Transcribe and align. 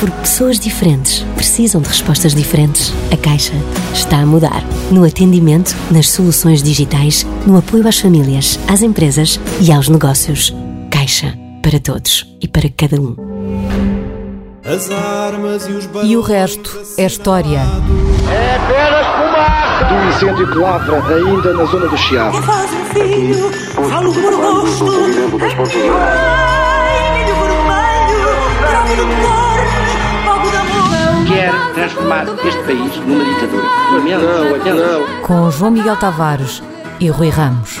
Porque 0.00 0.20
pessoas 0.20 0.60
diferentes 0.60 1.26
precisam 1.34 1.80
de 1.80 1.88
respostas 1.88 2.34
diferentes. 2.34 2.92
A 3.12 3.16
Caixa 3.16 3.54
está 3.92 4.18
a 4.18 4.26
mudar. 4.26 4.62
No 4.90 5.04
atendimento, 5.04 5.74
nas 5.90 6.08
soluções 6.10 6.62
digitais, 6.62 7.26
no 7.46 7.58
apoio 7.58 7.86
às 7.88 7.98
famílias, 7.98 8.58
às 8.68 8.82
empresas 8.82 9.40
e 9.60 9.72
aos 9.72 9.88
negócios. 9.88 10.54
Caixa. 10.90 11.36
Para 11.60 11.80
todos 11.80 12.24
e 12.40 12.46
para 12.46 12.70
cada 12.70 13.00
um. 13.00 13.16
As 14.64 14.90
armas 14.90 15.66
e 15.66 15.72
os 15.72 15.88
E 16.04 16.16
o 16.16 16.20
resto 16.20 16.80
é 16.96 17.04
história. 17.04 17.58
É 18.30 18.56
apenas 18.56 19.06
fumaça! 19.16 19.84
Do 19.84 20.08
incêndio 20.08 20.52
que 20.52 20.58
lavra 20.58 21.02
ainda 21.14 21.52
na 21.54 21.64
zona 21.64 21.88
do 21.88 21.96
Chiado. 21.96 22.40
Faz 22.42 22.70
um 22.72 22.84
filho, 22.94 23.50
falo 23.90 24.12
por 24.12 24.36
gosto. 24.36 24.84
Ai, 25.98 27.18
milho 27.18 27.34
vermelho, 27.34 28.28
prova 28.60 28.96
do 28.96 29.47
Quer 31.38 31.72
transformar 31.72 32.24
este 32.44 32.60
país 32.64 32.96
numa 32.96 33.24
ditadura. 33.24 33.62
Não, 33.92 34.74
não. 34.74 35.22
Com 35.22 35.48
João 35.52 35.70
Miguel 35.70 35.96
Tavares 35.96 36.60
e 36.98 37.08
Rui 37.10 37.28
Ramos. 37.28 37.78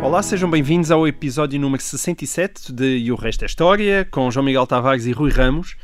Olá, 0.00 0.22
sejam 0.22 0.48
bem-vindos 0.48 0.90
ao 0.90 1.06
episódio 1.06 1.60
número 1.60 1.82
67 1.82 2.72
de 2.72 2.96
E 2.96 3.12
o 3.12 3.14
Resto 3.14 3.42
é 3.42 3.46
História, 3.46 4.08
com 4.10 4.30
João 4.30 4.46
Miguel 4.46 4.66
Tavares 4.66 5.04
e 5.04 5.12
Rui 5.12 5.30
Ramos. 5.30 5.76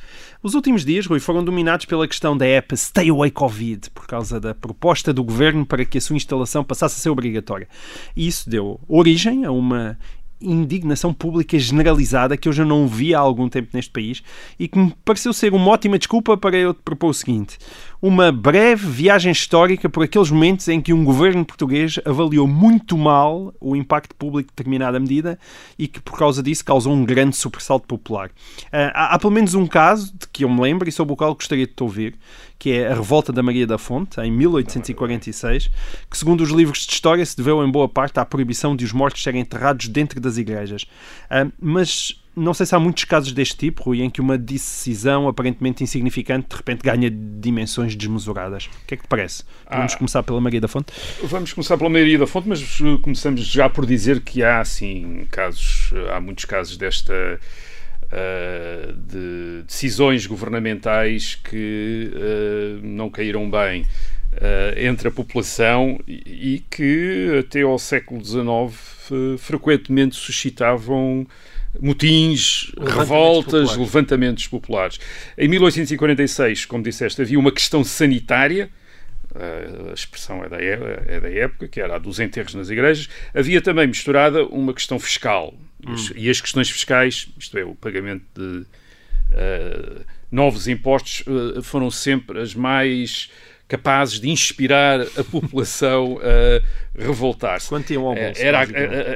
Os 0.42 0.55
últimos 0.55 0.83
dias, 0.83 1.05
Rui, 1.05 1.20
foram 1.20 1.45
dominados 1.45 1.84
pela 1.84 2.08
questão 2.08 2.34
da 2.34 2.47
app 2.47 2.75
Stay 2.75 3.11
Away 3.11 3.33
Covid, 3.33 3.91
por 3.91 4.06
causa 4.06 4.41
da 4.41 4.55
proposta 4.55 5.12
do 5.12 5.23
governo 5.23 5.67
para 5.67 5.84
que 5.84 5.98
a 5.98 6.00
sua 6.00 6.17
instalação 6.17 6.64
passasse 6.64 6.95
a 6.95 7.02
ser 7.02 7.11
obrigatória. 7.11 7.69
E 8.17 8.27
isso 8.27 8.48
deu 8.48 8.80
origem 8.89 9.45
a 9.45 9.52
uma 9.52 9.98
indignação 10.41 11.12
pública 11.12 11.58
generalizada 11.58 12.36
que 12.36 12.48
eu 12.48 12.53
já 12.53 12.64
não 12.64 12.86
vi 12.86 13.14
há 13.14 13.19
algum 13.19 13.48
tempo 13.48 13.70
neste 13.72 13.91
país 13.91 14.22
e 14.58 14.69
que 14.69 14.78
me 14.78 14.95
pareceu 15.05 15.33
ser 15.33 15.53
uma 15.53 15.70
ótima 15.70 15.98
desculpa 15.98 16.36
para 16.36 16.56
eu 16.56 16.72
te 16.72 16.80
propor 16.83 17.08
o 17.08 17.14
seguinte: 17.14 17.58
uma 18.00 18.30
breve 18.30 18.86
viagem 18.88 19.32
histórica 19.32 19.88
por 19.88 20.04
aqueles 20.04 20.30
momentos 20.30 20.68
em 20.68 20.80
que 20.80 20.92
um 20.92 21.04
governo 21.04 21.44
português 21.44 21.98
avaliou 22.05 22.46
muito 22.46 22.96
mal 22.96 23.52
o 23.60 23.74
impacto 23.74 24.14
público 24.14 24.50
de 24.50 24.56
determinada 24.56 25.00
medida 25.00 25.38
e 25.77 25.88
que, 25.88 26.00
por 26.00 26.16
causa 26.16 26.40
disso, 26.40 26.64
causou 26.64 26.92
um 26.92 27.05
grande 27.05 27.36
sobressalto 27.36 27.86
popular. 27.88 28.28
Uh, 28.28 28.94
há, 28.94 29.14
há, 29.14 29.18
pelo 29.18 29.32
menos 29.32 29.55
um 29.55 29.66
caso 29.66 30.12
de 30.16 30.28
que 30.28 30.44
eu 30.44 30.48
me 30.48 30.60
lembro 30.60 30.88
e 30.88 30.92
sobre 30.92 31.12
o 31.12 31.16
qual 31.16 31.34
gostaria 31.34 31.66
de 31.66 31.72
te 31.72 31.82
ouvir, 31.82 32.14
que 32.56 32.70
é 32.70 32.86
a 32.86 32.94
Revolta 32.94 33.32
da 33.32 33.42
Maria 33.42 33.66
da 33.66 33.78
Fonte, 33.78 34.20
em 34.20 34.30
1846, 34.30 35.68
que, 36.08 36.18
segundo 36.18 36.42
os 36.42 36.50
livros 36.50 36.86
de 36.86 36.92
história, 36.92 37.27
se 37.27 37.36
deveu 37.36 37.64
em 37.64 37.70
boa 37.70 37.88
parte 37.88 38.20
à 38.20 38.24
proibição 38.24 38.77
de 38.77 38.84
os 38.84 38.92
mortos 38.92 39.22
serem 39.22 39.40
enterrados 39.40 39.88
dentro 39.88 40.20
das 40.20 40.36
igrejas. 40.36 40.83
Uh, 41.24 41.52
mas 41.60 42.16
não 42.39 42.55
sei 42.55 42.64
se 42.64 42.75
há 42.75 42.78
muitos 42.78 43.05
casos 43.05 43.33
deste 43.33 43.56
tipo, 43.56 43.83
Rui, 43.83 44.03
em 44.03 44.11
que 44.11 44.20
uma 44.20 44.39
decisão 44.39 45.28
aparentemente 45.28 45.83
insignificante 45.83 46.48
de 46.48 46.56
repente 46.56 46.83
ganha 46.83 47.11
dimensões 47.11 47.95
desmesuradas. 47.95 48.67
O 48.67 48.86
que 48.86 48.95
é 48.95 48.97
que 48.97 49.03
te 49.03 49.08
parece? 49.08 49.45
Vamos 49.70 49.95
ah, 49.95 49.98
começar 49.98 50.22
pela 50.22 50.41
Maria 50.41 50.61
da 50.61 50.69
Fonte? 50.69 50.92
Vamos 51.25 51.53
começar 51.53 51.77
pela 51.77 51.91
Maria 51.91 52.19
da 52.19 52.27
Fonte, 52.27 52.48
mas 52.48 52.80
uh, 52.80 52.98
começamos 53.00 53.45
já 53.47 53.69
por 53.69 53.84
dizer 53.84 54.20
que 54.20 54.42
há, 54.42 54.64
sim, 54.64 55.27
casos, 55.30 55.92
uh, 55.92 56.12
há 56.12 56.20
muitos 56.20 56.45
casos 56.45 56.77
desta. 56.77 57.41
Uh, 58.11 58.95
de 58.95 59.64
decisões 59.67 60.27
governamentais 60.27 61.34
que 61.34 62.11
uh, 62.14 62.80
não 62.83 63.11
caíram 63.11 63.51
bem 63.51 63.83
uh, 63.83 64.79
entre 64.79 65.08
a 65.08 65.11
população 65.11 66.01
e, 66.08 66.55
e, 66.55 66.64
que 66.70 67.36
até 67.39 67.61
ao 67.61 67.79
século 67.79 68.24
XIX 68.24 69.39
frequentemente 69.39 70.17
suscitavam 70.17 71.27
motins, 71.80 72.72
levantamentos 72.77 72.98
revoltas, 72.98 73.52
populares. 73.52 73.77
levantamentos 73.77 74.46
populares. 74.46 75.00
Em 75.36 75.48
1846, 75.48 76.64
como 76.66 76.83
disseste, 76.83 77.22
havia 77.22 77.39
uma 77.39 77.52
questão 77.52 77.84
sanitária, 77.84 78.70
a 79.90 79.92
expressão 79.92 80.42
é 80.42 80.48
da, 80.48 80.61
é 80.61 81.20
da 81.20 81.30
época, 81.30 81.68
que 81.68 81.80
era 81.80 81.96
a 81.96 81.98
dos 81.98 82.18
enterros 82.18 82.55
nas 82.55 82.70
igrejas. 82.70 83.08
Havia 83.34 83.61
também 83.61 83.86
misturada 83.86 84.44
uma 84.46 84.72
questão 84.72 84.98
fiscal. 84.98 85.55
Hum. 85.86 85.94
E 86.17 86.28
as 86.28 86.40
questões 86.40 86.70
fiscais, 86.70 87.28
isto 87.38 87.56
é, 87.56 87.64
o 87.64 87.74
pagamento 87.74 88.24
de 88.34 88.42
uh, 88.42 90.05
novos 90.30 90.67
impostos, 90.67 91.22
uh, 91.27 91.62
foram 91.62 91.90
sempre 91.90 92.40
as 92.40 92.55
mais 92.55 93.30
capazes 93.68 94.18
de 94.18 94.30
inspirar 94.30 95.02
a 95.02 95.22
população 95.30 96.18
a 96.22 96.61
revoltar-se. 96.98 97.70
Bolso, 98.27 98.42
era, 98.42 98.61
a, 98.61 98.67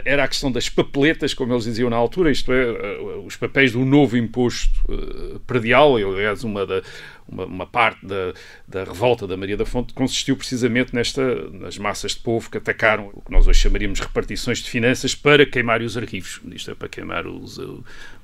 era 0.05 0.25
a 0.25 0.29
questão 0.29 0.51
das 0.51 0.69
papeletas, 0.69 1.35
como 1.35 1.53
eles 1.53 1.65
diziam 1.65 1.91
na 1.91 1.97
altura, 1.97 2.31
isto 2.31 2.53
é, 2.53 2.99
os 3.25 3.37
papéis 3.37 3.73
do 3.73 3.85
novo 3.85 4.17
imposto 4.17 4.73
uh, 4.89 5.41
predial, 5.41 5.97
aliás, 5.97 6.45
uma, 6.45 6.65
da, 6.65 6.83
uma, 7.29 7.45
uma, 7.45 7.67
parte 7.67 8.07
da, 8.07 8.33
da 8.69 8.85
revolta 8.85 9.27
da 9.27 9.37
Maria 9.37 9.57
da 9.57 9.67
Fonte 9.67 9.93
consistiu 9.93 10.37
precisamente 10.37 10.95
nesta, 10.95 11.23
nas 11.51 11.77
massas 11.79 12.13
de 12.13 12.21
povo 12.21 12.49
que 12.51 12.59
atacaram 12.59 13.11
o 13.13 13.21
que 13.21 13.33
nós 13.33 13.49
hoje 13.49 13.61
chamaríamos 13.61 14.01
repartições 14.01 14.59
de 14.59 14.71
finanças 14.71 15.15
para 15.15 15.45
queimar 15.45 15.83
os 15.83 15.97
arquivos, 15.97 16.41
isto 16.53 16.71
é, 16.71 16.75
para 16.75 16.89
queimar 16.89 17.27
os, 17.27 17.59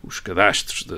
os 0.03 0.21
cadastros 0.21 0.85
de, 0.85 0.95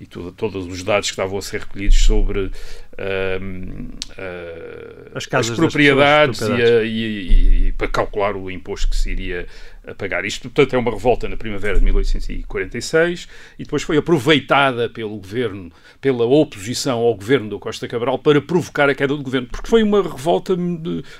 e 0.00 0.06
tudo, 0.06 0.32
todos 0.32 0.66
os 0.66 0.82
dados 0.82 1.08
que 1.08 1.12
estavam 1.12 1.38
a 1.38 1.42
ser 1.42 1.60
recolhidos 1.60 2.02
sobre 2.02 2.40
uh, 2.40 2.50
uh, 2.98 5.12
as, 5.14 5.28
as, 5.32 5.50
propriedades, 5.50 6.40
e, 6.40 6.52
a, 6.52 6.82
e, 6.82 7.65
e, 7.65 7.65
para 7.72 7.88
calcular 7.88 8.36
o 8.36 8.50
imposto 8.50 8.88
que 8.88 8.96
se 8.96 9.10
iria 9.10 9.46
a 9.86 9.94
pagar. 9.94 10.24
Isto, 10.24 10.50
portanto, 10.50 10.74
é 10.74 10.78
uma 10.78 10.90
revolta 10.90 11.28
na 11.28 11.36
primavera 11.36 11.78
de 11.78 11.84
1846 11.84 13.28
e 13.58 13.64
depois 13.64 13.82
foi 13.82 13.96
aproveitada 13.96 14.88
pelo 14.88 15.16
governo, 15.16 15.70
pela 16.00 16.24
oposição 16.24 17.00
ao 17.00 17.14
governo 17.14 17.48
do 17.48 17.58
Costa 17.58 17.86
Cabral 17.86 18.18
para 18.18 18.40
provocar 18.40 18.88
a 18.88 18.94
queda 18.94 19.16
do 19.16 19.22
governo, 19.22 19.48
porque 19.48 19.68
foi 19.68 19.82
uma 19.82 20.02
revolta 20.02 20.56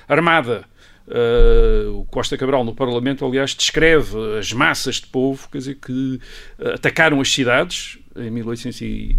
armada. 0.07 0.65
Uh, 1.07 2.01
o 2.01 2.05
Costa 2.05 2.37
Cabral 2.37 2.65
no 2.65 2.75
Parlamento, 2.75 3.25
aliás, 3.25 3.55
descreve 3.55 4.37
as 4.37 4.51
massas 4.51 4.95
de 4.95 5.07
povo 5.07 5.47
quer 5.49 5.59
dizer, 5.59 5.75
que 5.75 6.19
uh, 6.59 6.73
atacaram 6.73 7.21
as 7.21 7.31
cidades 7.31 7.97
em 8.13 8.29
1800 8.29 8.81
e, 8.81 9.15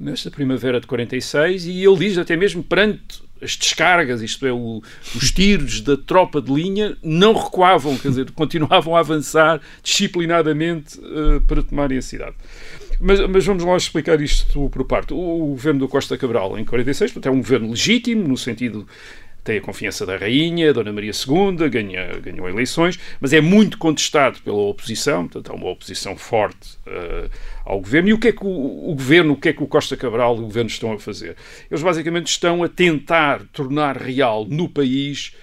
nesta 0.00 0.30
primavera 0.30 0.80
de 0.80 0.86
46 0.86 1.66
e 1.66 1.84
ele 1.84 1.96
diz 1.96 2.18
até 2.18 2.36
mesmo 2.36 2.62
perante 2.62 3.22
as 3.42 3.56
descargas, 3.56 4.22
isto 4.22 4.46
é, 4.46 4.52
o, 4.52 4.82
os 5.14 5.30
tiros 5.30 5.80
da 5.80 5.96
tropa 5.96 6.40
de 6.40 6.52
linha, 6.52 6.96
não 7.02 7.34
recuavam, 7.34 7.98
quer 7.98 8.08
dizer, 8.08 8.30
continuavam 8.32 8.96
a 8.96 9.00
avançar 9.00 9.60
disciplinadamente 9.82 10.98
uh, 10.98 11.40
para 11.42 11.62
tomarem 11.62 11.98
a 11.98 12.02
cidade. 12.02 12.36
Mas, 13.00 13.18
mas, 13.28 13.44
vamos 13.44 13.64
lá 13.64 13.76
explicar 13.76 14.20
isto 14.20 14.70
por 14.70 14.84
parte. 14.84 15.12
O, 15.12 15.16
o 15.16 15.46
governo 15.48 15.80
do 15.80 15.88
Costa 15.88 16.16
Cabral, 16.16 16.56
em 16.56 16.64
46, 16.64 17.12
portanto, 17.12 17.32
é 17.32 17.36
um 17.36 17.40
governo 17.40 17.70
legítimo, 17.70 18.28
no 18.28 18.36
sentido 18.36 18.86
tem 19.44 19.58
a 19.58 19.60
confiança 19.60 20.06
da 20.06 20.16
rainha, 20.16 20.72
Dona 20.72 20.92
Maria 20.92 21.10
II, 21.10 21.68
ganha, 21.68 22.18
ganhou 22.20 22.48
eleições, 22.48 22.98
mas 23.20 23.32
é 23.32 23.40
muito 23.40 23.76
contestado 23.76 24.40
pela 24.40 24.56
oposição, 24.56 25.26
portanto 25.26 25.50
há 25.50 25.54
uma 25.54 25.70
oposição 25.70 26.16
forte 26.16 26.76
uh, 26.86 27.28
ao 27.64 27.80
governo. 27.80 28.10
E 28.10 28.12
o 28.12 28.18
que 28.18 28.28
é 28.28 28.32
que 28.32 28.44
o, 28.44 28.90
o, 28.90 28.94
governo, 28.94 29.32
o 29.32 29.36
que 29.36 29.48
é 29.48 29.52
que 29.52 29.62
o 29.62 29.66
Costa 29.66 29.96
Cabral 29.96 30.36
e 30.36 30.40
o 30.40 30.42
governo 30.44 30.70
estão 30.70 30.92
a 30.92 30.98
fazer? 30.98 31.36
Eles 31.70 31.82
basicamente 31.82 32.28
estão 32.28 32.62
a 32.62 32.68
tentar 32.68 33.42
tornar 33.52 33.96
real 33.96 34.46
no 34.46 34.68
país 34.68 35.34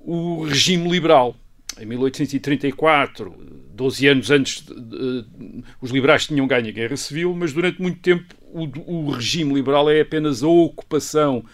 o 0.00 0.44
regime 0.44 0.90
liberal. 0.90 1.36
Em 1.80 1.86
1834, 1.86 3.32
12 3.72 4.06
anos 4.08 4.30
antes, 4.30 4.58
uh, 4.68 5.62
os 5.80 5.92
liberais 5.92 6.26
tinham 6.26 6.48
ganho 6.48 6.68
a 6.68 6.72
Guerra 6.72 6.96
Civil, 6.96 7.32
mas 7.34 7.52
durante 7.52 7.80
muito 7.80 8.00
tempo 8.00 8.34
o, 8.52 8.66
o 8.86 9.10
regime 9.12 9.54
liberal 9.54 9.88
é 9.88 10.00
apenas 10.00 10.42
a 10.42 10.48
ocupação 10.48 11.44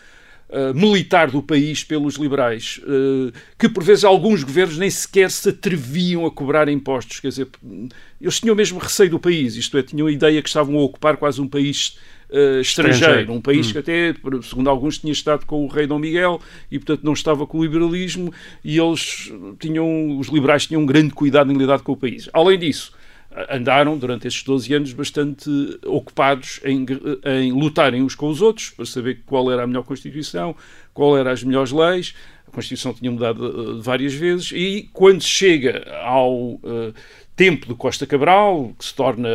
Uh, 0.48 0.72
militar 0.72 1.28
do 1.28 1.42
país 1.42 1.82
pelos 1.82 2.14
liberais, 2.14 2.80
uh, 2.84 3.32
que 3.58 3.68
por 3.68 3.82
vezes 3.82 4.04
alguns 4.04 4.44
governos 4.44 4.78
nem 4.78 4.88
sequer 4.88 5.28
se 5.28 5.48
atreviam 5.48 6.24
a 6.24 6.30
cobrar 6.30 6.68
impostos. 6.68 7.18
Quer 7.18 7.30
dizer, 7.30 7.48
eles 8.20 8.38
tinham 8.38 8.54
mesmo 8.54 8.78
receio 8.78 9.10
do 9.10 9.18
país, 9.18 9.56
isto 9.56 9.76
é, 9.76 9.82
tinham 9.82 10.06
a 10.06 10.12
ideia 10.12 10.40
que 10.40 10.48
estavam 10.48 10.78
a 10.78 10.82
ocupar 10.82 11.16
quase 11.16 11.40
um 11.40 11.48
país 11.48 11.98
uh, 12.30 12.60
estrangeiro, 12.60 12.90
estrangeiro, 12.90 13.32
um 13.32 13.40
país 13.40 13.68
hum. 13.68 13.72
que 13.72 13.78
até, 13.78 14.14
segundo 14.42 14.70
alguns, 14.70 14.98
tinha 14.98 15.12
estado 15.12 15.44
com 15.46 15.64
o 15.64 15.66
rei 15.66 15.86
Dom 15.86 15.98
Miguel 15.98 16.40
e, 16.70 16.78
portanto, 16.78 17.02
não 17.02 17.12
estava 17.12 17.44
com 17.44 17.58
o 17.58 17.64
liberalismo 17.64 18.32
e 18.64 18.78
eles 18.78 19.32
tinham, 19.58 20.16
os 20.18 20.28
liberais 20.28 20.66
tinham 20.66 20.82
um 20.82 20.86
grande 20.86 21.10
cuidado 21.10 21.52
em 21.52 21.56
lidar 21.56 21.80
com 21.80 21.90
o 21.90 21.96
país. 21.96 22.28
Além 22.32 22.58
disso, 22.58 22.92
andaram 23.50 23.98
durante 23.98 24.26
estes 24.26 24.42
12 24.42 24.74
anos 24.74 24.92
bastante 24.92 25.50
ocupados 25.84 26.60
em, 26.64 26.86
em 27.24 27.52
lutarem 27.52 28.02
uns 28.02 28.14
com 28.14 28.28
os 28.28 28.40
outros 28.40 28.70
para 28.70 28.86
saber 28.86 29.22
qual 29.26 29.50
era 29.50 29.64
a 29.64 29.66
melhor 29.66 29.82
Constituição, 29.84 30.54
qual 30.94 31.16
eram 31.16 31.30
as 31.30 31.42
melhores 31.42 31.72
leis. 31.72 32.14
A 32.48 32.50
Constituição 32.50 32.94
tinha 32.94 33.10
mudado 33.10 33.44
uh, 33.44 33.82
várias 33.82 34.14
vezes 34.14 34.52
e 34.52 34.88
quando 34.92 35.22
chega 35.22 35.84
ao 36.02 36.54
uh, 36.54 36.94
tempo 37.34 37.66
de 37.66 37.74
Costa 37.74 38.06
Cabral, 38.06 38.72
que 38.78 38.84
se 38.84 38.94
torna 38.94 39.28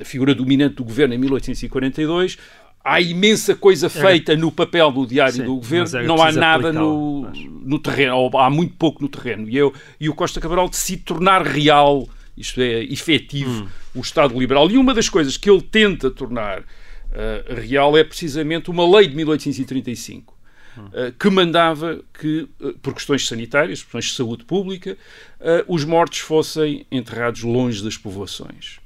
a 0.00 0.04
figura 0.04 0.34
dominante 0.34 0.74
do 0.76 0.84
governo 0.84 1.14
em 1.14 1.18
1842, 1.18 2.36
há 2.84 3.00
imensa 3.00 3.54
coisa 3.54 3.88
feita 3.88 4.36
no 4.36 4.50
papel 4.50 4.90
do 4.90 5.06
diário 5.06 5.34
Sim, 5.34 5.44
do 5.44 5.54
governo, 5.54 6.02
não 6.04 6.22
há 6.22 6.32
nada 6.32 6.72
no, 6.72 7.30
no 7.62 7.78
terreno, 7.78 8.16
ou 8.16 8.38
há 8.38 8.50
muito 8.50 8.74
pouco 8.74 9.00
no 9.00 9.08
terreno. 9.08 9.48
E, 9.48 9.56
eu, 9.56 9.72
e 10.00 10.08
o 10.08 10.14
Costa 10.14 10.40
Cabral 10.40 10.68
decide 10.68 11.02
tornar 11.02 11.46
real, 11.46 12.08
isto 12.36 12.60
é, 12.60 12.82
efetivo, 12.82 13.64
hum. 13.64 13.68
o 13.94 14.00
Estado 14.00 14.38
Liberal. 14.38 14.70
E 14.70 14.76
uma 14.76 14.94
das 14.94 15.08
coisas 15.08 15.36
que 15.36 15.48
ele 15.48 15.62
tenta 15.62 16.10
tornar 16.10 16.60
uh, 16.60 17.54
real 17.60 17.96
é 17.96 18.04
precisamente 18.04 18.70
uma 18.70 18.88
lei 18.96 19.08
de 19.08 19.16
1835. 19.16 20.34
Uh, 20.76 21.12
que 21.16 21.30
mandava 21.30 22.00
que, 22.18 22.48
uh, 22.60 22.72
por 22.80 22.94
questões 22.94 23.28
sanitárias, 23.28 23.80
por 23.80 23.92
questões 23.92 24.06
de 24.06 24.12
saúde 24.12 24.44
pública, 24.44 24.96
os 25.68 25.84
mortos 25.84 26.18
fossem 26.18 26.86
enterrados 26.90 27.42
longe 27.42 27.82
das 27.84 27.96
povoações. 27.98 28.80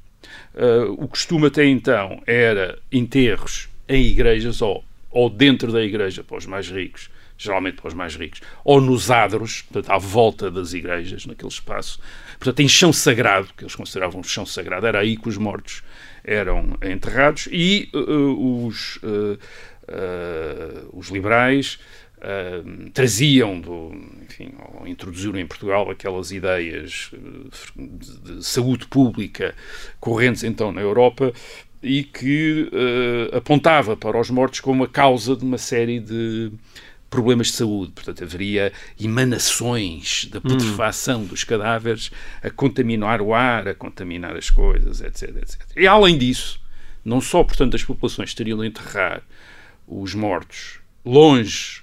o 0.98 1.06
costume 1.06 1.46
até 1.46 1.64
então 1.64 2.20
era 2.26 2.78
enterros 2.90 3.68
em 3.88 4.04
igrejas 4.04 4.60
ou, 4.60 4.84
ou 5.10 5.30
dentro 5.30 5.72
da 5.72 5.82
igreja 5.82 6.24
para 6.24 6.36
os 6.36 6.46
mais 6.46 6.68
ricos, 6.68 7.08
geralmente 7.38 7.76
para 7.76 7.88
os 7.88 7.94
mais 7.94 8.16
ricos, 8.16 8.40
ou 8.64 8.80
nos 8.80 9.10
adros, 9.10 9.62
portanto, 9.62 9.90
à 9.92 9.96
volta 9.96 10.50
das 10.50 10.72
igrejas, 10.72 11.24
naquele 11.24 11.50
espaço. 11.50 12.00
Portanto, 12.38 12.60
em 12.60 12.68
chão 12.68 12.92
sagrado, 12.92 13.48
que 13.56 13.62
eles 13.62 13.76
consideravam 13.76 14.22
chão 14.22 14.44
sagrado, 14.44 14.86
era 14.86 14.98
aí 14.98 15.16
que 15.16 15.28
os 15.28 15.38
mortos 15.38 15.82
eram 16.24 16.76
enterrados, 16.82 17.48
e 17.50 17.88
uh, 17.94 18.66
os, 18.66 18.96
uh, 18.96 19.38
uh, 19.88 20.90
os 20.92 21.08
liberais 21.08 21.78
traziam, 22.92 23.60
do, 23.60 23.92
enfim, 24.24 24.52
ou 24.74 24.88
introduziram 24.88 25.38
em 25.38 25.46
Portugal 25.46 25.88
aquelas 25.88 26.32
ideias 26.32 27.12
de, 27.76 28.38
de 28.38 28.44
saúde 28.44 28.88
pública 28.88 29.54
correntes 30.00 30.42
então 30.42 30.72
na 30.72 30.80
Europa, 30.80 31.32
e 31.82 32.02
que 32.02 32.68
uh, 32.72 33.36
apontava 33.36 33.96
para 33.96 34.18
os 34.18 34.30
mortos 34.30 34.60
como 34.60 34.84
a 34.84 34.88
causa 34.88 35.36
de 35.36 35.44
uma 35.44 35.58
série 35.58 36.00
de 36.00 36.50
problemas 37.10 37.48
de 37.48 37.54
saúde. 37.54 37.92
Portanto, 37.92 38.22
haveria 38.22 38.72
emanações 39.00 40.26
da 40.26 40.40
putrefação 40.40 41.22
hum. 41.22 41.26
dos 41.26 41.44
cadáveres 41.44 42.10
a 42.42 42.50
contaminar 42.50 43.20
o 43.20 43.34
ar, 43.34 43.68
a 43.68 43.74
contaminar 43.74 44.36
as 44.36 44.50
coisas, 44.50 45.00
etc, 45.00 45.36
etc. 45.36 45.60
E 45.76 45.86
além 45.86 46.18
disso, 46.18 46.60
não 47.04 47.20
só, 47.20 47.42
portanto, 47.42 47.74
as 47.74 47.82
populações 47.82 48.34
teriam 48.34 48.58
de 48.58 48.66
enterrar 48.66 49.22
os 49.86 50.14
mortos 50.14 50.78
longe 51.04 51.82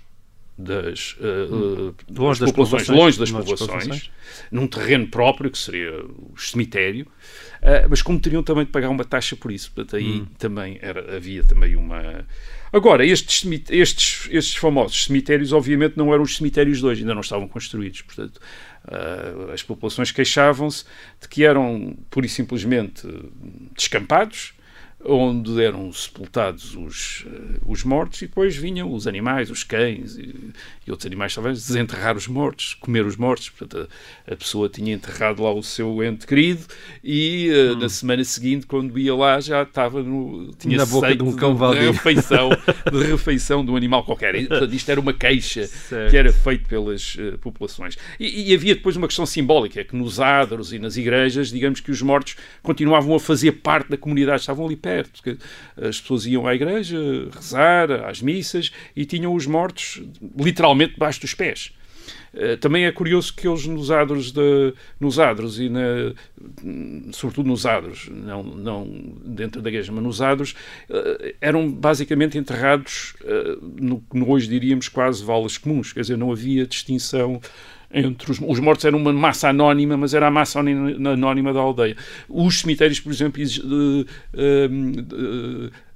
das, 0.57 1.17
uh, 1.19 1.93
longe 2.09 2.39
das, 2.39 2.51
populações, 2.51 2.87
longe 2.87 3.19
das 3.19 3.31
populações, 3.31 4.11
num 4.49 4.67
terreno 4.67 5.07
próprio, 5.07 5.51
que 5.51 5.57
seria 5.57 5.91
o 6.01 6.33
cemitério, 6.37 7.05
uh, 7.05 7.89
mas 7.89 8.01
como 8.01 8.19
teriam 8.19 8.41
também 8.41 8.63
de 8.63 8.71
pagar 8.71 8.89
uma 8.89 9.03
taxa 9.03 9.35
por 9.35 9.51
isso. 9.51 9.71
Portanto, 9.71 9.97
aí 9.97 10.21
hum. 10.21 10.27
também 10.37 10.77
era, 10.81 11.15
havia 11.15 11.43
também 11.43 11.75
uma... 11.75 12.25
Agora, 12.75 13.05
estes, 13.05 13.49
estes, 13.69 14.27
estes 14.29 14.55
famosos 14.57 15.05
cemitérios, 15.05 15.53
obviamente, 15.53 15.95
não 15.95 16.13
eram 16.13 16.23
os 16.23 16.35
cemitérios 16.35 16.79
de 16.79 16.85
hoje, 16.85 17.01
ainda 17.03 17.13
não 17.13 17.21
estavam 17.21 17.47
construídos. 17.47 18.01
Portanto, 18.01 18.37
uh, 18.83 19.51
as 19.53 19.63
populações 19.63 20.11
queixavam-se 20.11 20.83
de 21.21 21.29
que 21.29 21.45
eram, 21.45 21.97
pura 22.09 22.25
e 22.25 22.29
simplesmente, 22.29 23.07
descampados, 23.73 24.54
onde 25.05 25.63
eram 25.63 25.91
sepultados 25.93 26.75
os, 26.75 27.25
uh, 27.27 27.61
os 27.65 27.83
mortos 27.83 28.21
e 28.21 28.27
depois 28.27 28.55
vinham 28.55 28.91
os 28.91 29.05
animais, 29.05 29.51
os 29.51 29.63
cães 29.63 30.17
e, 30.17 30.51
e, 30.85 30.91
outros 30.91 31.05
animais 31.05 31.33
talvez 31.33 31.65
desenterrar 31.65 32.17
os 32.17 32.27
mortos, 32.27 32.73
comer 32.75 33.05
os 33.05 33.15
mortos. 33.15 33.49
Portanto, 33.49 33.87
a, 34.27 34.33
a 34.33 34.35
pessoa 34.35 34.67
tinha 34.67 34.93
enterrado 34.93 35.43
lá 35.43 35.53
o 35.53 35.61
seu 35.61 36.03
ente 36.03 36.25
querido 36.25 36.63
e 37.03 37.49
uh, 37.51 37.73
hum. 37.73 37.79
na 37.79 37.89
semana 37.89 38.23
seguinte, 38.23 38.65
quando 38.65 38.97
ia 38.97 39.13
lá, 39.13 39.39
já 39.39 39.61
estava 39.61 40.01
no, 40.01 40.51
tinha 40.57 40.77
na 40.77 40.85
boca 40.85 41.15
de 41.15 41.23
um 41.23 41.35
cão 41.35 41.55
de, 41.55 41.79
de 41.79 41.85
refeição, 41.91 42.49
de 42.91 43.03
refeição 43.03 43.63
de 43.63 43.71
um 43.71 43.75
animal 43.75 44.03
qualquer. 44.03 44.35
E, 44.35 44.47
portanto, 44.47 44.73
isto 44.73 44.89
era 44.89 44.99
uma 44.99 45.13
queixa 45.13 45.67
certo. 45.67 46.09
que 46.09 46.17
era 46.17 46.33
feita 46.33 46.67
pelas 46.67 47.15
uh, 47.15 47.37
populações. 47.39 47.95
E, 48.19 48.49
e, 48.49 48.55
havia 48.55 48.73
depois 48.73 48.95
uma 48.95 49.07
questão 49.07 49.25
simbólica, 49.25 49.83
que 49.83 49.95
nos 49.95 50.19
adros 50.19 50.73
e 50.73 50.79
nas 50.79 50.97
igrejas, 50.97 51.49
digamos 51.49 51.79
que 51.79 51.91
os 51.91 52.01
mortos 52.01 52.35
continuavam 52.63 53.15
a 53.15 53.19
fazer 53.19 53.51
parte 53.51 53.89
da 53.89 53.97
comunidade, 53.97 54.39
estavam 54.39 54.65
ali 54.65 54.75
perto 54.75 54.94
porque 55.03 55.37
as 55.77 55.99
pessoas 55.99 56.25
iam 56.25 56.47
à 56.47 56.55
igreja 56.55 56.97
rezar, 57.33 57.91
às 58.07 58.21
missas, 58.21 58.71
e 58.95 59.05
tinham 59.05 59.33
os 59.33 59.45
mortos 59.45 60.01
literalmente 60.37 60.93
debaixo 60.93 61.21
dos 61.21 61.33
pés. 61.33 61.71
Eh, 62.35 62.57
também 62.57 62.85
é 62.85 62.91
curioso 62.91 63.33
que 63.33 63.47
eles 63.47 63.65
nos 63.65 63.89
adros, 63.89 64.31
de, 64.31 64.73
nos 64.99 65.19
adros 65.19 65.59
e 65.59 65.69
na, 65.69 66.13
sobretudo 67.13 67.47
nos 67.47 67.65
adros, 67.65 68.09
não, 68.11 68.43
não 68.43 68.87
dentro 69.23 69.61
da 69.61 69.69
igreja, 69.69 69.91
mas 69.91 70.03
nos 70.03 70.21
adros, 70.21 70.53
eh, 70.89 71.35
eram 71.39 71.71
basicamente 71.71 72.37
enterrados 72.37 73.15
eh, 73.23 73.57
no 73.79 74.01
que 74.01 74.19
hoje 74.19 74.49
diríamos 74.49 74.89
quase 74.89 75.23
valas 75.23 75.57
comuns, 75.57 75.93
quer 75.93 76.01
dizer, 76.01 76.17
não 76.17 76.31
havia 76.31 76.67
distinção 76.67 77.39
entre 77.95 78.31
os, 78.31 78.39
os 78.39 78.59
mortos 78.59 78.83
eram 78.83 78.97
uma 78.99 79.13
massa 79.13 79.49
anónima, 79.49 79.95
mas 79.95 80.13
era 80.13 80.27
a 80.27 80.31
massa 80.31 80.59
anónima 80.59 81.53
da 81.53 81.61
aldeia. 81.61 81.95
Os 82.27 82.59
cemitérios, 82.59 82.99
por 82.99 83.11
exemplo, 83.11 83.41
uh, 83.41 84.05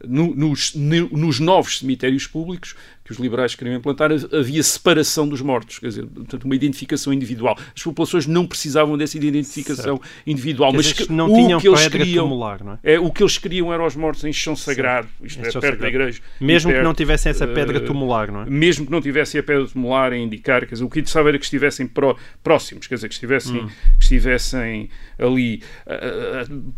nos, 0.08 0.74
nos 0.76 1.40
novos 1.42 1.80
cemitérios 1.80 2.26
públicos 2.26 2.74
que 3.10 3.14
os 3.14 3.18
liberais 3.18 3.56
queriam 3.56 3.76
implantar, 3.76 4.12
havia 4.12 4.62
separação 4.62 5.28
dos 5.28 5.42
mortos, 5.42 5.80
quer 5.80 5.88
dizer, 5.88 6.06
portanto, 6.06 6.44
uma 6.46 6.56
identificação 6.56 7.12
individual. 7.12 7.58
As 7.76 7.82
populações 7.82 8.28
não 8.28 8.46
precisavam 8.46 8.96
dessa 8.96 9.18
identificação 9.18 9.98
certo. 9.98 10.22
individual, 10.28 10.72
mas 10.72 10.94
que, 10.94 11.12
não 11.12 11.34
tinham 11.34 11.60
que 11.60 11.68
eles 11.68 11.88
queriam, 11.88 12.26
tumular, 12.26 12.64
não 12.64 12.74
é? 12.74 12.94
é? 12.94 13.00
O 13.00 13.10
que 13.10 13.24
eles 13.24 13.36
queriam 13.40 13.74
eram 13.74 13.88
os 13.88 13.96
mortos 13.96 14.24
em 14.26 14.32
chão 14.32 14.56
sagrado, 14.56 15.08
isto 15.24 15.40
é, 15.40 15.42
perto 15.42 15.54
sagrado. 15.54 15.82
da 15.82 15.88
igreja. 15.88 16.22
Mesmo 16.40 16.70
perto, 16.70 16.82
que 16.82 16.88
não 16.88 16.94
tivessem 16.94 17.32
essa 17.32 17.48
pedra 17.48 17.80
tumular, 17.80 18.32
não 18.32 18.44
é? 18.44 18.46
Mesmo 18.46 18.86
que 18.86 18.92
não 18.92 19.02
tivessem 19.02 19.40
a 19.40 19.44
pedra 19.44 19.66
tumular 19.66 20.14
a 20.14 20.18
indicar, 20.18 20.68
quer 20.68 20.76
dizer, 20.76 20.84
o 20.84 20.90
que 20.90 21.00
interessava 21.00 21.30
era 21.30 21.40
que 21.40 21.46
estivessem 21.46 21.88
pró, 21.88 22.16
próximos, 22.44 22.86
quer 22.86 22.94
dizer, 22.94 23.08
que 23.08 23.16
estivessem, 23.16 23.64
hum. 23.64 23.68
que 23.98 24.04
estivessem 24.04 24.88
ali. 25.18 25.64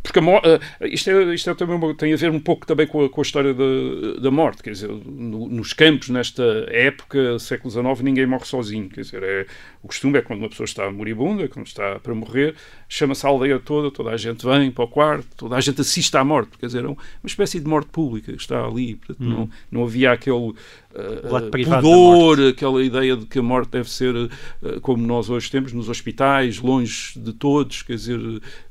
Porque 0.02 0.20
a, 0.20 0.88
isto, 0.88 1.10
é, 1.10 1.36
isto 1.36 1.50
é 1.50 1.56
também 1.56 1.94
tem 1.96 2.14
a 2.14 2.18
ver 2.18 2.32
um 2.32 2.40
pouco 2.40 2.66
também 2.66 2.88
com 2.88 3.04
a, 3.04 3.10
com 3.10 3.20
a 3.20 3.24
história 3.24 3.54
da, 3.54 4.22
da 4.22 4.32
morte, 4.32 4.64
quer 4.64 4.72
dizer, 4.72 4.88
no, 4.88 5.50
nos 5.50 5.74
campos, 5.74 6.08
nesta 6.22 6.44
época, 6.70 7.40
século 7.40 7.72
XIX, 7.72 8.02
ninguém 8.04 8.28
morre 8.28 8.46
sozinho, 8.46 8.88
quer 8.88 9.02
dizer, 9.02 9.24
é, 9.24 9.48
o 9.82 9.88
costume 9.88 10.20
é 10.20 10.22
quando 10.22 10.40
uma 10.40 10.50
pessoa 10.50 10.66
está 10.66 10.90
moribunda, 10.92 11.48
quando 11.48 11.66
está 11.66 12.00
para 12.00 12.14
morrer, 12.14 12.54
chama-se 12.88 13.26
a 13.26 13.30
aldeia 13.30 13.60
toda, 13.60 13.90
toda 13.90 14.12
a 14.12 14.18
gente 14.18 14.46
vem 14.46 14.70
para 14.70 14.84
o 14.84 14.88
quarto, 14.88 15.28
toda 15.36 15.56
a 15.56 15.62
gente 15.62 15.82
assiste 15.82 16.16
à 16.16 16.24
morte, 16.24 16.60
quer 16.60 16.68
dizer, 16.68 16.86
é 16.86 16.88
uma 16.88 16.98
espécie 17.26 17.60
de 17.60 17.68
morte 17.68 17.90
pública 17.90 18.32
que 18.32 18.40
está 18.40 18.64
ali, 18.64 18.96
portanto, 18.96 19.24
hum. 19.24 19.30
não, 19.30 19.50
não 19.72 19.84
havia 19.84 20.12
aquele 20.12 20.36
uh, 20.36 20.56
pudor, 21.52 22.40
aquela 22.50 22.84
ideia 22.84 23.18
de 23.18 23.26
que 23.26 23.40
a 23.40 23.44
morte 23.44 23.72
deve 23.72 23.90
ser 23.90 24.16
uh, 24.16 24.30
como 24.82 25.06
nós 25.06 25.28
hoje 25.28 25.50
temos 25.50 25.74
nos 25.74 25.90
hospitais, 25.90 26.60
longe 26.60 27.20
de 27.20 27.34
todos, 27.34 27.82
quer 27.82 27.96
dizer, 27.96 28.20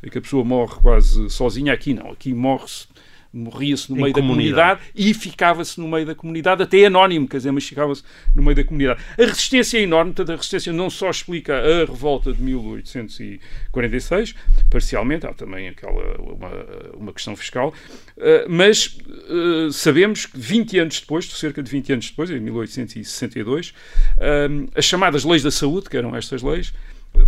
que 0.09 0.19
a 0.19 0.21
pessoa 0.21 0.45
morre 0.45 0.77
quase 0.81 1.29
sozinha, 1.29 1.73
aqui 1.73 1.95
não, 1.95 2.13
aqui 2.13 2.33
morre-se 2.33 2.87
morria-se 3.33 3.91
no 3.91 3.97
meio 3.97 4.13
comunidade. 4.13 4.61
da 4.69 4.77
comunidade 4.77 4.81
e 4.95 5.15
ficava-se 5.15 5.81
no 5.81 5.89
meio 5.89 6.05
da 6.05 6.15
comunidade, 6.15 6.63
até 6.63 6.87
anónimo, 6.87 7.29
quer 7.29 7.37
dizer, 7.37 7.53
mas 7.53 7.65
ficava-se 7.65 8.03
no 8.35 8.43
meio 8.43 8.57
da 8.57 8.65
comunidade. 8.65 9.01
A 9.19 9.25
resistência 9.25 9.79
é 9.79 9.83
enorme, 9.83 10.13
portanto, 10.13 10.35
a 10.35 10.37
resistência 10.37 10.73
não 10.73 10.91
só 10.91 11.11
explica 11.11 11.55
a 11.55 11.85
revolta 11.85 12.33
de 12.33 12.43
1846, 12.43 14.35
parcialmente, 14.69 15.27
há 15.27 15.33
também 15.33 15.69
aquela, 15.69 16.21
uma, 16.21 16.51
uma 16.95 17.13
questão 17.13 17.37
fiscal, 17.37 17.73
uh, 18.17 18.23
mas 18.49 18.99
uh, 19.29 19.73
sabemos 19.73 20.27
que 20.27 20.39
20 20.39 20.79
anos 20.79 21.01
depois, 21.01 21.27
cerca 21.27 21.63
de 21.63 21.71
20 21.71 21.93
anos 21.93 22.11
depois, 22.11 22.31
em 22.31 22.41
1862, 22.41 23.69
uh, 23.69 23.73
eh, 24.19 24.49
as 24.75 24.85
chamadas 24.85 25.25
leis 25.25 25.43
da 25.43 25.51
saúde, 25.51 25.89
que 25.89 25.97
eram 25.97 26.17
estas 26.17 26.43
leis, 26.43 26.73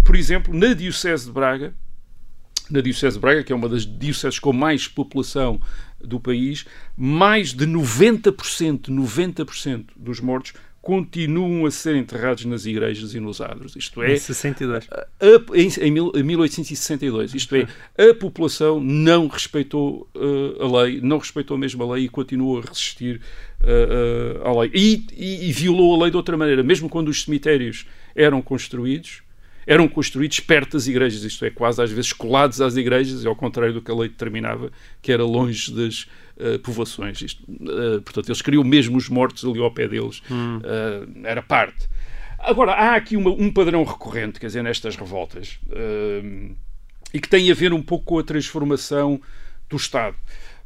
por 0.04 0.16
exemplo, 0.16 0.54
na 0.54 0.74
Diocese 0.74 1.26
de 1.26 1.32
Braga, 1.32 1.74
na 2.70 2.80
Diocese 2.80 3.16
de 3.16 3.20
Braga, 3.20 3.42
que 3.42 3.52
é 3.52 3.56
uma 3.56 3.68
das 3.68 3.84
dioceses 3.84 4.38
com 4.38 4.52
mais 4.52 4.88
população 4.88 5.60
do 6.02 6.20
país, 6.20 6.64
mais 6.96 7.52
de 7.52 7.66
90%, 7.66 8.88
90% 8.88 9.86
dos 9.96 10.20
mortos 10.20 10.52
continuam 10.82 11.64
a 11.64 11.70
ser 11.70 11.94
enterrados 11.94 12.44
nas 12.44 12.66
igrejas 12.66 13.14
e 13.14 13.20
nos 13.20 13.40
adros. 13.40 13.76
Isto 13.76 14.02
é, 14.02 14.14
em 14.14 14.18
62. 14.18 14.88
A, 14.90 15.06
em, 15.54 15.68
em 15.88 16.22
1862. 16.24 17.34
Isto 17.34 17.54
é, 17.54 17.66
a 18.10 18.12
população 18.12 18.80
não 18.80 19.28
respeitou 19.28 20.08
uh, 20.16 20.62
a 20.62 20.82
lei, 20.82 21.00
não 21.00 21.18
respeitou 21.18 21.56
mesmo 21.56 21.84
a 21.84 21.94
lei 21.94 22.06
e 22.06 22.08
continua 22.08 22.60
a 22.60 22.66
resistir 22.66 23.20
uh, 23.62 24.44
uh, 24.44 24.48
à 24.48 24.60
lei. 24.60 24.72
E, 24.74 25.06
e, 25.16 25.48
e 25.48 25.52
violou 25.52 25.94
a 25.94 26.02
lei 26.02 26.10
de 26.10 26.16
outra 26.16 26.36
maneira. 26.36 26.64
Mesmo 26.64 26.88
quando 26.88 27.08
os 27.08 27.22
cemitérios 27.22 27.86
eram 28.16 28.42
construídos, 28.42 29.22
eram 29.66 29.88
construídos 29.88 30.40
perto 30.40 30.72
das 30.72 30.86
igrejas, 30.86 31.22
isto 31.22 31.44
é, 31.44 31.50
quase 31.50 31.82
às 31.82 31.90
vezes 31.90 32.12
colados 32.12 32.60
às 32.60 32.76
igrejas, 32.76 33.24
ao 33.24 33.36
contrário 33.36 33.74
do 33.74 33.82
que 33.82 33.90
a 33.90 33.94
lei 33.94 34.08
determinava, 34.08 34.70
que 35.00 35.12
era 35.12 35.24
longe 35.24 35.72
das 35.72 36.06
uh, 36.36 36.58
povoações. 36.62 37.20
Isto, 37.20 37.42
uh, 37.48 38.02
portanto, 38.02 38.28
eles 38.28 38.42
queriam 38.42 38.64
mesmo 38.64 38.96
os 38.96 39.08
mortos 39.08 39.44
ali 39.44 39.60
ao 39.60 39.70
pé 39.70 39.88
deles, 39.88 40.22
hum. 40.30 40.58
uh, 40.58 41.26
era 41.26 41.42
parte. 41.42 41.88
Agora, 42.38 42.72
há 42.72 42.96
aqui 42.96 43.16
uma, 43.16 43.30
um 43.30 43.52
padrão 43.52 43.84
recorrente, 43.84 44.40
quer 44.40 44.46
dizer, 44.46 44.62
nestas 44.62 44.96
revoltas, 44.96 45.60
e 47.14 47.20
que 47.20 47.28
tem 47.28 47.48
a 47.52 47.54
ver 47.54 47.72
um 47.72 47.80
pouco 47.80 48.04
com 48.04 48.18
a 48.18 48.22
transformação 48.24 49.20
do 49.68 49.76
Estado. 49.76 50.16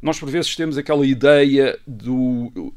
Nós, 0.01 0.19
por 0.19 0.27
vezes, 0.27 0.55
temos 0.55 0.75
aquela 0.75 1.05
ideia 1.05 1.77
do 1.85 2.73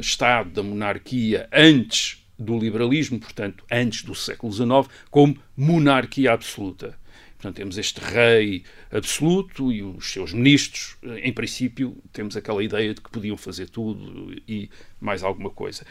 Estado, 0.00 0.48
da 0.52 0.62
monarquia, 0.62 1.50
antes 1.52 2.19
do 2.40 2.58
liberalismo, 2.58 3.20
portanto, 3.20 3.64
antes 3.70 4.02
do 4.02 4.14
século 4.14 4.52
XIX, 4.52 4.68
como 5.10 5.36
monarquia 5.56 6.32
absoluta. 6.32 6.98
Portanto, 7.36 7.56
temos 7.56 7.78
este 7.78 8.00
rei 8.00 8.64
absoluto 8.90 9.72
e 9.72 9.82
os 9.82 10.12
seus 10.12 10.32
ministros, 10.32 10.96
em 11.22 11.32
princípio, 11.32 11.96
temos 12.12 12.36
aquela 12.36 12.62
ideia 12.62 12.92
de 12.92 13.00
que 13.00 13.10
podiam 13.10 13.36
fazer 13.36 13.68
tudo 13.68 14.34
e 14.46 14.68
mais 15.00 15.22
alguma 15.22 15.48
coisa. 15.48 15.84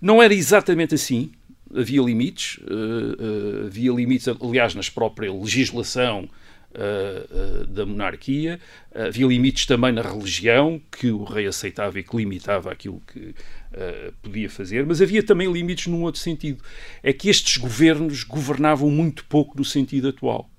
Não 0.00 0.22
era 0.22 0.32
exatamente 0.32 0.94
assim. 0.94 1.32
Havia 1.74 2.00
limites, 2.00 2.58
uh, 2.58 3.64
uh, 3.64 3.66
havia 3.66 3.90
limites, 3.90 4.28
aliás, 4.28 4.74
nas 4.76 4.88
própria 4.88 5.32
legislação 5.32 6.28
uh, 6.74 7.66
da 7.66 7.84
monarquia, 7.84 8.60
havia 8.94 9.26
limites 9.26 9.66
também 9.66 9.90
na 9.90 10.02
religião, 10.02 10.80
que 10.92 11.10
o 11.10 11.24
rei 11.24 11.46
aceitava 11.46 11.98
e 11.98 12.04
que 12.04 12.16
limitava 12.16 12.70
aquilo 12.70 13.02
que 13.12 13.34
uh, 13.74 14.12
podia 14.22 14.48
fazer, 14.48 14.86
mas 14.86 15.02
havia 15.02 15.22
também 15.22 15.50
limites 15.50 15.86
num 15.86 16.02
outro 16.02 16.20
sentido. 16.20 16.62
É 17.02 17.12
que 17.12 17.28
estes 17.28 17.56
governos 17.56 18.24
governavam 18.24 18.90
muito 18.90 19.24
pouco 19.24 19.56
no 19.56 19.64
sentido 19.64 20.08
atual. 20.08 20.50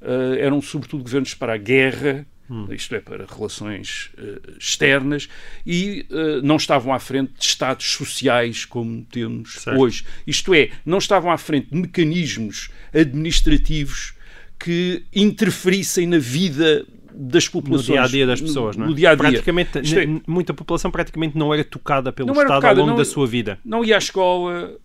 Uh, 0.00 0.34
eram 0.38 0.60
sobretudo 0.60 1.02
governos 1.02 1.34
para 1.34 1.54
a 1.54 1.56
guerra, 1.56 2.26
hum. 2.48 2.66
isto 2.70 2.94
é, 2.94 3.00
para 3.00 3.26
relações 3.26 4.10
uh, 4.18 4.58
externas, 4.58 5.28
e 5.66 6.06
não 6.42 6.56
estavam 6.56 6.92
à 6.92 6.98
frente 6.98 7.32
de 7.38 7.44
estados 7.44 7.86
sociais 7.90 8.64
como 8.64 9.04
temos 9.04 9.54
certo. 9.54 9.80
hoje. 9.80 10.04
Isto 10.26 10.54
é, 10.54 10.70
não 10.84 10.98
estavam 10.98 11.30
à 11.30 11.38
frente 11.38 11.68
de 11.70 11.76
mecanismos 11.76 12.70
administrativos 12.92 14.14
que 14.58 15.04
interferissem 15.14 16.06
na 16.06 16.18
vida 16.18 16.84
das 17.20 17.48
populações. 17.48 17.88
No 17.88 17.94
dia 17.94 18.02
a 18.02 18.06
dia 18.06 18.26
das 18.26 18.40
pessoas, 18.40 18.76
no, 18.76 18.80
não 18.80 18.86
é? 18.86 18.90
No 18.90 18.96
dia 18.96 19.10
a 19.10 19.14
dia. 19.16 19.30
Praticamente, 19.30 19.78
é, 19.78 20.06
muita 20.24 20.54
população 20.54 20.88
praticamente 20.88 21.36
não 21.36 21.52
era 21.52 21.64
tocada 21.64 22.12
pelo 22.12 22.30
Estado 22.30 22.46
tocada, 22.46 22.68
ao 22.68 22.76
longo 22.76 22.90
não, 22.90 22.96
da 22.96 23.04
sua 23.04 23.26
vida. 23.26 23.58
Não 23.64 23.84
ia 23.84 23.96
à 23.96 23.98
escola, 23.98 24.78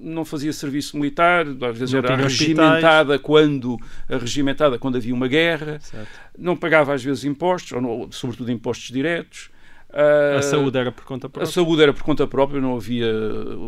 não 0.00 0.24
fazia 0.24 0.52
serviço 0.52 0.96
militar, 0.96 1.46
às 1.46 1.78
vezes 1.78 1.92
não 1.92 2.00
era 2.00 2.16
regimentada 2.16 3.18
quando, 3.20 3.78
regimentada 4.08 4.78
quando 4.78 4.96
havia 4.96 5.14
uma 5.14 5.28
guerra, 5.28 5.78
certo. 5.80 6.08
não 6.36 6.56
pagava 6.56 6.92
às 6.92 7.04
vezes 7.04 7.24
impostos, 7.24 7.70
ou 7.72 7.80
não, 7.80 8.08
sobretudo 8.10 8.50
impostos 8.50 8.90
diretos. 8.90 9.50
Uh, 9.96 10.36
a 10.36 10.42
saúde 10.42 10.76
era 10.76 10.92
por 10.92 11.06
conta 11.06 11.26
própria? 11.26 11.48
A 11.48 11.50
saúde 11.50 11.82
era 11.82 11.90
por 11.90 12.02
conta 12.02 12.26
própria, 12.26 12.60
não 12.60 12.76
havia 12.76 13.10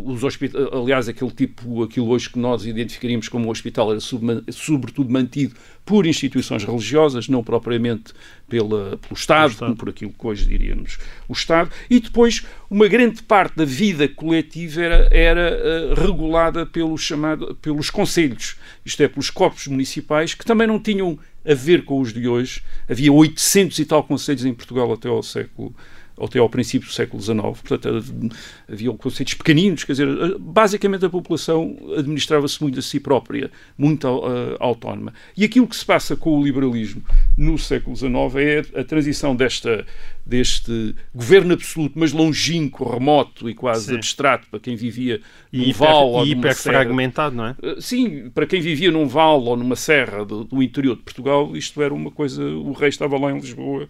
os 0.04 0.22
hospitais, 0.22 0.66
aliás, 0.70 1.08
aquele 1.08 1.30
tipo, 1.30 1.82
aquilo 1.82 2.10
hoje 2.10 2.28
que 2.28 2.38
nós 2.38 2.66
identificaríamos 2.66 3.30
como 3.30 3.50
hospital 3.50 3.92
era 3.92 4.00
sobretudo 4.00 5.10
mantido 5.10 5.54
por 5.86 6.06
instituições 6.06 6.64
religiosas, 6.64 7.28
não 7.30 7.42
propriamente 7.42 8.12
pela, 8.46 8.98
pelo 8.98 9.14
Estado, 9.14 9.52
Estado. 9.52 9.76
por 9.76 9.88
aquilo 9.88 10.12
que 10.12 10.26
hoje 10.26 10.44
diríamos 10.44 10.98
o 11.26 11.32
Estado, 11.32 11.70
e 11.88 11.98
depois 11.98 12.44
uma 12.68 12.88
grande 12.88 13.22
parte 13.22 13.56
da 13.56 13.64
vida 13.64 14.06
coletiva 14.06 14.82
era, 14.82 15.08
era 15.10 15.58
uh, 15.58 15.94
regulada 15.94 16.66
pelo 16.66 16.98
chamado, 16.98 17.56
pelos 17.62 17.88
conselhos, 17.88 18.58
isto 18.84 19.02
é, 19.02 19.08
pelos 19.08 19.30
corpos 19.30 19.66
municipais, 19.66 20.34
que 20.34 20.44
também 20.44 20.66
não 20.66 20.78
tinham 20.78 21.18
a 21.42 21.54
ver 21.54 21.86
com 21.86 21.98
os 21.98 22.12
de 22.12 22.28
hoje. 22.28 22.62
Havia 22.86 23.10
800 23.10 23.78
e 23.78 23.84
tal 23.86 24.04
conselhos 24.04 24.44
em 24.44 24.52
Portugal 24.52 24.92
até 24.92 25.08
ao 25.08 25.22
século 25.22 25.74
até 26.20 26.38
ao 26.38 26.48
princípio 26.48 26.88
do 26.88 26.92
século 26.92 27.22
XIX. 27.22 27.40
Portanto, 27.40 28.32
havia 28.70 28.92
conceitos 28.92 29.34
pequeninos, 29.34 29.84
quer 29.84 29.92
dizer, 29.92 30.36
basicamente 30.38 31.04
a 31.04 31.10
população 31.10 31.76
administrava-se 31.96 32.60
muito 32.62 32.78
a 32.78 32.82
si 32.82 33.00
própria, 33.00 33.50
muito 33.76 34.06
uh, 34.08 34.56
autónoma. 34.58 35.12
E 35.36 35.44
aquilo 35.44 35.66
que 35.66 35.76
se 35.76 35.84
passa 35.84 36.16
com 36.16 36.38
o 36.38 36.44
liberalismo 36.44 37.02
no 37.36 37.58
século 37.58 37.96
XIX 37.96 38.10
é 38.36 38.80
a 38.80 38.84
transição 38.84 39.34
desta, 39.34 39.86
deste 40.24 40.94
governo 41.14 41.54
absoluto, 41.54 41.98
mas 41.98 42.12
longínquo, 42.12 42.88
remoto 42.88 43.48
e 43.48 43.54
quase 43.54 43.86
Sim. 43.86 43.96
abstrato 43.96 44.46
para 44.50 44.60
quem 44.60 44.76
vivia 44.76 45.20
num 45.52 45.62
e 45.62 45.72
vale 45.72 45.94
ou 45.94 46.26
e 46.26 46.32
hiper 46.32 46.54
fragmentado, 46.54 47.34
não 47.34 47.46
é? 47.46 47.56
Sim, 47.80 48.30
para 48.30 48.46
quem 48.46 48.60
vivia 48.60 48.90
num 48.90 49.06
vale 49.06 49.44
ou 49.44 49.56
numa 49.56 49.76
serra 49.76 50.24
do, 50.24 50.44
do 50.44 50.62
interior 50.62 50.96
de 50.96 51.02
Portugal, 51.02 51.56
isto 51.56 51.82
era 51.82 51.94
uma 51.94 52.10
coisa. 52.10 52.44
O 52.44 52.72
rei 52.72 52.88
estava 52.88 53.18
lá 53.18 53.32
em 53.32 53.38
Lisboa 53.38 53.88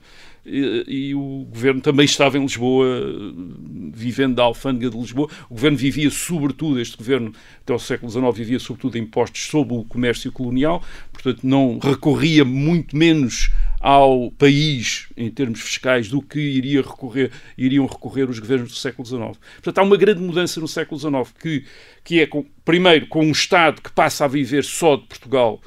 e, 0.49 0.85
e, 1.11 1.15
o 1.15 1.47
governo 1.49 1.81
também 1.81 2.05
estava 2.05 2.39
em 2.39 2.43
Lisboa, 2.43 2.87
vivendo 3.93 4.37
da 4.37 4.43
alfândega 4.45 4.91
de 4.91 4.97
Lisboa. 4.97 5.29
O 5.49 5.55
governo 5.55 5.77
vivia 5.77 6.11
sobretudo, 6.11 6.81
este 6.81 6.97
governo 6.97 7.33
até 7.63 7.75
o 7.75 7.79
século 7.79 8.11
XIX 8.11 8.37
vivia 8.37 8.59
sobretudo 8.59 8.93
de 8.93 8.99
impostos 8.99 9.47
sobre 9.47 9.75
o 9.75 9.85
comércio 9.85 10.33
colonial, 10.33 10.83
portanto 11.13 11.41
não 11.45 11.79
recorria 11.79 12.45
muito 12.45 12.97
menos 12.97 13.51
ao 13.81 14.31
país 14.33 15.09
em 15.17 15.31
termos 15.31 15.61
fiscais 15.61 16.09
do 16.09 16.21
que 16.21 16.41
iria 16.41 16.83
recorrer, 16.83 17.31
iriam 17.57 17.87
recorrer 17.87 18.29
os 18.29 18.39
governos 18.39 18.71
do 18.71 18.77
século 18.77 19.07
XIX. 19.07 19.39
Portanto, 19.55 19.79
há 19.79 19.83
uma 19.83 19.97
grande 19.97 20.21
mudança 20.21 20.61
no 20.61 20.69
século 20.69 20.99
XIX 20.99 21.33
que, 21.41 21.65
que 22.03 22.21
é, 22.21 22.27
com, 22.27 22.45
primeiro, 22.65 23.07
com 23.07 23.25
um 23.25 23.31
Estado 23.31 23.81
que 23.81 23.93
passa 23.93 24.25
a 24.25 24.29
viver 24.29 24.65
só 24.65 24.97
de 24.97 25.05
Portugal 25.05 25.61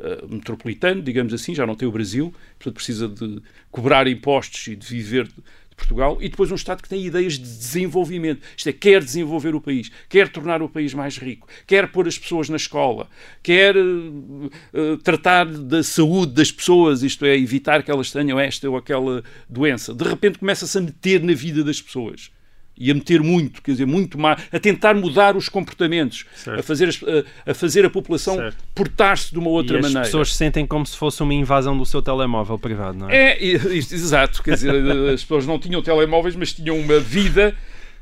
uh, 0.00 0.28
metropolitano, 0.28 1.02
digamos 1.02 1.32
assim, 1.32 1.54
já 1.54 1.66
não 1.66 1.74
tem 1.74 1.88
o 1.88 1.92
Brasil, 1.92 2.34
portanto 2.58 2.74
precisa 2.74 3.08
de 3.08 3.40
cobrar 3.70 4.06
impostos 4.06 4.66
e 4.68 4.76
de 4.76 4.86
viver 4.86 5.26
de, 5.26 5.34
de 5.34 5.76
Portugal, 5.76 6.18
e 6.20 6.28
depois 6.28 6.50
um 6.50 6.54
Estado 6.54 6.82
que 6.82 6.88
tem 6.88 7.04
ideias 7.04 7.34
de 7.34 7.44
desenvolvimento, 7.44 8.42
isto 8.56 8.68
é, 8.68 8.72
quer 8.72 9.02
desenvolver 9.02 9.54
o 9.54 9.60
país, 9.60 9.90
quer 10.08 10.28
tornar 10.28 10.62
o 10.62 10.68
país 10.68 10.94
mais 10.94 11.18
rico, 11.18 11.48
quer 11.66 11.90
pôr 11.90 12.08
as 12.08 12.18
pessoas 12.18 12.48
na 12.48 12.56
escola, 12.56 13.08
quer 13.42 13.76
uh, 13.76 14.96
tratar 15.02 15.46
da 15.46 15.82
saúde 15.82 16.32
das 16.32 16.50
pessoas, 16.50 17.02
isto 17.02 17.24
é, 17.24 17.36
evitar 17.36 17.82
que 17.82 17.90
elas 17.90 18.10
tenham 18.10 18.38
esta 18.38 18.68
ou 18.68 18.76
aquela 18.76 19.22
doença. 19.48 19.94
De 19.94 20.04
repente 20.04 20.38
começa-se 20.38 20.76
a 20.78 20.80
meter 20.80 21.22
na 21.22 21.34
vida 21.34 21.62
das 21.62 21.80
pessoas 21.80 22.30
e 22.78 22.90
a 22.90 22.94
meter 22.94 23.22
muito, 23.22 23.60
quer 23.60 23.72
dizer, 23.72 23.86
muito 23.86 24.18
mais, 24.18 24.42
a 24.52 24.58
tentar 24.58 24.94
mudar 24.94 25.36
os 25.36 25.48
comportamentos, 25.48 26.24
a 26.46 26.62
fazer, 26.62 26.88
a, 26.88 27.50
a, 27.50 27.54
fazer 27.54 27.84
a 27.84 27.90
população 27.90 28.38
portar-se 28.74 29.32
de 29.32 29.38
uma 29.38 29.50
outra 29.50 29.78
e 29.78 29.82
maneira. 29.82 30.02
As 30.02 30.08
pessoas 30.08 30.34
sentem 30.34 30.66
como 30.66 30.86
se 30.86 30.96
fosse 30.96 31.22
uma 31.22 31.34
invasão 31.34 31.76
do 31.76 31.84
seu 31.84 32.00
telemóvel 32.00 32.58
privado, 32.58 32.98
não 32.98 33.10
é? 33.10 33.32
É, 33.32 33.44
exato, 33.44 34.42
quer 34.42 34.54
dizer, 34.54 34.74
as 35.12 35.22
pessoas 35.22 35.46
não 35.46 35.58
tinham 35.58 35.82
telemóveis, 35.82 36.36
mas 36.36 36.52
tinham 36.52 36.78
uma 36.78 37.00
vida 37.00 37.54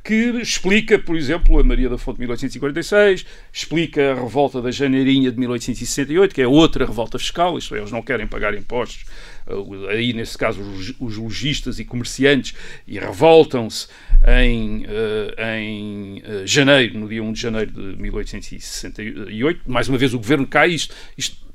que 0.06 0.14
explica, 0.40 1.00
por 1.00 1.16
exemplo, 1.16 1.58
a 1.58 1.64
Maria 1.64 1.88
da 1.88 1.98
Fonte 1.98 2.16
de 2.16 2.20
1846, 2.20 3.26
explica 3.52 4.12
a 4.12 4.14
revolta 4.14 4.62
da 4.62 4.70
Janeirinha 4.70 5.32
de 5.32 5.38
1868, 5.38 6.32
que 6.32 6.40
é 6.40 6.46
outra 6.46 6.86
revolta 6.86 7.18
fiscal, 7.18 7.58
isto 7.58 7.74
é, 7.74 7.78
eles 7.78 7.90
não 7.90 8.00
querem 8.00 8.24
pagar 8.24 8.54
impostos, 8.54 9.04
aí 9.88 10.12
nesse 10.12 10.36
caso 10.36 10.60
os 10.98 11.16
lojistas 11.16 11.78
e 11.78 11.84
comerciantes, 11.84 12.54
e 12.86 12.98
revoltam-se 12.98 13.88
em, 14.26 14.84
uh, 14.84 15.40
em 15.58 16.18
uh, 16.18 16.46
janeiro, 16.46 16.98
no 16.98 17.08
dia 17.08 17.22
1 17.22 17.32
de 17.32 17.40
janeiro 17.40 17.70
de 17.70 18.02
1868. 18.02 19.60
Mais 19.66 19.88
uma 19.88 19.98
vez 19.98 20.14
o 20.14 20.18
governo 20.18 20.46
cai, 20.46 20.70
isto, 20.70 20.94
isto 21.16 21.46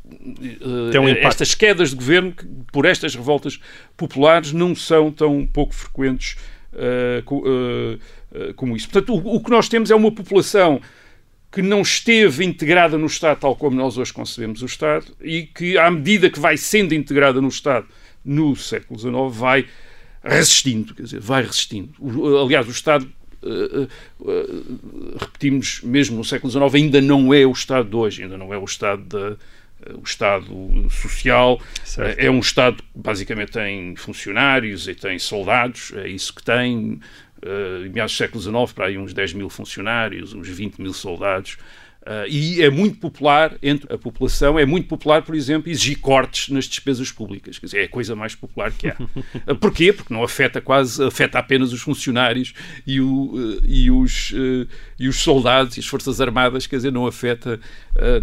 um 0.99 1.07
estas 1.07 1.55
quedas 1.55 1.91
de 1.91 1.95
governo 1.95 2.33
por 2.71 2.85
estas 2.85 3.15
revoltas 3.15 3.59
populares 3.95 4.51
não 4.51 4.75
são 4.75 5.11
tão 5.11 5.45
pouco 5.45 5.73
frequentes 5.73 6.35
uh, 6.73 7.35
uh, 7.35 7.99
eh, 8.33 8.53
como 8.55 8.75
isso. 8.75 8.89
Portanto, 8.89 9.13
o, 9.13 9.35
o, 9.35 9.43
que 9.43 9.49
nós 9.49 9.67
temos 9.67 9.91
é 9.91 9.95
uma 9.95 10.11
população 10.11 10.81
que 11.51 11.61
não 11.61 11.81
esteve 11.81 12.45
integrada 12.45 12.97
no 12.97 13.07
Estado 13.07 13.39
tal 13.39 13.55
como 13.55 13.75
nós 13.75 13.97
hoje 13.97 14.13
concebemos 14.13 14.61
o 14.61 14.65
Estado 14.65 15.05
e 15.21 15.43
que, 15.43 15.77
à 15.77 15.91
medida 15.91 16.29
que 16.29 16.39
vai 16.39 16.55
sendo 16.55 16.93
integrada 16.93 17.41
no 17.41 17.49
Estado 17.49 17.87
no 18.23 18.55
século 18.55 18.99
XIX, 18.99 19.13
vai 19.31 19.65
resistindo, 20.23 20.93
quer 20.93 21.03
dizer, 21.03 21.19
vai 21.19 21.43
resistindo. 21.43 21.93
O, 21.99 22.37
aliás, 22.37 22.67
o 22.67 22.71
Estado, 22.71 23.11
uh, 23.43 23.87
uh, 24.19 25.17
repetimos, 25.19 25.81
mesmo 25.81 26.17
no 26.17 26.23
século 26.23 26.51
XIX, 26.51 26.75
ainda 26.75 27.01
não 27.01 27.33
é 27.33 27.45
o 27.45 27.51
Estado 27.51 27.89
de 27.89 27.95
hoje, 27.95 28.23
ainda 28.23 28.37
não 28.37 28.53
é 28.53 28.57
o 28.57 28.65
Estado 28.65 29.03
da 29.03 29.37
o 29.95 30.03
Estado 30.03 30.89
social 30.89 31.59
certo. 31.83 32.19
é 32.19 32.29
um 32.29 32.39
Estado 32.39 32.77
que 32.77 32.99
basicamente 32.99 33.53
tem 33.53 33.95
funcionários 33.95 34.87
e 34.87 34.93
tem 34.93 35.17
soldados, 35.17 35.91
é 35.95 36.07
isso 36.07 36.33
que 36.33 36.43
tem, 36.43 36.99
uh, 37.45 37.85
em 37.85 37.89
meados 37.89 38.13
do 38.13 38.17
século 38.17 38.41
XIX, 38.41 38.73
para 38.73 38.87
aí 38.87 38.97
uns 38.97 39.13
10 39.13 39.33
mil 39.33 39.49
funcionários, 39.49 40.33
uns 40.33 40.47
20 40.47 40.81
mil 40.81 40.93
soldados, 40.93 41.57
Uh, 42.01 42.25
e 42.27 42.63
é 42.63 42.69
muito 42.71 42.97
popular 42.97 43.55
entre 43.61 43.93
a 43.93 43.97
população, 43.97 44.57
é 44.57 44.65
muito 44.65 44.87
popular, 44.87 45.21
por 45.21 45.35
exemplo, 45.35 45.69
exigir 45.69 45.99
cortes 45.99 46.49
nas 46.49 46.65
despesas 46.65 47.11
públicas. 47.11 47.59
Quer 47.59 47.65
dizer, 47.67 47.81
é 47.81 47.83
a 47.83 47.89
coisa 47.89 48.15
mais 48.15 48.33
popular 48.33 48.71
que 48.71 48.87
há. 48.87 48.95
Uh, 49.47 49.53
porquê? 49.61 49.93
Porque 49.93 50.11
não 50.11 50.23
afeta 50.23 50.59
quase, 50.59 51.03
afeta 51.03 51.37
apenas 51.37 51.71
os 51.71 51.81
funcionários 51.81 52.55
e, 52.87 52.99
o, 52.99 53.35
uh, 53.35 53.61
e, 53.67 53.91
os, 53.91 54.33
e 54.97 55.07
os 55.07 55.17
soldados 55.17 55.77
e 55.77 55.79
as 55.79 55.85
Forças 55.85 56.19
Armadas, 56.19 56.65
quer 56.65 56.77
dizer, 56.77 56.91
não 56.91 57.05
afeta 57.05 57.59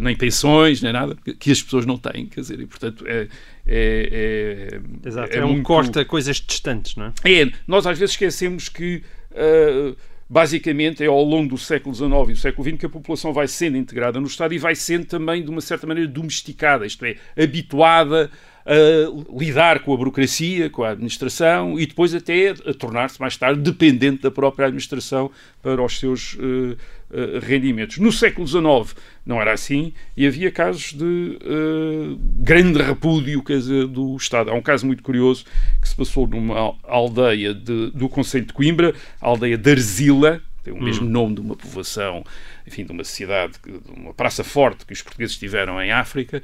nem 0.01 0.17
pensões, 0.17 0.83
nem 0.83 0.93
nada, 0.93 1.17
que 1.39 1.51
as 1.51 1.63
pessoas 1.63 1.85
não 1.85 1.99
têm, 1.99 2.27
quer 2.27 2.41
dizer, 2.41 2.59
e 2.59 2.67
portanto 2.67 3.05
é, 3.07 3.29
é, 3.67 4.71
é, 4.73 5.09
Exato, 5.09 5.37
é, 5.37 5.41
é 5.41 5.45
um 5.45 5.53
muito... 5.53 5.67
corte 5.67 5.99
a 5.99 6.05
coisas 6.05 6.37
distantes, 6.37 6.97
não 6.97 7.13
é? 7.23 7.43
É, 7.43 7.53
nós 7.67 7.87
às 7.87 7.99
vezes 7.99 8.15
esquecemos 8.15 8.69
que 8.69 9.03
uh, 9.33 9.95
basicamente 10.29 11.03
é 11.03 11.07
ao 11.07 11.23
longo 11.23 11.49
do 11.49 11.59
século 11.59 11.95
XIX 11.95 12.11
e 12.29 12.33
do 12.33 12.39
século 12.39 12.69
XX 12.69 12.79
que 12.79 12.87
a 12.87 12.91
população 12.91 13.33
vai 13.33 13.49
sendo 13.49 13.77
integrada 13.77 14.21
no 14.21 14.27
Estado 14.27 14.53
e 14.53 14.59
vai 14.59 14.75
sendo 14.75 15.07
também, 15.07 15.43
de 15.43 15.51
uma 15.51 15.61
certa 15.61 15.87
maneira, 15.87 16.09
domesticada, 16.09 16.85
isto 16.85 17.05
é, 17.05 17.17
habituada 17.41 18.31
a 18.69 19.35
lidar 19.35 19.81
com 19.81 19.95
a 19.95 19.97
burocracia, 19.97 20.69
com 20.69 20.83
a 20.85 20.91
administração 20.91 21.81
e 21.81 21.87
depois 21.87 22.15
até 22.15 22.51
a 22.51 22.75
tornar-se 22.75 23.19
mais 23.19 23.35
tarde 23.35 23.63
dependente 23.63 24.23
da 24.23 24.31
própria 24.31 24.67
administração 24.67 25.31
para 25.63 25.83
os 25.83 25.99
seus 25.99 26.35
uh, 26.35 26.77
uh, 27.11 27.39
rendimentos. 27.41 27.97
No 27.97 28.13
século 28.13 28.47
XIX 28.47 28.95
não 29.25 29.41
era 29.41 29.55
assim 29.55 29.95
e 30.15 30.27
havia 30.27 30.51
casos 30.51 30.93
de 30.93 31.39
uh, 31.43 32.19
grande 32.37 32.83
repúdio 32.83 33.43
dizer, 33.43 33.87
do 33.87 34.15
Estado. 34.17 34.51
Há 34.51 34.55
um 34.55 34.61
caso 34.63 34.85
muito 34.85 35.03
curioso 35.03 35.47
passou 35.99 36.29
numa 36.29 36.77
aldeia 36.85 37.53
de, 37.53 37.91
do 37.91 38.09
Conselho 38.09 38.47
de 38.47 38.53
Coimbra, 38.53 38.95
a 39.21 39.27
aldeia 39.27 39.59
de 39.59 39.71
Arzila, 39.71 40.41
tem 40.69 40.73
o 40.73 40.83
mesmo 40.83 41.07
hum. 41.07 41.11
nome 41.11 41.35
de 41.35 41.41
uma 41.41 41.57
povoação 41.57 42.25
enfim, 42.69 42.85
de 42.85 42.93
uma 42.93 43.03
cidade, 43.03 43.55
de 43.65 43.91
uma 43.91 44.15
praça 44.15 44.45
forte 44.45 44.85
que 44.85 44.93
os 44.93 45.03
portugueses 45.03 45.37
tiveram 45.37 45.81
em 45.83 45.91
África. 45.91 46.43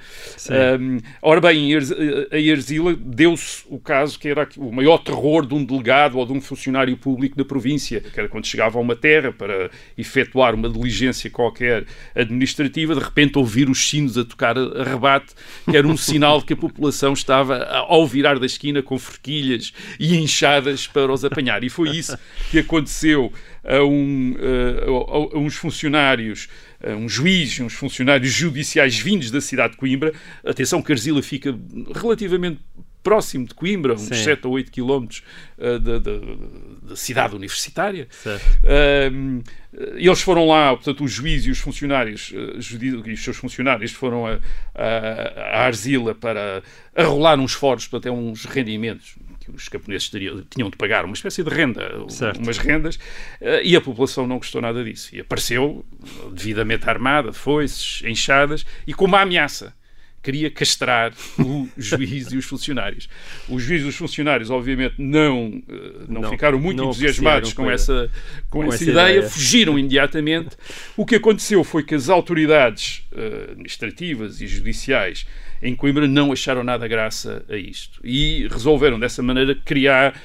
Um, 0.81 0.99
ora 1.23 1.41
bem, 1.41 1.71
a 1.75 2.39
Erzila 2.39 2.97
deu-se 2.97 3.65
o 3.69 3.79
caso 3.79 4.19
que 4.19 4.29
era 4.29 4.49
o 4.57 4.73
maior 4.73 4.99
terror 4.99 5.47
de 5.47 5.55
um 5.55 5.63
delegado 5.65 6.19
ou 6.19 6.27
de 6.27 6.33
um 6.33 6.41
funcionário 6.41 6.97
público 6.97 7.37
da 7.37 7.45
província, 7.45 8.01
que 8.01 8.19
era 8.19 8.29
quando 8.29 8.47
chegava 8.47 8.79
a 8.79 8.81
uma 8.81 8.97
terra 8.97 9.33
para 9.33 9.71
efetuar 9.97 10.55
uma 10.55 10.69
diligência 10.69 11.31
qualquer 11.31 11.85
administrativa, 12.15 12.95
de 12.95 13.01
repente 13.01 13.39
ouvir 13.39 13.69
os 13.69 13.89
sinos 13.89 14.17
a 14.17 14.25
tocar 14.25 14.57
a 14.57 14.83
rebate, 14.83 15.35
que 15.71 15.77
era 15.77 15.87
um 15.87 15.97
sinal 15.97 16.41
de 16.41 16.47
que 16.47 16.53
a 16.55 16.57
população 16.57 17.13
estava 17.13 17.65
ao 17.65 18.07
virar 18.07 18.39
da 18.39 18.47
esquina 18.47 18.83
com 18.83 18.99
forquilhas 18.99 19.73
e 20.01 20.17
enxadas 20.17 20.87
para 20.87 21.13
os 21.13 21.25
apanhar. 21.25 21.63
E 21.63 21.69
foi 21.69 21.91
isso 21.91 22.19
que 22.51 22.59
aconteceu 22.59 23.33
a, 23.65 23.83
um, 23.83 24.35
a, 24.87 25.37
a 25.37 25.39
uns 25.39 25.57
funcionários, 25.57 26.49
a 26.83 26.91
um 26.91 27.09
juiz, 27.09 27.59
uns 27.61 27.75
funcionários 27.75 28.33
judiciais 28.33 28.99
vindos 28.99 29.31
da 29.31 29.41
cidade 29.41 29.73
de 29.73 29.79
Coimbra. 29.79 30.13
Atenção 30.45 30.83
que 30.83 30.93
Arzila 30.93 31.23
fica 31.23 31.59
relativamente 31.95 32.61
próximo 33.05 33.47
de 33.47 33.55
Coimbra, 33.55 33.93
uns 33.93 34.01
Sim. 34.01 34.15
7 34.15 34.47
ou 34.47 34.55
8 34.55 34.73
quilómetros 34.73 35.23
uh, 35.59 35.79
da, 35.79 35.99
da, 35.99 36.13
da, 36.83 36.97
cidade 36.97 37.37
universitária. 37.37 38.09
Uh, 38.25 39.43
eles 39.95 40.23
foram 40.23 40.47
lá, 40.49 40.75
portanto, 40.75 41.05
o 41.05 41.09
juiz 41.09 41.45
e 41.45 41.51
os 41.51 41.59
funcionários, 41.59 42.31
uh, 42.31 43.07
e 43.07 43.13
os 43.13 43.23
seus 43.23 43.37
funcionários 43.37 43.93
foram 43.93 44.27
a, 44.27 44.39
a, 44.75 45.59
a 45.59 45.67
Arzila 45.67 46.15
para 46.15 46.63
arrolar 46.97 47.39
uns 47.39 47.53
foros, 47.53 47.87
portanto, 47.87 48.11
é 48.11 48.13
uns 48.13 48.47
rendimentos, 48.47 49.17
que 49.45 49.51
os 49.51 49.69
camponeses 49.69 50.09
teriam, 50.09 50.43
tinham 50.49 50.71
de 50.71 50.77
pagar 50.77 51.05
uma 51.05 51.15
espécie 51.15 51.43
de 51.43 51.51
renda, 51.51 51.91
certo. 52.09 52.41
umas 52.41 52.59
rendas, 52.59 52.99
eh, 53.41 53.63
e 53.65 53.77
a 53.77 53.81
população 53.81 54.27
não 54.27 54.39
gostou 54.39 54.61
nada 54.61 54.83
disso. 54.83 55.15
E 55.15 55.21
apareceu 55.21 55.85
devidamente 56.33 56.89
armada, 56.89 57.33
foices, 57.33 58.03
enxadas, 58.05 58.65
e 58.87 58.95
com 58.95 59.05
uma 59.05 59.21
ameaça 59.21 59.75
queria 60.25 60.51
castrar 60.51 61.13
o 61.39 61.69
juiz 61.77 62.33
e 62.33 62.39
os 62.39 62.47
funcionários. 62.47 63.09
Os 63.49 63.63
juízes 63.63 63.87
e 63.87 63.89
os 63.91 63.97
funcionários, 63.97 64.51
obviamente, 64.51 64.95
não, 64.97 65.63
eh, 65.69 65.75
não, 66.09 66.23
não 66.23 66.31
ficaram 66.31 66.59
muito 66.59 66.79
não 66.79 66.87
entusiasmados 66.87 67.53
com 67.53 67.71
essa, 67.71 68.11
com, 68.49 68.61
com 68.61 68.65
essa, 68.65 68.83
essa 68.83 68.91
ideia, 68.91 69.17
ideia, 69.17 69.29
fugiram 69.29 69.79
imediatamente. 69.79 70.57
O 70.97 71.05
que 71.05 71.17
aconteceu 71.17 71.63
foi 71.63 71.83
que 71.83 71.95
as 71.95 72.09
autoridades 72.09 73.04
administrativas 73.51 74.41
e 74.41 74.47
judiciais 74.47 75.27
em 75.63 75.75
Coimbra 75.75 76.07
não 76.07 76.33
acharam 76.33 76.63
nada 76.63 76.87
graça 76.87 77.45
a 77.49 77.57
isto 77.57 78.01
e 78.05 78.47
resolveram 78.49 78.99
dessa 78.99 79.23
maneira 79.23 79.55
criar, 79.55 80.21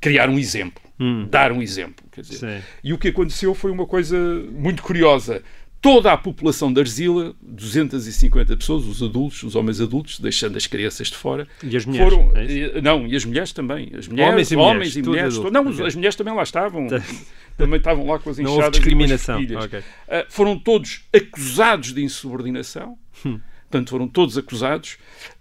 criar 0.00 0.28
um 0.28 0.38
exemplo, 0.38 0.82
hum. 0.98 1.26
dar 1.30 1.52
um 1.52 1.62
exemplo. 1.62 2.04
Quer 2.12 2.20
dizer. 2.22 2.62
E 2.82 2.92
o 2.92 2.98
que 2.98 3.08
aconteceu 3.08 3.54
foi 3.54 3.70
uma 3.70 3.86
coisa 3.86 4.16
muito 4.52 4.82
curiosa 4.82 5.42
toda 5.84 6.14
a 6.14 6.16
população 6.16 6.72
de 6.72 6.80
Arzila, 6.80 7.34
250 7.42 8.56
pessoas, 8.56 8.86
os 8.86 9.02
adultos, 9.02 9.42
os 9.42 9.54
homens 9.54 9.82
adultos, 9.82 10.18
deixando 10.18 10.56
as 10.56 10.66
crianças 10.66 11.08
de 11.08 11.14
fora. 11.14 11.46
E 11.62 11.76
as 11.76 11.84
mulheres? 11.84 12.14
Foram, 12.14 12.32
é 12.34 12.80
não, 12.80 13.06
e 13.06 13.14
as 13.14 13.26
mulheres 13.26 13.52
também. 13.52 13.92
As 13.94 14.08
mulheres, 14.08 14.50
homens 14.50 14.50
e 14.50 14.56
mulheres. 14.56 14.80
Homens 14.86 14.96
e 14.96 15.02
mulheres 15.02 15.36
não, 15.52 15.70
okay. 15.70 15.86
as 15.86 15.94
mulheres 15.94 16.16
também 16.16 16.34
lá 16.34 16.42
estavam. 16.42 16.86
Tá. 16.86 17.02
também 17.58 17.76
estavam 17.76 18.06
lá 18.06 18.18
com 18.18 18.30
as 18.30 18.38
enxadas. 18.38 18.56
Não 18.56 18.64
houve 18.64 18.70
discriminação. 18.70 19.42
Okay. 19.42 19.80
Uh, 19.80 19.84
foram 20.30 20.58
todos 20.58 21.02
acusados 21.14 21.92
de 21.92 22.02
insubordinação. 22.02 22.96
Hum. 23.26 23.38
Portanto, 23.68 23.90
foram 23.90 24.08
todos 24.08 24.38
acusados 24.38 24.96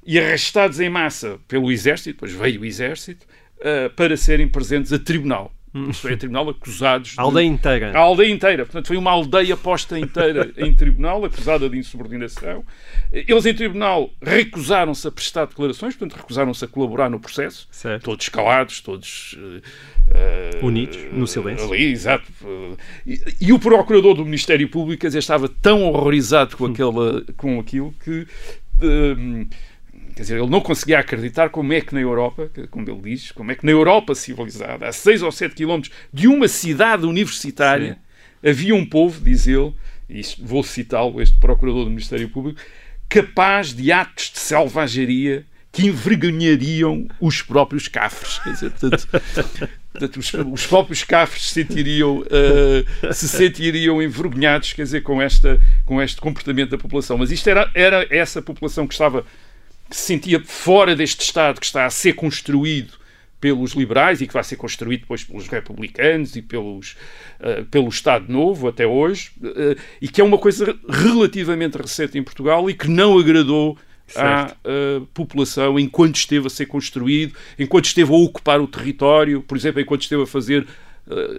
e 0.06 0.19
arrastados 0.19 0.82
em 0.82 0.89
massa 0.89 1.39
pelo 1.47 1.71
exército, 1.71 2.15
depois 2.15 2.34
veio 2.34 2.63
o 2.63 2.65
exército, 2.65 3.25
uh, 3.60 3.89
para 3.95 4.17
serem 4.17 4.49
presentes 4.49 4.91
a 4.91 4.99
tribunal. 4.99 5.53
Isto 5.89 6.07
é, 6.07 6.13
a 6.13 6.17
tribunal 6.17 6.49
acusados. 6.49 7.15
A 7.17 7.23
aldeia 7.23 7.47
inteira. 7.47 7.91
A 7.97 7.99
aldeia 7.99 8.31
inteira. 8.31 8.65
Portanto, 8.65 8.88
foi 8.88 8.97
uma 8.97 9.09
aldeia 9.09 9.57
posta 9.57 9.97
inteira 9.97 10.51
em 10.55 10.73
tribunal, 10.75 11.25
acusada 11.25 11.67
de 11.67 11.77
insubordinação. 11.77 12.63
Eles, 13.12 13.45
em 13.45 13.53
tribunal, 13.55 14.12
recusaram-se 14.21 15.07
a 15.07 15.12
prestar 15.12 15.45
declarações, 15.45 15.95
portanto, 15.95 16.19
recusaram-se 16.19 16.63
a 16.63 16.67
colaborar 16.67 17.09
no 17.09 17.19
processo. 17.19 17.67
Certo. 17.71 18.03
Todos 18.03 18.29
calados, 18.29 18.81
todos. 18.81 19.33
Uh, 19.33 20.65
Unidos, 20.65 20.97
no 21.12 21.25
silêncio. 21.25 21.65
Ali, 21.71 21.86
exato. 21.86 22.25
E, 23.05 23.19
e, 23.41 23.53
o 23.53 23.57
procurador 23.57 24.13
do 24.13 24.25
Ministério 24.25 24.67
Público 24.69 25.07
estava 25.07 25.47
tão 25.49 25.83
horrorizado 25.83 26.55
com, 26.55 26.65
aquela, 26.65 27.23
com 27.36 27.59
aquilo 27.59 27.93
que. 28.03 28.27
Uh, 28.81 29.47
Quer 30.15 30.21
dizer, 30.21 30.38
ele 30.38 30.49
não 30.49 30.62
conseguia 30.62 30.99
acreditar 30.99 31.49
como 31.49 31.73
é 31.73 31.82
que 31.82 31.93
na 31.93 32.02
Europa, 32.02 32.49
como 32.69 32.89
ele 32.89 33.02
diz, 33.02 33.32
como 33.32 33.52
é 33.52 33.56
que 33.56 33.65
na 33.65 33.71
Europa 33.71 34.13
civilizada, 34.13 34.88
a 34.88 34.91
6 34.91 35.23
ou 35.23 35.32
7 35.32 35.56
quilómetros 35.56 35.93
de 36.12 36.28
uma 36.28 36.47
cidade 36.47 37.06
universitária, 37.06 37.97
Sim. 38.43 38.49
havia 38.49 38.76
um 38.76 38.86
povo, 38.86 39.19
diz 39.23 39.47
ele, 39.47 39.73
e 40.10 40.21
vou 40.39 40.63
citá-lo, 40.63 41.21
este 41.21 41.38
procurador 41.39 41.86
do 41.86 41.89
Ministério 41.89 42.30
Público, 42.30 42.60
capaz 43.10 43.73
de 43.73 43.91
atos 43.91 44.32
de 44.32 44.39
selvageria 44.39 45.45
que 45.71 45.88
envergonhariam 45.88 47.08
os 47.19 47.41
próprios 47.41 47.88
cafres. 47.88 48.38
Quer 48.39 48.52
dizer, 48.52 48.71
portanto, 48.71 49.08
portanto 49.91 50.17
os, 50.17 50.34
os, 50.34 50.67
próprios 50.67 51.04
cafres 51.04 51.49
se 51.49 51.54
sentiriam, 51.56 52.19
uh, 52.19 53.13
se 53.13 53.28
sentiriam 53.28 53.99
envergonhados 53.99 54.73
quer 54.73 54.84
dizer, 54.84 55.02
com, 55.02 55.19
esta, 55.19 55.60
com 55.84 55.99
este 55.99 56.21
comportamento 56.21 56.69
da 56.69 56.78
população. 56.78 57.17
Mas 57.17 57.32
isto 57.32 57.49
era, 57.49 57.71
era 57.73 58.06
essa 58.12 58.39
população 58.39 58.86
que 58.86 58.93
estava 58.93 59.26
que 59.93 59.99
se 59.99 60.08
sentia 60.08 60.41
fora 60.43 60.95
deste 60.95 61.21
Estado 61.21 61.60
que 61.60 61.67
está 61.67 61.86
a 61.86 61.89
ser 61.91 62.13
construído 62.13 62.93
pelos 63.39 63.73
liberais 63.73 64.21
e 64.21 64.27
que 64.27 64.34
vai 64.34 64.43
ser 64.43 64.56
construído 64.56 65.01
depois 65.01 65.23
pelos 65.23 65.47
republicanos 65.47 66.36
e 66.36 66.41
pelos, 66.41 66.95
uh, 67.39 67.63
pelo 67.65 67.89
Estado 67.89 68.32
Novo 68.32 68.67
até 68.67 68.88
hoje, 68.88 69.32
uh, 69.43 69.79
e 70.01 70.08
que 70.08 70.19
é 70.19 70.23
uma 70.23 70.39
coisa 70.39 70.75
relativamente 70.89 71.77
recente 71.77 72.17
em 72.17 72.23
Portugal 72.23 72.67
e 72.69 72.73
que 72.73 72.88
não 72.89 73.19
agradou 73.19 73.77
certo. 74.08 74.58
à 74.65 74.67
uh, 74.67 75.06
população 75.13 75.77
enquanto 75.77 76.15
esteve 76.15 76.47
a 76.47 76.49
ser 76.49 76.65
construído, 76.65 77.36
enquanto 77.60 77.86
esteve 77.86 78.12
a 78.12 78.15
ocupar 78.15 78.60
o 78.60 78.67
território, 78.67 79.43
por 79.43 79.56
exemplo, 79.56 79.79
enquanto 79.79 80.01
esteve 80.01 80.23
a 80.23 80.27
fazer 80.27 80.65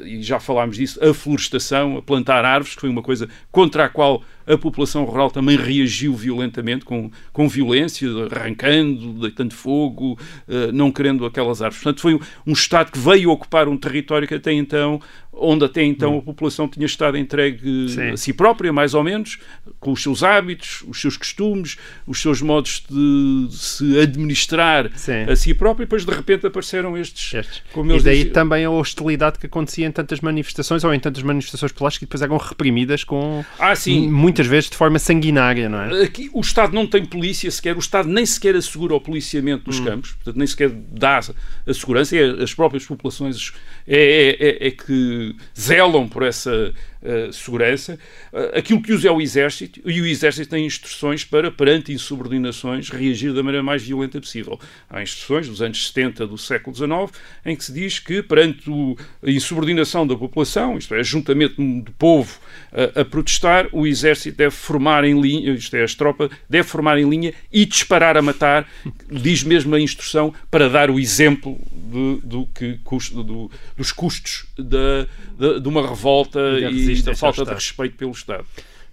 e 0.02 0.22
já 0.22 0.38
falámos 0.38 0.76
disso, 0.76 1.02
a 1.02 1.14
florestação, 1.14 1.96
a 1.96 2.02
plantar 2.02 2.44
árvores, 2.44 2.74
que 2.74 2.82
foi 2.82 2.90
uma 2.90 3.02
coisa 3.02 3.30
contra 3.50 3.86
a 3.86 3.88
qual 3.88 4.22
a 4.46 4.58
população 4.58 5.04
rural 5.04 5.30
também 5.30 5.56
reagiu 5.56 6.14
violentamente, 6.14 6.84
com, 6.84 7.10
com 7.32 7.48
violência, 7.48 8.08
arrancando, 8.30 9.20
deitando 9.20 9.54
fogo, 9.54 10.18
uh, 10.48 10.72
não 10.72 10.90
querendo 10.90 11.24
aquelas 11.24 11.62
árvores. 11.62 11.82
Portanto, 11.82 12.00
foi 12.00 12.14
um, 12.46 12.52
Estado 12.52 12.92
que 12.92 12.98
veio 12.98 13.30
ocupar 13.30 13.68
um 13.68 13.76
território 13.76 14.26
que 14.26 14.34
até 14.34 14.52
então 14.52 15.00
onde 15.36 15.64
até 15.64 15.82
então 15.82 16.18
a 16.18 16.22
população 16.22 16.68
tinha 16.68 16.86
estado 16.86 17.16
entregue 17.16 17.88
Sim. 17.88 18.10
a 18.10 18.16
si 18.16 18.32
própria, 18.32 18.72
mais 18.72 18.94
ou 18.94 19.02
menos, 19.02 19.38
com 19.80 19.92
os 19.92 20.02
seus 20.02 20.22
hábitos, 20.22 20.84
os 20.86 21.00
seus 21.00 21.16
costumes, 21.16 21.76
os 22.06 22.20
seus 22.20 22.40
modos 22.40 22.84
de 22.88 23.48
se 23.50 23.98
administrar 23.98 24.90
Sim. 24.94 25.24
a 25.28 25.36
si 25.36 25.54
própria, 25.54 25.84
e 25.84 25.86
depois 25.86 26.04
de 26.04 26.12
repente 26.12 26.46
apareceram 26.46 26.96
estes. 26.96 27.34
estes. 27.34 27.62
e 27.74 28.02
daí 28.02 28.16
diziam. 28.18 28.32
também 28.32 28.64
a 28.64 28.70
hostilidade 28.70 29.38
que 29.38 29.46
acontecia 29.46 29.86
em 29.86 29.90
tantas 29.90 30.20
manifestações 30.20 30.84
ou 30.84 30.94
em 30.94 31.00
tantas 31.00 31.22
manifestações 31.22 31.72
plásticas 31.72 31.98
que 31.98 32.06
depois 32.06 32.22
eram 32.22 32.36
reprimidas 32.36 33.04
com 33.04 33.44
ah, 33.58 33.74
sim. 33.74 34.08
Muitas 34.34 34.46
vezes 34.46 34.70
de 34.70 34.76
forma 34.76 34.98
sanguinária, 34.98 35.68
não 35.68 35.80
é? 35.80 36.02
Aqui 36.02 36.28
o 36.32 36.40
Estado 36.40 36.74
não 36.74 36.86
tem 36.86 37.04
polícia 37.04 37.50
sequer, 37.50 37.76
o 37.76 37.78
Estado 37.78 38.08
nem 38.08 38.26
sequer 38.26 38.56
assegura 38.56 38.94
o 38.94 39.00
policiamento 39.00 39.64
dos 39.64 39.78
hum. 39.78 39.84
campos, 39.84 40.12
portanto 40.12 40.36
nem 40.36 40.46
sequer 40.46 40.70
dá 40.70 41.20
a 41.66 41.74
segurança, 41.74 42.16
é 42.16 42.42
as 42.42 42.52
próprias 42.52 42.84
populações 42.84 43.52
é, 43.86 43.96
é, 43.96 44.48
é, 44.48 44.68
é 44.68 44.70
que 44.70 45.36
zelam 45.58 46.08
por 46.08 46.22
essa 46.22 46.74
uh, 47.04 47.32
segurança. 47.32 47.98
Uh, 48.32 48.58
aquilo 48.58 48.82
que 48.82 48.92
usa 48.92 49.08
é 49.08 49.10
o 49.10 49.20
exército 49.20 49.80
e 49.84 50.00
o 50.00 50.06
exército 50.06 50.50
tem 50.50 50.66
instruções 50.66 51.24
para, 51.24 51.50
perante 51.50 51.92
insubordinações, 51.92 52.88
reagir 52.88 53.32
da 53.32 53.42
maneira 53.42 53.62
mais 53.62 53.82
violenta 53.82 54.20
possível. 54.20 54.58
Há 54.88 55.02
instruções 55.02 55.48
dos 55.48 55.60
anos 55.60 55.86
70 55.88 56.26
do 56.26 56.38
século 56.38 56.74
XIX 56.74 57.20
em 57.44 57.54
que 57.54 57.64
se 57.64 57.72
diz 57.72 57.98
que 57.98 58.22
perante 58.22 58.68
o, 58.70 58.96
a 59.22 59.30
insubordinação 59.30 60.06
da 60.06 60.16
população, 60.16 60.78
isto 60.78 60.94
é, 60.94 61.00
ajuntamento 61.00 61.56
do 61.56 61.92
povo 61.92 62.38
uh, 62.72 63.00
a 63.00 63.04
protestar, 63.04 63.68
o 63.72 63.86
exército 63.86 64.36
deve 64.36 64.54
formar 64.54 65.04
em 65.04 65.20
linha, 65.20 65.52
isto 65.52 65.76
é, 65.76 65.82
as 65.82 65.94
tropas, 65.94 66.30
deve 66.48 66.66
formar 66.66 66.98
em 66.98 67.08
linha 67.08 67.32
e 67.52 67.64
disparar 67.64 68.16
a 68.16 68.22
matar, 68.22 68.66
diz 69.10 69.42
mesmo 69.42 69.74
a 69.74 69.80
instrução, 69.80 70.32
para 70.50 70.68
dar 70.68 70.90
o 70.90 70.98
exemplo 70.98 71.58
de, 71.72 72.20
do 72.26 72.46
que 72.46 72.78
custo, 72.84 73.22
do, 73.22 73.50
dos 73.76 73.92
custos 73.92 74.46
de, 74.56 75.06
de, 75.38 75.60
de 75.60 75.68
uma 75.68 75.86
revolta 75.86 76.40
e, 76.70 76.93
da 77.02 77.14
falta 77.14 77.44
de 77.44 77.52
respeito 77.52 77.96
pelo 77.96 78.12
Estado. 78.12 78.44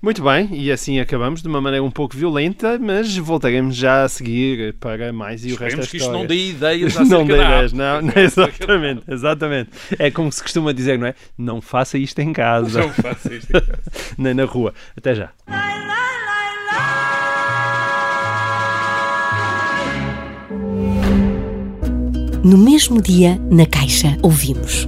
Muito 0.02 0.24
bem, 0.24 0.50
e 0.52 0.72
assim 0.72 1.00
acabamos 1.00 1.44
de 1.44 1.48
uma 1.48 1.62
maneira 1.62 1.84
um 1.86 1.92
pouco 1.92 2.18
violenta, 2.18 2.80
mas 2.80 3.16
voltaremos 3.18 3.76
já 3.76 4.04
a 4.04 4.10
seguir 4.10 4.74
para 4.80 5.14
mais 5.14 5.46
e 5.46 5.54
o 5.54 5.56
resto 5.56 5.80
da 5.80 5.86
que 5.86 5.98
história. 5.98 6.18
isto 6.18 6.20
não 6.22 6.26
dê 6.26 6.50
ideias 6.50 6.96
Não 7.08 7.24
dê 7.24 7.34
ideias, 7.36 7.72
não, 7.72 8.02
não, 8.02 8.14
exatamente, 8.16 9.04
exatamente. 9.08 9.70
É 10.00 10.10
como 10.10 10.32
se 10.32 10.42
costuma 10.42 10.74
dizer, 10.74 10.98
não 10.98 11.06
é? 11.06 11.14
Não 11.38 11.62
faça 11.62 12.00
isto 12.00 12.18
em 12.18 12.34
casa. 12.34 12.80
Não 12.80 12.90
faça 12.90 13.32
isto 13.32 13.56
em 13.56 13.62
casa. 13.62 13.80
Nem 14.18 14.34
na 14.34 14.46
rua. 14.46 14.74
Até 14.98 15.14
já. 15.14 15.30
No 22.44 22.58
mesmo 22.58 23.00
dia, 23.00 23.40
na 23.52 23.68
Caixa, 23.68 24.18
ouvimos. 24.24 24.88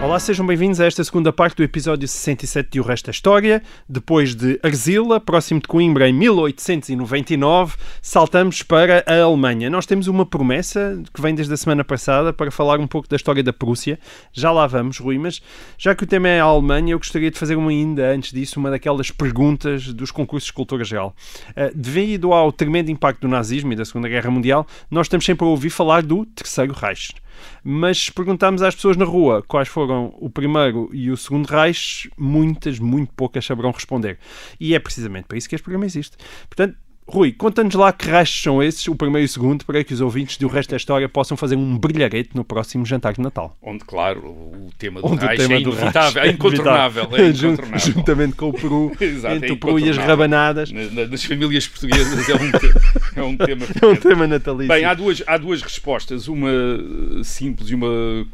Olá, 0.00 0.20
sejam 0.20 0.46
bem-vindos 0.46 0.80
a 0.80 0.86
esta 0.86 1.02
segunda 1.02 1.32
parte 1.32 1.56
do 1.56 1.64
episódio 1.64 2.06
67 2.06 2.70
de 2.70 2.80
O 2.80 2.84
Resto 2.84 3.06
da 3.06 3.10
História. 3.10 3.60
Depois 3.88 4.32
de 4.32 4.60
Arzila, 4.62 5.18
próximo 5.18 5.58
de 5.58 5.66
Coimbra, 5.66 6.08
em 6.08 6.12
1899, 6.12 7.76
saltamos 8.00 8.62
para 8.62 9.02
a 9.08 9.20
Alemanha. 9.20 9.68
Nós 9.68 9.86
temos 9.86 10.06
uma 10.06 10.24
promessa 10.24 11.02
que 11.12 11.20
vem 11.20 11.34
desde 11.34 11.52
a 11.52 11.56
semana 11.56 11.82
passada 11.82 12.32
para 12.32 12.48
falar 12.52 12.78
um 12.78 12.86
pouco 12.86 13.08
da 13.08 13.16
história 13.16 13.42
da 13.42 13.52
Prússia. 13.52 13.98
Já 14.32 14.52
lá 14.52 14.68
vamos, 14.68 14.98
Rui, 14.98 15.18
mas 15.18 15.42
já 15.76 15.96
que 15.96 16.04
o 16.04 16.06
tema 16.06 16.28
é 16.28 16.40
a 16.40 16.44
Alemanha, 16.44 16.92
eu 16.92 16.98
gostaria 16.98 17.28
de 17.28 17.38
fazer 17.38 17.56
uma 17.56 17.70
ainda 17.70 18.08
antes 18.08 18.32
disso, 18.32 18.60
uma 18.60 18.70
daquelas 18.70 19.10
perguntas 19.10 19.92
dos 19.92 20.12
concursos 20.12 20.46
de 20.46 20.52
cultura 20.52 20.84
geral. 20.84 21.12
Uh, 21.50 21.76
devido 21.76 22.32
ao 22.32 22.52
tremendo 22.52 22.88
impacto 22.88 23.22
do 23.22 23.28
nazismo 23.28 23.72
e 23.72 23.76
da 23.76 23.84
Segunda 23.84 24.08
Guerra 24.08 24.30
Mundial, 24.30 24.64
nós 24.88 25.06
estamos 25.06 25.26
sempre 25.26 25.44
a 25.44 25.48
ouvir 25.48 25.70
falar 25.70 26.04
do 26.04 26.24
Terceiro 26.24 26.72
Reich 26.72 27.14
mas 27.62 27.98
se 27.98 28.12
perguntarmos 28.12 28.62
às 28.62 28.74
pessoas 28.74 28.96
na 28.96 29.04
rua 29.04 29.42
quais 29.46 29.68
foram 29.68 30.14
o 30.18 30.30
primeiro 30.30 30.90
e 30.92 31.10
o 31.10 31.16
segundo 31.16 31.46
Reich, 31.46 32.10
muitas, 32.16 32.78
muito 32.78 33.12
poucas 33.14 33.44
saberão 33.44 33.70
responder. 33.70 34.18
E 34.58 34.74
é 34.74 34.78
precisamente 34.78 35.26
para 35.26 35.38
isso 35.38 35.48
que 35.48 35.54
este 35.54 35.62
programa 35.62 35.86
existe. 35.86 36.16
Portanto, 36.48 36.76
Rui, 37.10 37.32
conta-nos 37.32 37.74
lá 37.74 37.90
que 37.90 38.06
rachos 38.10 38.42
são 38.42 38.62
esses, 38.62 38.86
o 38.86 38.94
primeiro 38.94 39.24
e 39.24 39.26
o 39.26 39.28
segundo, 39.28 39.64
para 39.64 39.82
que 39.82 39.94
os 39.94 40.00
ouvintes 40.02 40.36
do 40.36 40.46
resto 40.46 40.70
da 40.70 40.76
história 40.76 41.08
possam 41.08 41.38
fazer 41.38 41.56
um 41.56 41.78
brilharete 41.78 42.30
no 42.34 42.44
próximo 42.44 42.84
jantar 42.84 43.14
de 43.14 43.20
Natal. 43.22 43.56
Onde, 43.62 43.82
claro, 43.82 44.20
o 44.20 44.70
tema 44.76 45.00
do 45.00 45.06
Onde 45.06 45.20
tema 45.20 45.54
é 45.54 45.60
inevitável, 45.60 46.22
é 46.22 46.28
incontornável. 46.28 47.08
É 47.12 47.28
incontornável. 47.30 47.78
Juntamente 47.78 48.36
com 48.36 48.50
o 48.50 48.52
Peru, 48.52 48.92
Exato, 49.00 49.36
entre 49.36 49.48
é 49.48 49.52
o 49.54 49.56
Peru 49.56 49.78
e 49.78 49.88
as 49.88 49.96
rabanadas. 49.96 50.70
Na, 50.70 51.06
nas 51.06 51.24
famílias 51.24 51.66
portuguesas 51.66 52.28
é 52.28 52.34
um, 52.34 53.22
é 53.22 53.22
um 53.22 53.36
tema 53.38 53.66
É 53.80 53.86
um 53.86 53.96
tema 53.96 54.26
natalício. 54.26 54.68
Bem, 54.68 54.84
há 54.84 54.92
duas, 54.92 55.22
há 55.26 55.38
duas 55.38 55.62
respostas, 55.62 56.28
uma 56.28 56.50
simples 57.24 57.70
e 57.70 57.74
uma 57.74 58.26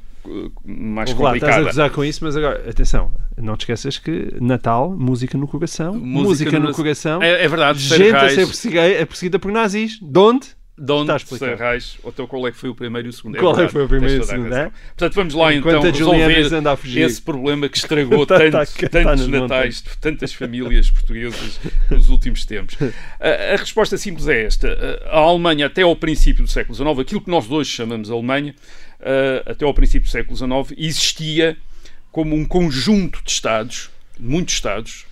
mais 0.65 1.11
Olá, 1.11 1.33
complicada. 1.33 1.37
Estás 1.37 1.57
a 1.57 1.63
gozar 1.63 1.91
com 1.91 2.05
isso, 2.05 2.25
mas 2.25 2.37
agora, 2.37 2.69
atenção, 2.69 3.13
não 3.37 3.57
te 3.57 3.63
esqueças 3.63 3.99
que 3.99 4.35
Natal, 4.41 4.91
música 4.91 5.37
no 5.37 5.47
coração, 5.47 5.95
música, 5.95 6.29
música 6.29 6.59
no, 6.59 6.69
no, 6.69 6.75
coração. 6.75 7.23
É, 7.23 7.45
é 7.45 7.49
verdade, 7.49 7.79
gente 7.79 8.15
a 8.15 8.29
ser 8.29 8.47
perseguida, 8.47 8.83
é 8.83 9.05
perseguida 9.05 9.39
por 9.39 9.53
nazis. 9.53 9.99
De 10.01 10.19
onde? 10.19 10.49
De 10.77 10.93
onde 10.93 11.13
Serrais, 11.39 11.99
ou 12.03 12.11
então 12.11 12.27
qual 12.27 12.49
é 12.49 12.51
que 12.51 12.59
foi 12.59 12.69
o 12.69 12.75
primeiro 12.75 13.07
e 13.07 13.11
o 13.11 13.13
segundo? 13.13 13.39
Qual 13.39 13.57
é 13.61 13.67
que 13.67 13.73
foi 13.73 13.85
o 13.85 13.89
primeiro 13.89 14.17
e 14.17 14.19
o 14.19 14.25
segundo? 14.25 14.53
É? 14.53 14.73
Portanto, 14.89 15.15
vamos 15.15 15.35
lá 15.35 15.55
Enquanto 15.55 15.87
então 15.87 15.93
resolver 15.93 17.01
esse 17.01 17.23
problema 17.23 17.69
que 17.69 17.79
estragou 17.79 18.27
tá, 18.27 18.39
tá, 18.51 18.67
tantos 18.91 19.27
tá 19.27 19.29
natais 19.29 19.83
de 19.83 19.97
tantas 19.99 20.35
famílias 20.35 20.91
portuguesas 20.91 21.61
nos 21.89 22.09
últimos 22.09 22.45
tempos. 22.45 22.77
A, 23.21 23.55
a, 23.55 23.57
resposta 23.57 23.97
simples 23.97 24.27
é 24.27 24.43
esta. 24.43 24.69
A 25.07 25.19
Alemanha, 25.19 25.67
até 25.67 25.83
ao 25.83 25.95
princípio 25.95 26.43
do 26.43 26.51
século 26.51 26.75
XIX, 26.75 26.99
aquilo 26.99 27.21
que 27.21 27.31
nós 27.31 27.49
hoje 27.49 27.71
chamamos 27.71 28.11
Alemanha, 28.11 28.53
uh, 28.99 29.51
até 29.51 29.65
ao 29.65 29.73
princípio 29.73 30.09
do 30.09 30.11
século 30.11 30.37
XIX, 30.37 30.77
existia 30.77 31.57
como 32.11 32.35
um 32.35 32.45
conjunto 32.45 33.23
de 33.23 33.31
Estados, 33.31 33.91
muitos 34.19 34.55
Estados, 34.55 35.07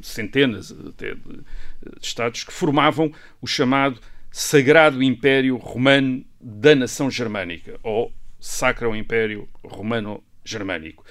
centenas 0.00 0.74
até 0.88 1.14
de, 1.14 1.20
de 1.20 2.06
Estados, 2.06 2.44
que 2.44 2.52
formavam 2.52 3.12
o 3.42 3.46
chamado 3.46 4.00
Sagrado 4.30 5.02
Império 5.02 5.56
Romano 5.56 6.24
da 6.40 6.74
Nação 6.74 7.10
Germânica, 7.10 7.78
ou 7.82 8.12
Sacro 8.38 8.94
Império 8.94 9.48
Romano-Germânico. 9.62 11.04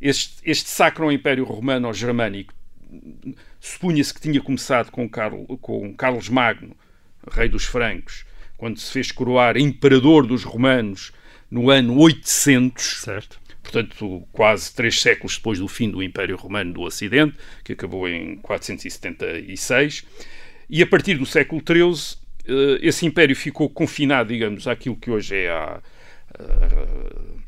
Este, 0.00 0.40
este 0.44 0.68
Sacro 0.68 1.12
Império 1.12 1.44
Romano-Germânico 1.44 2.54
supunha-se 3.60 4.12
que 4.12 4.20
tinha 4.20 4.40
começado 4.40 4.90
com, 4.90 5.08
Carlo, 5.08 5.46
com 5.58 5.94
Carlos 5.94 6.28
Magno, 6.28 6.76
rei 7.30 7.48
dos 7.48 7.64
francos, 7.64 8.24
quando 8.56 8.78
se 8.78 8.92
fez 8.92 9.12
coroar 9.12 9.56
imperador 9.56 10.26
dos 10.26 10.42
romanos 10.42 11.12
no 11.50 11.70
ano 11.70 11.98
800. 11.98 12.84
Certo. 13.02 13.40
Portanto, 13.62 14.26
quase 14.32 14.74
três 14.74 15.00
séculos 15.00 15.36
depois 15.36 15.58
do 15.58 15.68
fim 15.68 15.88
do 15.88 16.02
Império 16.02 16.36
Romano 16.36 16.72
do 16.72 16.82
Ocidente, 16.82 17.36
que 17.62 17.72
acabou 17.72 18.08
em 18.08 18.36
476. 18.36 20.04
E 20.68 20.82
a 20.82 20.86
partir 20.86 21.14
do 21.14 21.24
século 21.24 21.62
XIII, 21.64 22.21
esse 22.80 23.06
império 23.06 23.34
ficou 23.36 23.68
confinado, 23.68 24.28
digamos, 24.30 24.66
àquilo 24.66 24.96
que 24.96 25.10
hoje 25.10 25.36
é 25.36 25.50
a, 25.50 25.80
a 26.38 27.41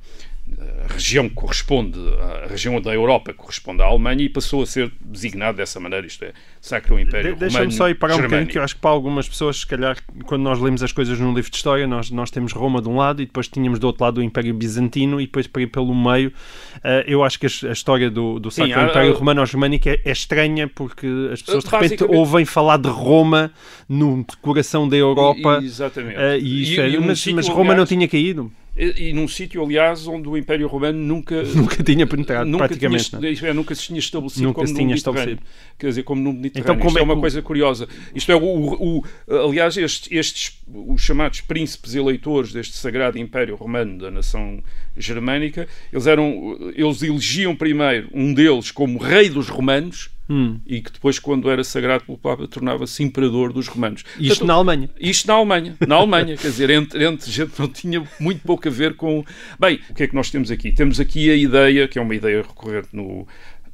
a 0.88 0.92
região 0.92 1.28
que 1.28 1.34
corresponde, 1.34 1.98
a 2.44 2.46
região 2.46 2.80
da 2.80 2.92
Europa 2.92 3.32
que 3.32 3.38
corresponde 3.38 3.82
à 3.82 3.86
Alemanha 3.86 4.22
e 4.22 4.28
passou 4.28 4.62
a 4.62 4.66
ser 4.66 4.92
designado 5.00 5.56
dessa 5.56 5.80
maneira, 5.80 6.06
isto 6.06 6.24
é, 6.24 6.32
Sacro 6.60 6.98
Império 6.98 7.34
de, 7.34 7.40
Deixa-me 7.40 7.72
só 7.72 7.88
ir 7.88 7.94
parar 7.94 8.16
um 8.16 8.22
bocadinho, 8.22 8.46
que 8.46 8.58
eu 8.58 8.62
acho 8.62 8.74
que 8.74 8.80
para 8.80 8.90
algumas 8.90 9.28
pessoas, 9.28 9.60
se 9.60 9.66
calhar, 9.66 9.96
quando 10.24 10.42
nós 10.42 10.60
lemos 10.60 10.82
as 10.82 10.92
coisas 10.92 11.18
num 11.18 11.34
livro 11.34 11.50
de 11.50 11.56
história, 11.56 11.86
nós, 11.86 12.10
nós 12.10 12.30
temos 12.30 12.52
Roma 12.52 12.80
de 12.80 12.88
um 12.88 12.96
lado 12.96 13.22
e 13.22 13.26
depois 13.26 13.48
tínhamos 13.48 13.78
do 13.78 13.86
outro 13.86 14.04
lado 14.04 14.18
o 14.18 14.22
Império 14.22 14.54
Bizantino 14.54 15.20
e 15.20 15.26
depois 15.26 15.46
pelo 15.46 15.94
meio, 15.94 16.28
uh, 16.76 17.04
eu 17.06 17.24
acho 17.24 17.38
que 17.38 17.46
a, 17.46 17.68
a 17.68 17.72
história 17.72 18.10
do, 18.10 18.38
do 18.38 18.50
Sacro 18.50 18.72
Sim, 18.74 18.86
Império 18.86 19.14
Romano-Germânico 19.14 19.88
é, 19.88 19.98
é, 20.04 20.12
estranha 20.12 20.68
porque 20.68 21.06
as 21.32 21.42
pessoas 21.42 21.64
de 21.64 21.70
repente 21.70 22.04
ouvem 22.04 22.44
falar 22.44 22.76
de 22.76 22.88
Roma 22.88 23.50
no 23.88 24.24
coração 24.40 24.88
da 24.88 24.96
Europa. 24.96 25.60
E, 25.62 25.66
exatamente. 25.66 26.16
Uh, 26.16 26.36
e, 26.38 26.62
isso 26.62 26.80
e, 26.80 26.96
é, 26.96 27.00
mas, 27.00 27.26
mas 27.26 27.48
Roma 27.48 27.74
não 27.74 27.86
tinha 27.86 28.06
caído 28.06 28.50
e, 28.76 29.08
e 29.08 29.12
num 29.12 29.28
sítio, 29.28 29.62
aliás, 29.62 30.06
onde 30.06 30.28
o 30.28 30.36
Império 30.36 30.66
Romano 30.66 30.98
nunca 30.98 31.42
nunca 31.54 31.82
tinha 31.82 32.06
penetrado, 32.06 32.48
nunca 32.48 32.66
praticamente. 32.66 33.10
Tinha, 33.10 33.50
é, 33.50 33.52
nunca 33.52 33.74
se 33.74 33.82
tinha 33.82 33.98
estabelecido 33.98 34.42
nunca 34.42 34.54
como 34.56 34.68
se 34.68 34.74
tinha. 34.74 34.94
Estabelecido. 34.94 35.42
Quer 35.78 35.88
dizer, 35.88 36.02
como 36.02 36.20
no 36.20 36.32
Mediterrâneo. 36.32 36.62
Então, 36.62 36.76
como 36.76 36.88
Isto 36.88 36.98
é, 36.98 37.00
é 37.00 37.04
uma 37.04 37.14
o... 37.14 37.20
coisa 37.20 37.42
curiosa. 37.42 37.88
Isto 38.14 38.32
é, 38.32 38.34
o, 38.34 38.40
o, 38.40 38.98
o 38.98 39.04
aliás, 39.48 39.76
estes, 39.76 40.10
estes, 40.10 40.62
os 40.66 41.00
chamados 41.00 41.40
príncipes 41.40 41.94
eleitores 41.94 42.52
deste 42.52 42.76
sagrado 42.76 43.18
Império 43.18 43.54
Romano 43.54 43.98
da 43.98 44.10
nação 44.10 44.62
germânica, 44.96 45.68
eles 45.92 46.06
eram, 46.06 46.58
eles 46.74 47.02
elegiam 47.02 47.54
primeiro 47.54 48.08
um 48.12 48.34
deles 48.34 48.70
como 48.70 48.98
rei 48.98 49.28
dos 49.28 49.48
romanos, 49.48 50.10
Hum. 50.28 50.58
e 50.66 50.80
que 50.80 50.90
depois, 50.90 51.18
quando 51.18 51.50
era 51.50 51.62
sagrado 51.62 52.04
pelo 52.04 52.16
Papa, 52.16 52.48
tornava-se 52.48 53.02
imperador 53.02 53.52
dos 53.52 53.68
romanos. 53.68 54.04
Isto 54.18 54.28
Portanto, 54.28 54.46
na 54.46 54.54
Alemanha. 54.54 54.90
Isto 54.98 55.28
na 55.28 55.34
Alemanha. 55.34 55.76
Na 55.86 55.96
Alemanha, 55.96 56.36
quer 56.36 56.48
dizer, 56.48 56.70
entre, 56.70 57.04
entre 57.04 57.30
gente 57.30 57.52
não 57.58 57.68
tinha 57.68 58.02
muito 58.18 58.40
pouco 58.42 58.66
a 58.66 58.70
ver 58.70 58.94
com. 58.96 59.22
Bem, 59.60 59.80
o 59.90 59.94
que 59.94 60.04
é 60.04 60.08
que 60.08 60.14
nós 60.14 60.30
temos 60.30 60.50
aqui? 60.50 60.72
Temos 60.72 60.98
aqui 60.98 61.30
a 61.30 61.36
ideia, 61.36 61.86
que 61.86 61.98
é 61.98 62.02
uma 62.02 62.14
ideia 62.14 62.40
recorrente 62.40 62.88
no, 62.92 63.26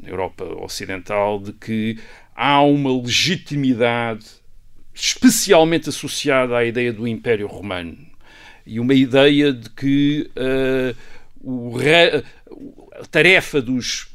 na 0.03 0.09
Europa 0.09 0.45
Ocidental, 0.61 1.39
de 1.39 1.53
que 1.53 1.99
há 2.35 2.61
uma 2.63 3.01
legitimidade 3.01 4.25
especialmente 4.93 5.89
associada 5.89 6.57
à 6.57 6.65
ideia 6.65 6.93
do 6.93 7.07
Império 7.07 7.47
Romano 7.47 7.97
e 8.67 8.79
uma 8.79 8.95
ideia 8.95 9.53
de 9.53 9.71
que 9.71 10.31
uh, 10.37 10.97
o 11.41 11.77
re, 11.77 12.23
a 13.01 13.07
tarefa 13.07 13.61
dos, 13.63 14.09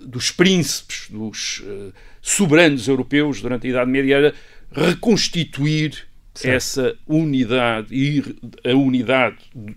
dos 0.00 0.30
príncipes, 0.30 1.08
dos 1.10 1.60
uh, 1.60 1.92
soberanos 2.20 2.88
europeus 2.88 3.40
durante 3.40 3.66
a 3.66 3.70
Idade 3.70 3.90
Média 3.90 4.14
era 4.16 4.34
reconstituir 4.72 6.06
certo. 6.34 6.54
essa 6.54 6.96
unidade 7.06 7.88
e 7.90 8.22
a 8.64 8.74
unidade 8.74 9.36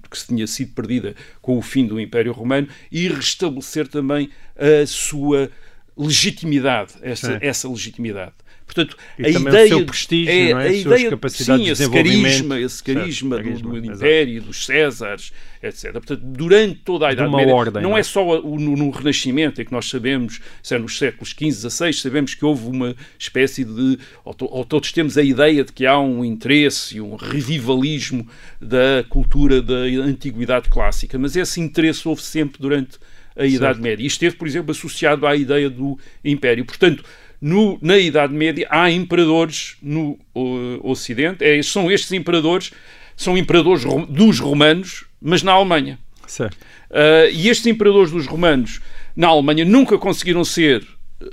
que 0.09 0.17
se 0.17 0.27
tinha 0.27 0.47
sido 0.47 0.73
perdida 0.73 1.15
com 1.41 1.57
o 1.57 1.61
fim 1.61 1.85
do 1.85 1.99
Império 1.99 2.31
Romano 2.31 2.67
e 2.91 3.07
restabelecer 3.07 3.87
também 3.87 4.29
a 4.55 4.85
sua 4.85 5.49
legitimidade, 5.97 6.93
essa, 7.01 7.37
essa 7.41 7.69
legitimidade. 7.69 8.33
Portanto, 8.65 8.97
e 9.17 9.25
a 9.25 9.29
ideia, 9.29 9.65
o 9.65 9.67
seu 9.67 9.85
prestígio, 9.85 10.31
é, 10.31 10.53
não 10.53 10.59
é? 10.59 10.67
a 10.67 10.73
ideia, 10.73 11.09
capacidades 11.11 11.61
sim, 11.61 11.65
de 11.65 11.71
esse 11.71 11.89
carisma, 11.89 12.59
esse 12.59 12.83
carisma, 12.83 13.35
certo, 13.37 13.61
do, 13.61 13.81
do 13.81 13.85
Império, 13.85 14.41
dos 14.41 14.65
Césares, 14.65 15.31
etc. 15.61 15.93
Portanto, 15.93 16.21
durante 16.23 16.75
toda 16.79 17.07
a 17.07 17.13
Idade 17.13 17.31
Média, 17.31 17.53
ordem, 17.53 17.83
não, 17.83 17.95
é, 17.95 17.99
é 17.99 18.03
só 18.03 18.41
no, 18.41 18.75
no, 18.75 18.89
Renascimento, 18.89 19.61
é 19.61 19.65
que 19.65 19.71
nós 19.71 19.87
sabemos, 19.87 20.41
se 20.61 20.75
é 20.75 20.79
nos 20.79 20.97
séculos 20.97 21.29
XV, 21.29 21.69
XVI, 21.69 21.93
sabemos 21.93 22.33
que 22.33 22.43
houve 22.43 22.67
uma 22.67 22.95
espécie 23.17 23.63
de, 23.63 23.99
ou, 24.23 24.35
ou 24.39 24.65
todos 24.65 24.91
temos 24.91 25.17
a 25.17 25.23
ideia 25.23 25.63
de 25.63 25.71
que 25.71 25.85
há 25.85 25.99
um 25.99 26.23
interesse 26.23 26.99
um 26.99 27.15
revivalismo 27.15 28.27
da 28.59 29.03
cultura 29.09 29.61
da 29.61 29.75
antiguidade 29.75 30.69
clássica, 30.69 31.17
mas 31.17 31.35
esse 31.35 31.59
interesse 31.61 32.07
houve 32.07 32.21
sempre 32.21 32.59
durante 32.59 32.97
a 33.37 33.45
Idade 33.45 33.59
certo. 33.59 33.81
Média. 33.81 34.03
E 34.03 34.07
esteve, 34.07 34.35
por 34.37 34.47
exemplo, 34.47 34.71
associado 34.71 35.27
à 35.27 35.35
ideia 35.35 35.69
do 35.69 35.99
Império. 36.23 36.63
Portanto, 36.63 37.03
no, 37.41 37.77
na 37.81 37.97
Idade 37.97 38.33
Média 38.33 38.67
há 38.69 38.89
imperadores 38.89 39.77
no 39.81 40.17
uh, 40.33 40.79
Ocidente, 40.83 41.43
é, 41.43 41.61
são 41.61 41.91
estes 41.91 42.11
imperadores, 42.11 42.71
são 43.15 43.37
imperadores 43.37 43.83
dos 44.09 44.39
romanos, 44.39 45.05
mas 45.21 45.43
na 45.43 45.51
Alemanha. 45.51 45.99
Certo. 46.27 46.57
Uh, 46.89 47.29
e 47.31 47.49
estes 47.49 47.67
imperadores 47.67 48.11
dos 48.11 48.25
romanos 48.25 48.79
na 49.15 49.27
Alemanha 49.27 49.65
nunca 49.65 49.97
conseguiram 49.97 50.43
ser 50.43 50.85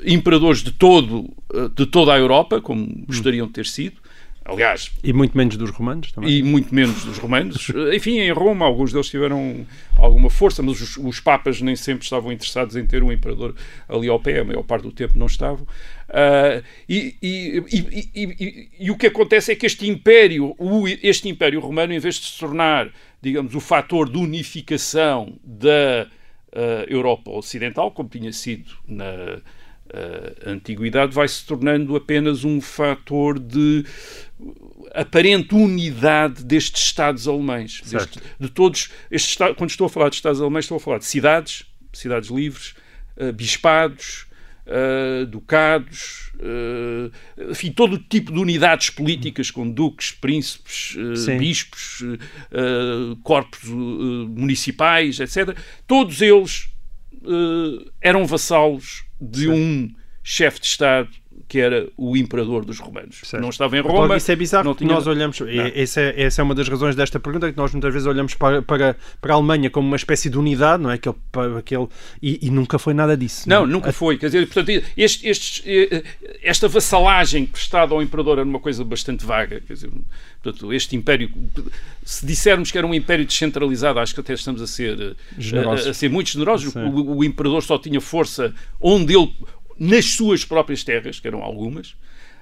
imperadores 0.05 0.63
de, 0.63 0.73
todo, 0.73 1.31
uh, 1.53 1.69
de 1.75 1.87
toda 1.87 2.13
a 2.13 2.19
Europa, 2.19 2.61
como 2.61 2.87
gostariam 3.07 3.47
de 3.47 3.53
ter 3.53 3.67
sido. 3.67 4.02
Aliás. 4.45 4.91
E 5.05 5.13
muito 5.13 5.37
menos 5.37 5.57
dos 5.57 5.71
romanos 5.71 6.11
também. 6.11 6.31
E 6.31 6.43
muito 6.43 6.75
menos 6.75 7.05
dos 7.05 7.19
romanos. 7.19 7.71
Enfim, 7.95 8.19
em 8.19 8.33
Roma, 8.33 8.67
alguns 8.67 8.93
deles 8.93 9.09
tiveram 9.09 9.65
alguma 9.97 10.29
força, 10.29 10.63
mas 10.63 10.81
os, 10.81 10.97
os, 10.97 11.21
papas 11.21 11.61
nem 11.61 11.77
sempre 11.77 12.03
estavam 12.05 12.33
interessados 12.33 12.75
em 12.75 12.85
ter 12.85 13.03
um 13.03 13.13
imperador 13.13 13.55
ali 13.89 14.09
ao 14.09 14.19
pé, 14.19 14.41
a 14.41 14.45
maior 14.45 14.65
parte 14.65 14.83
do 14.83 14.93
tempo 14.93 15.17
não 15.17 15.27
estavam. 15.27 15.65
Uh, 16.09 16.63
e, 16.89 17.17
e, 17.23 17.65
e, 18.15 18.69
e, 18.81 18.91
o 18.91 18.97
que 18.97 19.07
acontece 19.07 19.53
é 19.53 19.55
que 19.55 19.65
este 19.65 19.89
império, 19.89 20.55
o, 20.59 20.89
este 20.89 21.29
império 21.29 21.61
romano, 21.61 21.93
em 21.93 21.99
vez 22.01 22.17
de 22.17 22.27
se 22.27 22.39
tornar, 22.39 22.91
digamos, 23.21 23.55
o 23.55 23.61
fator 23.61 24.11
de 24.11 24.19
unificação 24.19 25.39
da 25.45 26.09
uh, 26.53 26.85
Europa 26.89 27.31
Ocidental, 27.31 27.93
como 27.93 28.09
tinha 28.09 28.33
sido 28.33 28.73
na 28.87 29.41
uh, 29.93 30.51
antiguidade, 30.51 31.15
vai 31.15 31.29
se 31.29 31.45
tornando 31.45 31.95
apenas 31.95 32.45
um 32.45 32.61
fator 32.61 33.39
de 33.39 33.85
aparente 34.95 35.55
unidade 35.55 36.45
destes 36.45 36.83
Estados 36.83 37.29
alemães. 37.29 37.81
Deste, 37.85 38.19
de 38.39 38.49
todos 38.49 38.91
estes 39.11 39.37
Quando 39.57 39.71
estou 39.71 39.87
a 39.87 39.91
falar 39.91 40.09
de 40.09 40.17
Estados 40.17 40.41
alemães, 40.41 40.65
estou 40.65 40.77
a 40.77 40.81
falar 40.81 40.99
de 40.99 41.07
cidades, 41.07 41.65
cidades 41.93 42.31
livres, 42.31 42.75
uh, 43.17 43.33
bispados, 43.33 44.27
uh, 44.67 45.27
ducados, 45.27 46.33
uh, 46.37 47.51
enfim, 47.51 47.71
todo 47.71 47.95
o 47.95 47.99
tipo 47.99 48.33
de 48.33 48.39
unidades 48.39 48.91
políticas, 48.91 49.51
com 49.51 49.71
duques, 49.71 50.11
príncipes, 50.11 50.97
bispos, 51.39 52.03
corpos 53.23 53.69
municipais, 53.69 55.21
etc. 55.21 55.57
Todos 55.87 56.21
eles 56.21 56.72
eram 58.01 58.27
vassalos 58.27 59.05
de 59.21 59.49
um 59.49 59.89
chefe 60.23 60.61
de 60.61 60.67
Estado 60.67 61.11
que 61.49 61.59
era 61.59 61.87
o 61.99 62.17
imperador 62.17 62.65
dos 62.65 62.79
romanos. 62.79 63.21
Certo. 63.25 63.43
Não 63.43 63.51
estava 63.51 63.77
em 63.77 63.81
Roma. 63.81 64.07
Então, 64.07 64.17
isso 64.17 64.33
é 64.33 64.37
bizarro 64.37 64.75
tinha... 64.75 64.91
nós 64.91 65.07
olhamos, 65.07 65.39
essa 65.75 66.01
é, 66.01 66.23
essa 66.23 66.41
é 66.41 66.43
uma 66.43 66.55
das 66.55 66.67
razões 66.67 66.97
desta 66.97 67.21
pergunta, 67.21 67.51
que 67.51 67.59
nós 67.59 67.73
muitas 67.73 67.93
vezes 67.93 68.07
olhamos 68.07 68.35
para, 68.35 68.63
para, 68.63 68.97
para 69.21 69.35
a 69.35 69.37
Alemanha 69.37 69.69
como 69.69 69.87
uma 69.87 69.97
espécie 69.97 70.31
de 70.31 70.39
unidade, 70.39 70.83
não 70.83 70.91
é? 70.91 70.95
Aquele, 70.95 71.17
aquele, 71.59 71.89
e, 72.23 72.47
e 72.47 72.51
nunca 72.51 72.79
foi 72.79 72.95
nada 72.95 73.17
disso. 73.17 73.49
Não, 73.49 73.63
não 73.63 73.69
é? 73.69 73.73
nunca 73.73 73.93
foi. 73.93 74.17
Quer 74.17 74.27
dizer, 74.27 74.47
portanto, 74.47 74.83
este, 74.97 75.29
este, 75.29 75.63
eh, 75.67 76.03
esta 76.43 76.69
vassalagem 76.69 77.45
prestada 77.45 77.93
ao 77.93 78.03
imperador 78.03 78.39
era 78.39 78.49
uma 78.49 78.61
coisa 78.61 78.83
bastante 78.83 79.25
vaga. 79.27 79.61
Quer 79.61 79.75
dizer, 79.75 79.91
portanto, 80.43 80.73
este 80.73 80.97
império, 80.97 81.31
se 82.03 82.25
dissermos 82.25 82.71
que 82.71 82.79
era 82.79 82.87
um 82.87 82.95
império 82.95 83.27
descentralizado, 83.27 83.99
acho 83.99 84.15
que 84.15 84.21
até 84.21 84.33
estamos 84.33 84.63
a 84.63 84.67
ser, 84.67 85.17
a, 85.69 85.91
a, 85.91 85.93
ser 85.93 86.09
muito 86.09 86.31
generosos. 86.31 86.75
O, 86.75 87.17
o 87.19 87.25
imperador 87.25 87.63
só 87.63 87.79
tinha 87.79 88.01
força 88.01 88.55
onde 88.81 89.15
ele 89.15 89.31
nas 89.79 90.05
suas 90.07 90.45
próprias 90.45 90.85
terras, 90.85 91.21
que 91.21 91.29
eram 91.29 91.43
algumas. 91.43 91.91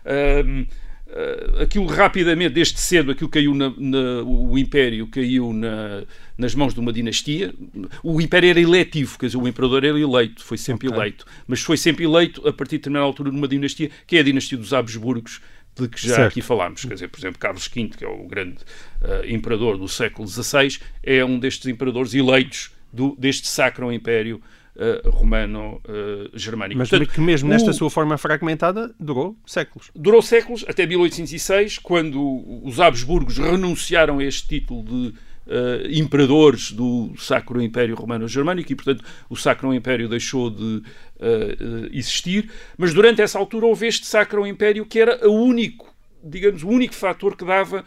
Uh, 0.04 0.62
uh, 1.06 1.62
aquilo 1.62 1.86
rapidamente, 1.86 2.54
desde 2.54 2.78
cedo, 2.78 3.10
aquilo 3.10 3.28
caiu 3.28 3.54
na, 3.54 3.72
na, 3.76 4.22
o 4.24 4.58
Império 4.58 5.06
caiu 5.06 5.52
na, 5.52 6.04
nas 6.36 6.54
mãos 6.54 6.74
de 6.74 6.80
uma 6.80 6.92
dinastia. 6.92 7.54
O 8.02 8.20
Império 8.20 8.50
era 8.50 8.60
eletivo, 8.60 9.18
quer 9.18 9.26
dizer, 9.26 9.38
o 9.38 9.46
Imperador 9.46 9.84
era 9.84 9.98
eleito, 9.98 10.42
foi 10.42 10.58
sempre 10.58 10.88
okay. 10.88 11.00
eleito, 11.00 11.24
mas 11.46 11.60
foi 11.60 11.76
sempre 11.76 12.04
eleito 12.04 12.46
a 12.46 12.52
partir 12.52 12.76
de 12.76 12.78
determinada 12.78 13.06
altura 13.06 13.30
numa 13.30 13.48
dinastia, 13.48 13.90
que 14.06 14.16
é 14.16 14.20
a 14.20 14.22
dinastia 14.22 14.58
dos 14.58 14.72
Habsburgos, 14.72 15.40
de 15.74 15.88
que 15.88 16.06
já 16.06 16.16
certo. 16.16 16.28
aqui 16.28 16.42
falámos. 16.42 16.84
Quer 16.84 16.94
dizer, 16.94 17.08
por 17.08 17.20
exemplo, 17.20 17.38
Carlos 17.38 17.68
V, 17.68 17.90
que 17.96 18.04
é 18.04 18.08
o 18.08 18.26
grande 18.26 18.58
uh, 19.02 19.26
imperador 19.26 19.78
do 19.78 19.88
século 19.88 20.28
XVI, 20.28 20.78
é 21.02 21.24
um 21.24 21.38
destes 21.38 21.66
imperadores 21.66 22.14
eleitos 22.14 22.70
do, 22.92 23.16
deste 23.16 23.48
Sacro 23.48 23.92
Império 23.92 24.42
uh, 24.76 25.10
romano-germânico. 25.10 26.78
Mas 26.78 26.88
Portanto, 26.88 27.12
que 27.12 27.20
mesmo 27.20 27.48
nesta 27.48 27.70
o... 27.70 27.74
sua 27.74 27.90
forma 27.90 28.16
fragmentada 28.18 28.94
durou 28.98 29.36
séculos. 29.46 29.90
Durou 29.94 30.22
séculos, 30.22 30.64
até 30.68 30.86
1806, 30.86 31.78
quando 31.78 32.44
os 32.62 32.80
Habsburgos 32.80 33.38
renunciaram 33.38 34.18
a 34.18 34.24
este 34.24 34.48
título 34.48 34.82
de 34.84 35.30
Uh, 35.46 35.82
imperadores 35.90 36.70
do 36.70 37.12
Sacro 37.18 37.60
Império 37.60 37.96
Romano-Germânico 37.96 38.70
e, 38.70 38.76
portanto, 38.76 39.04
o 39.28 39.34
Sacro 39.34 39.74
Império 39.74 40.08
deixou 40.08 40.48
de 40.48 40.62
uh, 40.62 40.82
uh, 40.82 41.86
existir. 41.90 42.48
Mas 42.78 42.94
durante 42.94 43.20
essa 43.20 43.36
altura 43.36 43.66
houve 43.66 43.88
este 43.88 44.06
Sacro 44.06 44.46
Império 44.46 44.86
que 44.86 45.00
era 45.00 45.28
o 45.28 45.32
único, 45.32 45.92
digamos, 46.22 46.62
o 46.62 46.68
único 46.68 46.94
fator 46.94 47.36
que 47.36 47.44
dava 47.44 47.84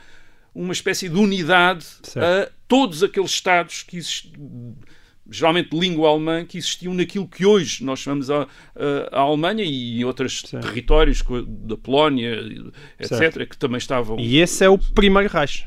uma 0.53 0.73
espécie 0.73 1.07
de 1.07 1.15
unidade 1.15 1.85
certo. 2.03 2.25
a 2.25 2.51
todos 2.67 3.03
aqueles 3.03 3.31
Estados 3.31 3.83
que 3.83 3.97
geralmente 5.33 5.71
de 5.71 5.79
língua 5.79 6.09
alemã, 6.09 6.45
que 6.45 6.57
existiam 6.57 6.93
naquilo 6.93 7.27
que 7.27 7.45
hoje 7.45 7.83
nós 7.83 7.99
chamamos 7.99 8.29
a, 8.29 8.43
a, 8.43 8.47
a 9.11 9.19
Alemanha 9.19 9.63
e 9.65 10.03
outros 10.05 10.41
certo. 10.41 10.67
territórios 10.67 11.23
da 11.47 11.75
Polónia, 11.75 12.39
etc., 12.99 13.17
certo. 13.17 13.47
que 13.47 13.57
também 13.57 13.77
estavam. 13.77 14.19
E 14.19 14.39
esse 14.39 14.63
é 14.63 14.69
o 14.69 14.77
primeiro 14.77 15.29
Reich. 15.29 15.65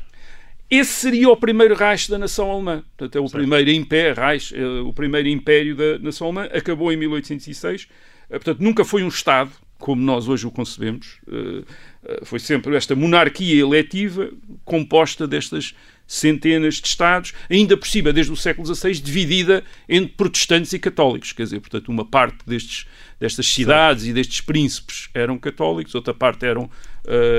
Esse 0.69 0.91
seria 0.91 1.29
o 1.29 1.37
primeiro 1.37 1.75
Reich 1.75 2.09
da 2.09 2.17
nação 2.17 2.51
alemã. 2.51 2.83
Portanto, 2.97 3.15
é 3.15 3.21
o 3.21 3.27
certo. 3.27 3.37
primeiro 3.37 3.69
império, 3.69 4.15
Reich, 4.15 4.55
é 4.55 4.65
o 4.81 4.91
primeiro 4.91 5.27
império 5.27 5.75
da 5.75 5.99
nação 5.99 6.27
alemã. 6.27 6.49
Acabou 6.53 6.91
em 6.91 6.97
1806. 6.97 7.87
Eh, 8.29 8.33
portanto, 8.37 8.59
nunca 8.59 8.83
foi 8.83 9.03
um 9.03 9.07
Estado, 9.07 9.51
como 9.77 10.01
nós 10.01 10.27
hoje 10.27 10.45
o 10.45 10.51
concebemos. 10.51 11.19
Eh, 11.31 11.63
eh, 12.03 12.19
foi 12.23 12.39
sempre 12.39 12.75
esta 12.75 12.95
monarquia 12.95 13.61
eletiva 13.61 14.29
composta 14.65 15.25
destas 15.25 15.73
centenas 16.07 16.75
de 16.75 16.87
Estados, 16.87 17.33
ainda 17.49 17.75
por 17.75 17.87
cima, 17.87 18.13
desde 18.13 18.31
o 18.31 18.35
século 18.35 18.73
XVI, 18.73 18.93
dividida 19.01 19.63
entre 19.87 20.13
protestantes 20.15 20.71
e 20.71 20.79
católicos. 20.79 21.33
Quer 21.33 21.43
dizer, 21.43 21.59
portanto, 21.59 21.89
uma 21.89 22.05
parte 22.05 22.37
destes, 22.47 22.87
destas 23.19 23.45
cidades 23.47 24.03
certo. 24.03 24.11
e 24.11 24.13
destes 24.13 24.41
príncipes 24.41 25.09
eram 25.13 25.37
católicos, 25.37 25.93
outra 25.93 26.13
parte 26.13 26.45
eram, 26.45 26.63
uh, 26.63 26.69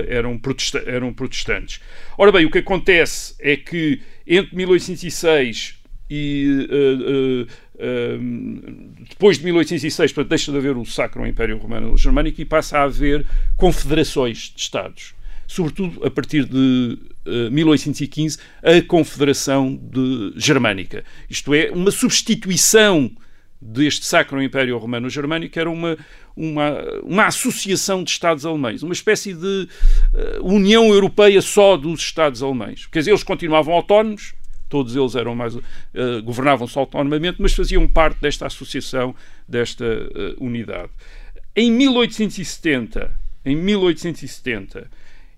eram, 0.06 0.38
protesta 0.38 0.78
eram 0.86 1.12
protestantes. 1.14 1.80
Ora 2.18 2.30
bem, 2.30 2.44
o 2.44 2.50
que 2.50 2.58
acontece 2.58 3.34
é 3.40 3.56
que 3.56 4.00
entre 4.26 4.54
1806 4.54 5.78
e 6.10 6.68
uh, 6.70 7.42
uh, 7.44 8.28
depois 9.08 9.38
de 9.38 9.44
1806, 9.44 10.12
portanto, 10.12 10.30
deixa 10.30 10.52
de 10.52 10.58
haver 10.58 10.76
o 10.76 10.84
Sacro 10.84 11.26
Império 11.26 11.56
Romano 11.56 11.96
Germânico 11.96 12.40
e 12.40 12.44
passa 12.44 12.78
a 12.78 12.82
haver 12.84 13.26
confederações 13.56 14.52
de 14.54 14.60
Estados 14.60 15.14
sobretudo 15.48 16.04
a 16.04 16.10
partir 16.10 16.44
de 16.44 16.98
1815, 17.50 18.38
a 18.62 18.82
Confederação 18.82 19.78
de 19.80 20.32
Germânica. 20.36 21.04
Isto 21.28 21.54
é, 21.54 21.70
uma 21.70 21.90
substituição 21.90 23.10
deste 23.60 24.06
Sacro 24.06 24.40
Império 24.42 24.78
Romano-Germânico 24.78 25.58
era 25.58 25.68
uma, 25.68 25.96
uma, 26.36 26.82
uma 27.02 27.26
associação 27.26 28.04
de 28.04 28.10
Estados 28.10 28.46
alemães, 28.46 28.82
uma 28.82 28.92
espécie 28.92 29.34
de 29.34 29.68
uh, 30.40 30.46
União 30.46 30.86
Europeia 30.88 31.42
só 31.42 31.76
dos 31.76 32.00
Estados 32.00 32.42
alemães. 32.42 32.86
Quer 32.86 33.00
dizer, 33.00 33.10
eles 33.10 33.24
continuavam 33.24 33.74
autónomos, 33.74 34.34
todos 34.68 34.94
eles 34.94 35.14
eram 35.16 35.34
mais 35.34 35.56
uh, 35.56 35.62
governavam-se 36.24 36.78
autonomamente, 36.78 37.40
mas 37.40 37.52
faziam 37.52 37.86
parte 37.88 38.20
desta 38.20 38.46
associação, 38.46 39.14
desta 39.48 39.84
uh, 39.84 40.44
unidade. 40.44 40.90
Em 41.56 41.70
1870, 41.72 43.12
em 43.44 43.56
1870, 43.56 44.88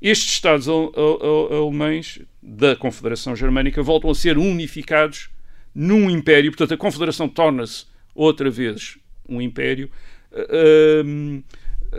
estes 0.00 0.32
Estados 0.32 0.66
alemães 0.68 2.20
da 2.42 2.74
Confederação 2.74 3.36
Germânica 3.36 3.82
voltam 3.82 4.10
a 4.10 4.14
ser 4.14 4.38
unificados 4.38 5.28
num 5.74 6.10
império, 6.10 6.50
portanto, 6.50 6.74
a 6.74 6.76
Confederação 6.76 7.28
torna-se 7.28 7.86
outra 8.14 8.50
vez 8.50 8.98
um 9.28 9.40
império, 9.40 9.90
uh, 10.32 11.42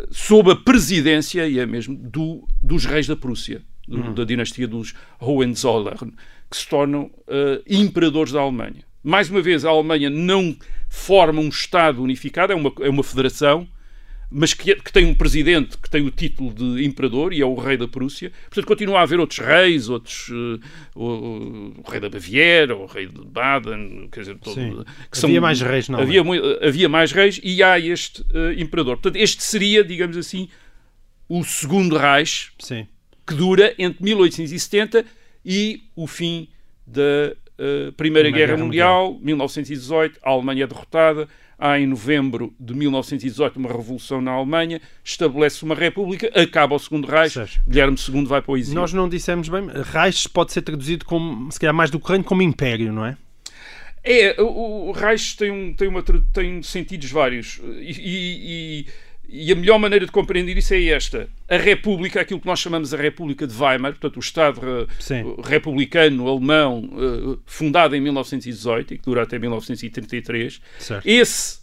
sob 0.10 0.52
a 0.52 0.56
presidência, 0.56 1.48
e 1.48 1.60
é 1.60 1.66
mesmo, 1.66 1.96
do, 1.96 2.48
dos 2.62 2.86
reis 2.86 3.08
da 3.08 3.16
Prússia, 3.16 3.62
do, 3.88 4.02
uhum. 4.02 4.14
da 4.14 4.24
dinastia 4.24 4.68
dos 4.68 4.94
Hohenzollern, 5.20 6.14
que 6.50 6.58
se 6.58 6.68
tornam 6.68 7.04
uh, 7.04 7.64
imperadores 7.68 8.34
da 8.34 8.42
Alemanha. 8.42 8.84
Mais 9.04 9.30
uma 9.30 9.42
vez, 9.42 9.64
a 9.64 9.70
Alemanha 9.70 10.10
não 10.10 10.56
forma 10.90 11.40
um 11.42 11.48
Estado 11.48 12.04
unificado, 12.04 12.52
é 12.52 12.56
uma, 12.56 12.72
é 12.82 12.90
uma 12.90 13.04
federação, 13.04 13.68
mas 14.32 14.54
que, 14.54 14.74
que, 14.76 14.94
tem 14.94 15.06
um 15.06 15.14
presidente 15.14 15.78
que 15.78 15.90
tem 15.90 16.02
o 16.02 16.10
título 16.10 16.54
de 16.54 16.86
imperador 16.86 17.34
e 17.34 17.42
é 17.42 17.46
o 17.46 17.54
rei 17.56 17.76
da 17.76 17.88
Prússia. 17.88 18.32
Portanto, 18.46 18.66
continua 18.66 19.00
a 19.00 19.02
haver 19.02 19.20
outros 19.20 19.40
reis, 19.40 19.90
outros 19.90 20.30
uh, 20.30 20.60
o, 20.96 21.74
o, 21.78 21.84
rei 21.90 22.00
da 22.00 22.10
Baviera, 22.10 22.74
o 22.76 22.86
rei 22.86 23.08
de 23.08 23.22
Baden, 23.26 24.08
quer 24.10 24.22
dizer, 24.22 24.38
todo, 24.38 24.56
Sim. 24.56 24.84
que 25.12 25.26
havia 25.26 25.36
são, 25.36 25.42
mais 25.42 25.60
reis, 25.60 25.90
não? 25.90 26.00
Havia, 26.00 26.22
é? 26.22 26.68
havia 26.68 26.88
mais 26.88 27.12
reis 27.12 27.42
e 27.44 27.62
há 27.62 27.78
este 27.78 28.22
uh, 28.22 28.54
imperador. 28.58 28.96
Portanto, 28.96 29.18
este 29.22 29.44
seria, 29.44 29.84
digamos 29.84 30.16
assim, 30.16 30.48
o 31.28 31.44
segundo 31.44 31.98
Reich, 31.98 32.54
Sim. 32.58 32.88
que 33.28 33.34
dura 33.34 33.76
entre 33.78 34.02
1870 34.02 35.06
e 35.46 35.84
o 35.94 36.08
fim 36.08 36.48
da 36.88 37.02
uh, 37.02 37.92
Primeira, 37.92 37.94
Primeira, 37.94 38.32
Guerra, 38.32 38.48
Guerra 38.48 38.64
Mundial, 38.64 39.06
Mundial, 39.08 39.26
1918, 39.26 40.20
a 40.24 40.30
Alemanha 40.30 40.64
é 40.64 40.68
derrotada, 40.68 41.28
há 41.62 41.80
em 41.80 41.86
novembro 41.86 42.52
de 42.60 42.74
1918 42.74 43.58
uma 43.58 43.70
revolução 43.70 44.20
na 44.20 44.32
Alemanha, 44.32 44.82
estabelece 45.04 45.64
uma 45.64 45.76
república, 45.76 46.32
acaba 46.34 46.76
o 46.76 46.80
Segundo 46.80 47.08
Reich, 47.08 47.62
Guilherme 47.68 47.96
II 47.96 48.26
vai 48.26 48.42
para 48.42 48.52
o 48.52 48.58
exílio. 48.58 48.82
Nós 48.82 48.92
não 48.92 49.08
dissemos 49.08 49.48
bem, 49.48 49.68
Reich 49.94 50.28
pode 50.28 50.52
ser 50.52 50.64
traduzido 50.64 51.06
como, 51.06 51.52
se 51.52 51.60
calhar 51.60 51.76
mais 51.76 51.92
do 51.92 52.00
que 52.00 52.10
reino, 52.10 52.24
como 52.24 52.42
império, 52.42 52.92
não 52.92 53.06
é? 53.06 53.16
É, 54.04 54.42
o, 54.42 54.90
o 54.90 54.92
Reich 54.92 55.38
tem, 55.38 55.52
um, 55.52 55.74
tem, 55.76 55.88
uma, 55.88 56.04
tem 56.34 56.64
sentidos 56.64 57.12
vários 57.12 57.62
e, 57.80 57.92
e, 57.92 58.82
e 58.82 58.88
a 59.52 59.56
melhor 59.56 59.80
maneira 59.80 60.06
de 60.06 60.12
compreender 60.12 60.58
isso 60.58 60.74
é 60.74 60.84
esta. 60.86 61.30
A 61.48 61.56
República, 61.56 62.20
aquilo 62.20 62.40
que 62.40 62.46
nós 62.46 62.60
chamamos 62.60 62.94
a 62.94 62.98
República 62.98 63.48
de 63.48 63.54
Weimar, 63.54 63.94
portanto, 63.94 64.18
o 64.18 64.20
Estado 64.20 64.90
Sim. 65.00 65.36
republicano 65.44 66.28
alemão 66.28 66.90
uh, 66.92 67.40
fundado 67.46 67.96
em 67.96 68.02
1918 68.02 68.94
e 68.94 68.98
que 68.98 69.06
dura 69.06 69.24
até 69.24 69.40
1933, 69.40 70.62
esse, 71.06 71.60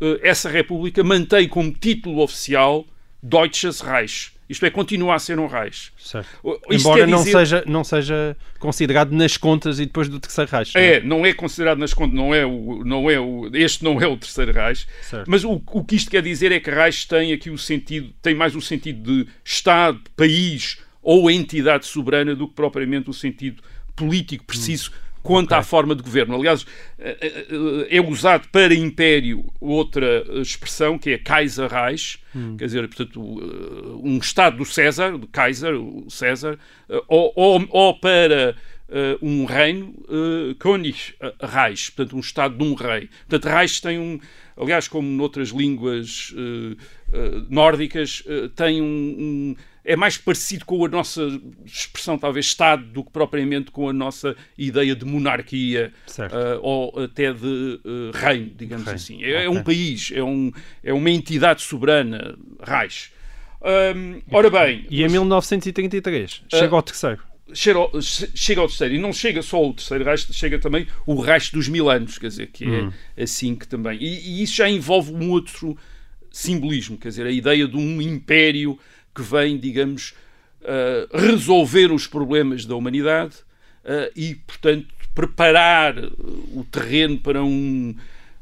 uh, 0.00 0.18
essa 0.20 0.48
República 0.50 1.04
mantém 1.04 1.48
como 1.48 1.70
título 1.72 2.22
oficial 2.22 2.84
Deutsches 3.22 3.80
Reich. 3.80 4.35
Isto 4.48 4.64
é, 4.66 4.70
continua 4.70 5.14
a 5.14 5.18
ser 5.18 5.38
um 5.38 5.46
Reich. 5.46 5.92
Embora 6.70 7.06
não, 7.06 7.18
dizer... 7.18 7.32
seja, 7.32 7.64
não 7.66 7.82
seja 7.82 8.36
considerado 8.58 9.12
nas 9.12 9.36
contas 9.36 9.80
e 9.80 9.86
depois 9.86 10.08
do 10.08 10.20
Terceiro 10.20 10.50
Reich. 10.50 10.74
Não 10.74 10.80
é? 10.80 10.86
é, 10.86 11.00
não 11.00 11.26
é 11.26 11.32
considerado 11.32 11.78
nas 11.78 11.92
contas, 11.92 12.14
não 12.14 12.34
é 12.34 12.46
o, 12.46 12.84
não 12.84 13.10
é 13.10 13.18
o, 13.18 13.50
este 13.54 13.82
não 13.82 14.00
é 14.00 14.06
o 14.06 14.16
Terceiro 14.16 14.52
Reich. 14.52 14.86
Certo. 15.02 15.28
Mas 15.28 15.44
o, 15.44 15.60
o 15.66 15.84
que 15.84 15.96
isto 15.96 16.10
quer 16.10 16.22
dizer 16.22 16.52
é 16.52 16.60
que 16.60 16.70
Reich 16.70 17.08
tem 17.08 17.32
aqui 17.32 17.50
o 17.50 17.58
sentido, 17.58 18.12
tem 18.22 18.34
mais 18.34 18.54
o 18.54 18.60
sentido 18.60 19.02
de 19.02 19.30
Estado, 19.44 20.00
país 20.16 20.78
ou 21.02 21.30
entidade 21.30 21.86
soberana 21.86 22.34
do 22.34 22.48
que 22.48 22.54
propriamente 22.54 23.10
o 23.10 23.12
sentido 23.12 23.62
político 23.94 24.44
preciso. 24.44 24.90
Hum 24.90 25.05
quanto 25.26 25.46
okay. 25.48 25.58
à 25.58 25.62
forma 25.62 25.94
de 25.96 26.02
governo. 26.02 26.36
Aliás, 26.36 26.64
eh, 26.98 27.18
eh, 27.20 27.96
é 27.96 28.00
usado 28.00 28.46
para 28.52 28.72
império 28.72 29.44
outra 29.60 30.24
expressão 30.40 30.96
que 30.96 31.10
é 31.10 31.18
Kaiserreich, 31.18 32.18
hum. 32.34 32.56
quer 32.56 32.66
dizer, 32.66 32.86
portanto, 32.86 33.20
eh, 33.20 34.08
um 34.08 34.18
Estado 34.18 34.58
do 34.58 34.64
César, 34.64 35.18
do 35.18 35.26
Kaiser, 35.26 35.74
o 35.74 36.08
César, 36.08 36.56
ou, 37.08 37.32
ou, 37.34 37.66
ou 37.70 37.98
para 37.98 38.54
Uh, 38.88 39.18
um 39.20 39.44
reino, 39.46 39.92
uh, 40.06 40.54
Königreich, 40.60 41.90
portanto, 41.90 42.16
um 42.16 42.20
Estado 42.20 42.56
de 42.56 42.62
um 42.62 42.72
rei. 42.74 43.10
Portanto, 43.28 43.52
Reich 43.52 43.82
tem 43.82 43.98
um, 43.98 44.20
aliás, 44.56 44.86
como 44.86 45.08
noutras 45.08 45.48
línguas 45.48 46.32
uh, 46.36 46.76
nórdicas, 47.50 48.22
tem 48.54 48.80
um, 48.80 48.86
um 48.86 49.56
é 49.86 49.94
mais 49.94 50.18
parecido 50.18 50.64
com 50.64 50.84
a 50.84 50.88
nossa 50.88 51.22
expressão, 51.64 52.18
talvez, 52.18 52.46
Estado, 52.46 52.84
do 52.84 53.04
que 53.04 53.10
propriamente 53.12 53.70
com 53.70 53.88
a 53.88 53.92
nossa 53.92 54.36
ideia 54.58 54.96
de 54.96 55.04
monarquia 55.04 55.92
uh, 56.18 56.58
ou 56.60 57.04
até 57.04 57.32
de 57.32 57.80
uh, 57.84 58.10
reino, 58.12 58.50
digamos 58.56 58.84
reino. 58.84 58.96
assim. 58.96 59.24
É, 59.24 59.28
okay. 59.28 59.44
é, 59.44 59.48
um 59.48 59.62
país, 59.62 60.10
é, 60.12 60.22
um, 60.22 60.52
é 60.82 60.92
uma 60.92 61.08
entidade 61.08 61.62
soberana, 61.62 62.36
Reich. 62.60 63.12
Um, 63.62 64.20
ora 64.32 64.50
bem. 64.50 64.86
E 64.90 65.04
em 65.04 65.08
1933 65.08 66.32
uh, 66.32 66.56
chega 66.56 66.74
ao 66.74 66.82
terceiro. 66.82 67.22
Chega 67.54 67.78
ao, 67.78 68.02
chega 68.02 68.60
ao 68.60 68.66
terceiro. 68.66 68.94
E 68.94 68.98
não 68.98 69.12
chega 69.12 69.40
só 69.40 69.64
o 69.64 69.72
terceiro 69.72 70.04
Reich, 70.04 70.32
chega 70.32 70.58
também 70.58 70.88
o 71.06 71.20
Reich 71.20 71.52
dos 71.52 71.68
mil 71.68 71.88
anos, 71.88 72.18
quer 72.18 72.26
dizer, 72.26 72.48
que 72.48 72.64
é 72.64 72.82
hum. 72.82 72.92
assim 73.16 73.54
que 73.54 73.68
também. 73.68 73.98
E, 74.00 74.40
e 74.40 74.42
isso 74.42 74.56
já 74.56 74.68
envolve 74.68 75.12
um 75.12 75.30
outro 75.30 75.78
simbolismo, 76.28 76.98
quer 76.98 77.08
dizer, 77.08 77.26
a 77.26 77.30
ideia 77.30 77.66
de 77.66 77.76
um 77.76 78.02
império 78.02 78.78
que 79.16 79.22
vem, 79.22 79.58
digamos, 79.58 80.14
uh, 80.60 81.16
resolver 81.16 81.90
os 81.90 82.06
problemas 82.06 82.66
da 82.66 82.76
humanidade 82.76 83.36
uh, 83.84 84.12
e, 84.14 84.34
portanto, 84.34 84.86
preparar 85.14 85.96
o 85.98 86.64
terreno 86.70 87.18
para 87.18 87.42
um. 87.42 87.96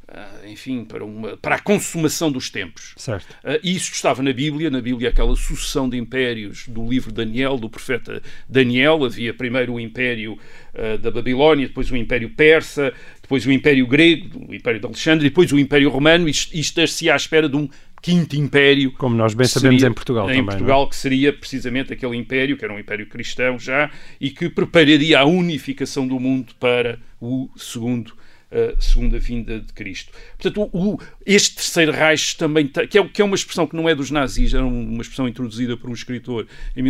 Uh, 0.07 0.49
enfim, 0.49 0.85
para, 0.85 1.05
uma, 1.05 1.37
para 1.39 1.57
a 1.57 1.59
consumação 1.59 2.31
dos 2.31 2.51
tempos. 2.51 2.95
Certo. 2.97 3.31
Uh, 3.43 3.59
isso 3.65 3.91
estava 3.93 4.23
na 4.23 4.33
Bíblia, 4.33 4.71
na 4.71 4.81
Bíblia 4.81 5.09
aquela 5.09 5.35
sucessão 5.35 5.89
de 5.89 5.97
impérios 5.97 6.69
do 6.69 6.89
livro 6.89 7.11
Daniel, 7.11 7.57
do 7.57 7.69
profeta 7.71 8.23
Daniel, 8.49 9.05
havia 9.05 9.35
primeiro 9.35 9.73
o 9.73 9.81
império 9.81 10.39
uh, 10.75 10.99
da 10.99 11.11
Babilónia, 11.11 11.67
depois 11.67 11.91
o 11.91 11.97
império 11.97 12.31
persa, 12.31 12.93
depois 13.25 13.47
o 13.47 13.51
império 13.51 13.87
grego, 13.87 14.47
o 14.49 14.55
império 14.55 14.79
de 14.79 14.87
Alexandre, 14.87 15.25
depois 15.25 15.51
o 15.51 15.59
império 15.59 15.89
romano, 15.89 16.29
isto, 16.29 16.55
isto 16.55 16.87
se 16.87 17.09
à 17.09 17.17
espera 17.17 17.49
de 17.49 17.57
um 17.57 17.67
quinto 18.03 18.37
império. 18.37 18.93
Como 18.93 19.17
nós 19.17 19.33
bem 19.33 19.47
sabemos 19.47 19.81
seria, 19.81 19.91
em 19.91 19.95
Portugal 19.95 20.25
em 20.25 20.29
também. 20.29 20.43
Em 20.43 20.45
Portugal, 20.45 20.81
não? 20.83 20.89
que 20.91 20.95
seria 20.95 21.33
precisamente 21.33 21.91
aquele 21.91 22.19
império, 22.19 22.55
que 22.55 22.65
era 22.65 22.75
um 22.75 22.79
império 22.79 23.07
cristão 23.07 23.59
já, 23.59 23.91
e 24.21 24.29
que 24.29 24.51
prepararia 24.51 25.19
a 25.19 25.25
unificação 25.25 26.07
do 26.07 26.21
mundo 26.21 26.53
para 26.61 26.99
o 27.19 27.49
segundo 27.57 28.13
a 28.55 28.81
segunda 28.81 29.19
vinda 29.19 29.59
de 29.59 29.73
Cristo. 29.73 30.13
Portanto, 30.39 30.71
o, 30.73 31.01
este 31.27 31.57
terceiro 31.57 31.91
Reich 31.91 32.37
também, 32.37 32.69
que, 32.69 32.99
é, 32.99 33.09
que 33.09 33.21
é 33.21 33.25
uma 33.25 33.35
expressão 33.35 33.67
que 33.67 33.75
não 33.75 33.89
é 33.89 33.95
dos 33.97 34.13
nazis, 34.13 34.55
era 34.55 34.65
uma 34.65 35.03
expressão 35.03 35.27
introduzida 35.27 35.77
por 35.77 35.91
um 35.91 35.93
escritor 35.93 36.47
em 36.77 36.83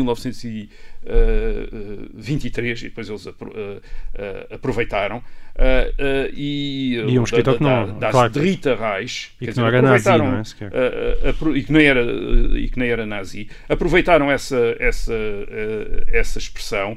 1923 1.04 2.80
e 2.80 2.84
depois 2.84 3.08
eles 3.08 3.26
aproveitaram. 4.50 5.22
e, 6.34 6.96
e 7.08 7.18
um 7.18 7.24
escritor 7.24 7.54
da, 7.54 7.58
que 7.58 7.64
não, 7.64 7.98
da, 7.98 8.10
claro. 8.10 8.32
Dritta 8.32 8.74
Reich, 8.74 9.32
e 9.40 9.44
que 9.44 9.50
dizer, 9.50 9.60
não 9.60 9.68
era 9.68 9.82
nazi, 9.82 10.08
não 10.18 10.36
é? 10.36 10.42
e, 11.56 11.62
que 11.62 11.72
não 11.72 11.80
era, 11.80 12.02
e 12.58 12.68
que 12.68 12.78
nem 12.78 12.88
era 12.88 13.06
nazi, 13.06 13.48
aproveitaram 13.68 14.30
essa, 14.30 14.76
essa, 14.78 15.14
essa 16.08 16.38
expressão 16.38 16.96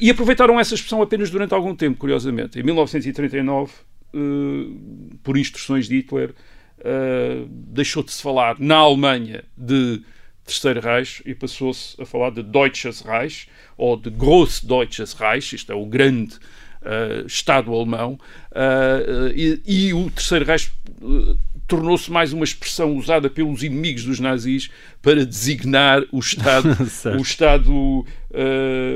e 0.00 0.10
aproveitaram 0.10 0.58
essa 0.60 0.74
expressão 0.74 1.02
apenas 1.02 1.30
durante 1.30 1.54
algum 1.54 1.74
tempo, 1.74 1.98
curiosamente. 1.98 2.58
Em 2.58 2.62
1939 2.62 3.72
uh, 4.14 5.18
por 5.22 5.36
instruções 5.36 5.88
de 5.88 5.96
Hitler, 5.96 6.30
uh, 6.78 7.46
deixou 7.48 8.02
de 8.02 8.12
se 8.12 8.22
falar 8.22 8.56
na 8.58 8.76
Alemanha 8.76 9.44
de 9.56 10.02
Terceiro 10.50 10.80
Reich 10.80 11.22
e 11.24 11.34
passou-se 11.34 12.00
a 12.00 12.04
falar 12.04 12.30
de 12.30 12.42
Deutsches 12.42 13.00
Reich 13.00 13.48
ou 13.76 13.96
de 13.96 14.10
Groß 14.10 14.64
Deutsches 14.64 15.12
Reich, 15.12 15.54
isto 15.54 15.70
é 15.70 15.74
o 15.74 15.86
grande 15.86 16.34
uh, 16.82 17.26
Estado 17.26 17.72
alemão, 17.72 18.18
e, 19.34 19.60
e, 19.64 19.94
o 19.94 20.10
Terceiro 20.10 20.44
Reich 20.44 20.72
tornou-se 21.70 22.10
mais 22.10 22.32
uma 22.32 22.42
expressão 22.42 22.96
usada 22.96 23.30
pelos 23.30 23.62
inimigos 23.62 24.04
dos 24.04 24.18
nazis 24.18 24.68
para 25.00 25.24
designar 25.24 26.02
o 26.10 26.18
Estado, 26.18 26.68
o 27.16 27.22
Estado, 27.22 27.72
uh, 27.72 28.04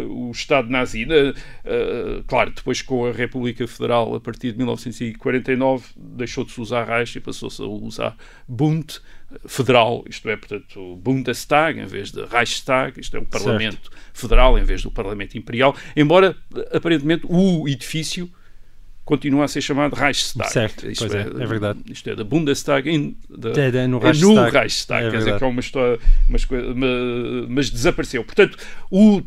o 0.08 0.32
Estado 0.32 0.68
nazi. 0.68 1.04
Uh, 1.04 2.24
claro, 2.26 2.50
depois 2.50 2.82
com 2.82 3.06
a 3.06 3.12
República 3.12 3.64
Federal, 3.68 4.16
a 4.16 4.20
partir 4.20 4.50
de 4.50 4.58
1949, 4.58 5.86
deixou 5.96 6.44
de 6.44 6.50
se 6.50 6.60
usar 6.60 6.84
Reich 6.84 7.16
e 7.16 7.20
passou-se 7.20 7.62
a 7.62 7.64
usar 7.64 8.16
Bund, 8.48 9.00
federal, 9.46 10.04
isto 10.08 10.28
é, 10.28 10.36
portanto, 10.36 10.96
Bundestag 10.96 11.80
em 11.80 11.86
vez 11.86 12.12
de 12.12 12.24
Reichstag, 12.24 13.00
isto 13.00 13.16
é 13.16 13.20
o 13.20 13.24
Parlamento 13.24 13.90
certo. 13.90 13.90
Federal 14.12 14.58
em 14.58 14.62
vez 14.62 14.82
do 14.82 14.90
Parlamento 14.90 15.36
Imperial, 15.36 15.74
embora 15.96 16.36
aparentemente 16.72 17.26
o 17.28 17.68
edifício 17.68 18.30
continua 19.04 19.44
a 19.44 19.48
ser 19.48 19.60
chamado 19.60 19.94
Reichstag. 19.94 20.50
Certo, 20.50 20.90
isto 20.90 21.04
é, 21.14 21.22
é, 21.22 21.42
é, 21.42 21.46
verdade. 21.46 21.80
Isto 21.90 22.10
é 22.10 22.16
da 22.16 22.24
Bundestag 22.24 22.90
in, 22.90 23.16
de, 23.28 23.60
é, 23.60 23.84
é 23.84 23.86
no 23.86 23.98
Reichstag, 23.98 24.34
no 24.34 24.50
Reichstag 24.50 25.06
é 25.06 25.10
quer 25.10 25.18
dizer 25.18 25.38
que 25.38 25.44
é 25.44 25.46
uma 25.46 25.60
história, 25.60 25.98
mas, 26.28 26.46
mas, 26.46 27.48
mas 27.48 27.70
desapareceu. 27.70 28.24
Portanto, 28.24 28.58
o 28.90 29.22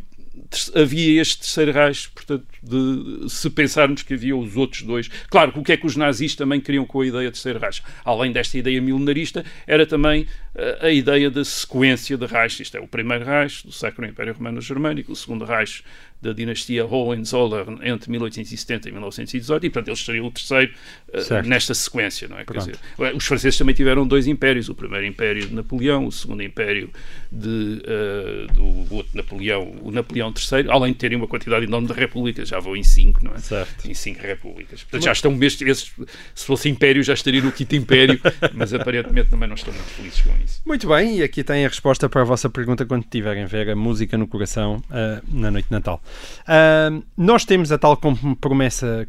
havia 0.75 1.21
este 1.21 1.39
terceiro 1.39 1.71
Reich, 1.71 2.09
portanto, 2.09 2.45
de, 2.63 3.29
se 3.29 3.49
pensarmos 3.49 4.03
que 4.03 4.13
havia 4.13 4.35
os 4.35 4.55
outros 4.55 4.83
dois. 4.83 5.07
Claro, 5.29 5.53
o 5.55 5.63
que 5.63 5.73
é 5.73 5.77
que 5.77 5.85
os 5.85 5.95
nazis 5.95 6.35
também 6.35 6.61
queriam 6.61 6.85
com 6.85 7.01
a 7.01 7.07
ideia 7.07 7.25
de 7.25 7.31
terceiro 7.31 7.59
Reich? 7.59 7.83
Além 8.05 8.31
desta 8.31 8.57
ideia 8.57 8.81
milenarista, 8.81 9.43
era 9.65 9.85
também 9.85 10.23
uh, 10.55 10.85
a 10.85 10.89
ideia 10.89 11.29
da 11.29 11.43
sequência 11.43 12.17
de 12.17 12.25
Reich. 12.25 12.61
Isto 12.61 12.77
é, 12.77 12.79
o 12.79 12.87
primeiro 12.87 13.25
Reich, 13.25 13.65
do 13.65 13.71
Sacro 13.71 14.05
Império 14.05 14.33
Romano-Germânico, 14.33 15.11
o 15.11 15.15
segundo 15.15 15.43
Reich 15.43 15.83
da 16.21 16.33
dinastia 16.33 16.85
Hohenzollern 16.85 17.79
entre 17.83 18.09
1870 18.11 18.89
e 18.89 18.91
1918 18.91 19.65
e, 19.65 19.69
portanto, 19.69 19.87
eles 19.89 19.99
seriam 19.99 20.25
o 20.25 20.31
terceiro 20.31 20.73
uh, 21.09 21.47
nesta 21.47 21.73
sequência, 21.73 22.27
não 22.27 22.39
é? 22.39 22.45
Quer 22.45 22.57
dizer, 22.57 22.75
os 23.15 23.25
franceses 23.25 23.57
também 23.57 23.75
tiveram 23.75 24.07
dois 24.07 24.27
impérios, 24.27 24.67
o 24.69 24.75
primeiro 24.75 25.05
império 25.05 25.47
de 25.47 25.53
Napoleão, 25.53 26.05
o 26.05 26.11
segundo 26.11 26.41
império 26.41 26.89
de, 27.31 27.81
uh, 27.83 28.53
do 28.53 28.95
outro 28.95 29.15
Napoleão, 29.15 29.75
o 29.81 29.91
Napoleão 29.91 30.33
III, 30.33 30.69
além 30.69 30.91
de 30.93 30.97
terem 30.97 31.17
uma 31.17 31.27
quantidade 31.27 31.65
enorme 31.65 31.87
de 31.87 31.93
repúblicas, 31.93 32.49
já 32.49 32.59
vão 32.59 32.75
em 32.75 32.83
cinco, 32.83 33.23
não 33.23 33.33
é? 33.33 33.37
Certo. 33.39 33.89
Em 33.89 33.93
cinco 33.93 34.21
repúblicas. 34.21 34.83
Portanto, 34.83 35.03
já 35.03 35.11
estão 35.11 35.31
mesmo, 35.31 35.67
esses, 35.67 35.91
se 36.33 36.45
fosse 36.45 36.67
império, 36.67 37.03
já 37.03 37.13
estaria 37.13 37.41
no 37.41 37.51
quinto 37.51 37.75
império, 37.75 38.19
mas 38.53 38.73
aparentemente 38.73 39.29
também 39.29 39.47
não 39.47 39.55
estão 39.55 39.73
muito 39.73 39.89
felizes 39.89 40.21
com 40.21 40.33
isso. 40.43 40.61
Muito 40.65 40.87
bem, 40.87 41.19
e 41.19 41.23
aqui 41.23 41.43
tem 41.43 41.65
a 41.65 41.67
resposta 41.67 42.09
para 42.09 42.21
a 42.21 42.25
vossa 42.25 42.49
pergunta 42.49 42.85
quando 42.85 43.03
tiverem 43.03 43.45
ver 43.45 43.69
a 43.69 43.75
música 43.75 44.17
no 44.17 44.27
coração 44.27 44.77
uh, 44.89 45.21
na 45.31 45.51
noite 45.51 45.67
de 45.67 45.71
Natal. 45.71 46.01
Uh, 46.43 47.03
nós 47.15 47.45
temos 47.45 47.71
a 47.71 47.77
tal 47.77 47.99
promessa 48.39 49.07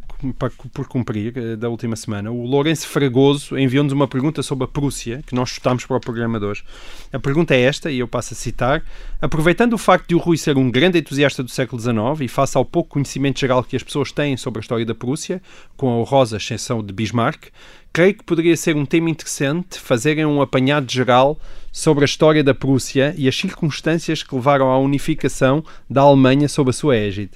por 0.72 0.88
cumprir 0.88 1.36
uh, 1.36 1.57
da 1.57 1.68
última 1.68 1.96
semana. 1.96 2.30
O 2.30 2.44
Lourenço 2.44 2.88
Fragoso 2.88 3.57
enviou-nos 3.57 3.92
uma 3.92 4.09
pergunta 4.09 4.42
sobre 4.42 4.64
a 4.64 4.68
Prússia, 4.68 5.22
que 5.26 5.34
nós 5.34 5.51
chutámos 5.51 5.84
para 5.86 5.96
o 5.96 6.01
programa 6.01 6.38
de 6.38 6.46
hoje. 6.46 6.64
A 7.12 7.18
pergunta 7.18 7.55
é 7.55 7.61
esta, 7.61 7.90
e 7.90 7.99
eu 8.01 8.09
passo 8.09 8.34
a 8.34 8.36
citar. 8.36 8.82
Aproveitando 9.20 9.74
o 9.74 9.78
facto 9.78 10.09
de 10.09 10.14
o 10.14 10.18
Rui 10.18 10.36
ser 10.36 10.57
um 10.57 10.70
grande 10.70 10.99
entusiasta 10.99 11.42
do 11.42 11.51
século 11.51 11.80
XIX 11.80 12.20
e 12.20 12.28
face 12.28 12.57
ao 12.57 12.64
pouco 12.64 12.90
conhecimento 12.90 13.40
geral 13.40 13.62
que 13.62 13.76
as 13.76 13.82
pessoas 13.82 14.12
têm 14.12 14.36
sobre 14.36 14.59
a 14.59 14.62
história 14.62 14.84
da 14.84 14.94
Prússia, 14.94 15.40
com 15.76 15.88
a 15.88 15.96
honrosa 15.96 16.36
exceção 16.36 16.82
de 16.82 16.92
Bismarck, 16.92 17.49
creio 17.93 18.14
que 18.14 18.24
poderia 18.24 18.57
ser 18.57 18.76
um 18.76 18.86
tema 18.86 19.11
interessante 19.11 19.78
fazerem 19.78 20.24
um 20.24 20.41
apanhado 20.41 20.91
geral 20.91 21.39
sobre 21.72 22.05
a 22.05 22.07
história 22.07 22.43
da 22.43 22.55
Prússia 22.55 23.14
e 23.16 23.28
as 23.28 23.36
circunstâncias 23.36 24.22
que 24.22 24.34
levaram 24.34 24.70
à 24.70 24.78
unificação 24.78 25.64
da 25.89 26.03
Alemanha 26.03 26.49
sob 26.49 26.70
a 26.70 26.72
sua 26.72 26.97
égide. 26.97 27.32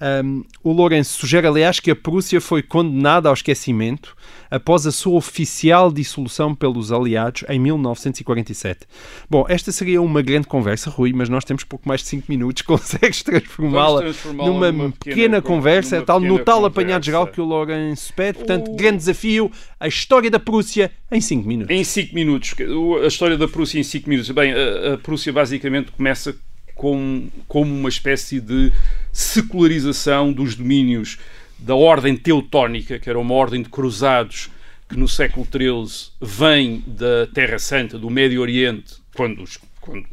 Um, 0.00 0.42
o 0.64 0.72
Lourenço 0.72 1.18
sugere, 1.18 1.46
aliás, 1.46 1.78
que 1.78 1.90
a 1.90 1.96
Prússia 1.96 2.40
foi 2.40 2.62
condenada 2.62 3.28
ao 3.28 3.34
esquecimento 3.34 4.16
após 4.50 4.86
a 4.86 4.92
sua 4.92 5.16
oficial 5.16 5.92
dissolução 5.92 6.54
pelos 6.54 6.90
aliados 6.90 7.44
em 7.48 7.58
1947. 7.58 8.80
Bom, 9.28 9.44
esta 9.48 9.70
seria 9.70 10.00
uma 10.00 10.22
grande 10.22 10.46
conversa, 10.46 10.88
Rui, 10.88 11.12
mas 11.12 11.28
nós 11.28 11.44
temos 11.44 11.64
pouco 11.64 11.86
mais 11.86 12.00
de 12.00 12.08
5 12.08 12.26
minutos. 12.28 12.62
Consegues 12.70 13.22
transformá-la 13.22 14.00
transformá 14.00 14.46
numa, 14.46 14.72
numa, 14.72 14.90
pequena, 14.90 15.14
pequena 15.14 15.42
conversa, 15.42 15.96
numa 15.96 16.06
tal, 16.06 16.20
pequena 16.20 16.38
no 16.38 16.44
tal 16.44 16.54
conversa. 16.56 16.80
apanhado 16.80 17.04
geral 17.04 17.26
que 17.26 17.40
o 17.40 17.44
Lourenço 17.44 18.12
pede. 18.14 18.38
Portanto, 18.38 18.70
o... 18.70 18.76
grande 18.76 18.96
desafio, 18.98 19.52
a 19.78 19.86
história 19.86 20.30
da 20.30 20.38
Prússia 20.38 20.90
em 21.12 21.20
5 21.20 21.46
minutos. 21.46 21.76
Em 21.76 21.84
5 21.84 22.14
minutos. 22.14 22.54
A 23.02 23.06
história 23.06 23.36
da 23.36 23.46
Prússia 23.46 23.78
em 23.78 23.82
5 23.82 24.08
minutos. 24.08 24.30
Bem, 24.30 24.52
a, 24.52 24.94
a 24.94 24.98
Prússia 24.98 25.32
basicamente 25.32 25.92
começa 25.92 26.34
com, 26.80 27.28
como 27.46 27.74
uma 27.74 27.90
espécie 27.90 28.40
de 28.40 28.72
secularização 29.12 30.32
dos 30.32 30.54
domínios 30.54 31.18
da 31.58 31.74
ordem 31.74 32.16
teutónica, 32.16 32.98
que 32.98 33.10
era 33.10 33.18
uma 33.18 33.34
ordem 33.34 33.60
de 33.60 33.68
cruzados 33.68 34.50
que 34.88 34.96
no 34.96 35.06
século 35.06 35.46
XIII 35.46 36.10
vem 36.22 36.82
da 36.86 37.26
Terra 37.34 37.58
Santa, 37.58 37.98
do 37.98 38.08
Médio 38.08 38.40
Oriente, 38.40 38.94
quando 39.14 39.42
os, 39.42 39.58
quando 39.78 40.06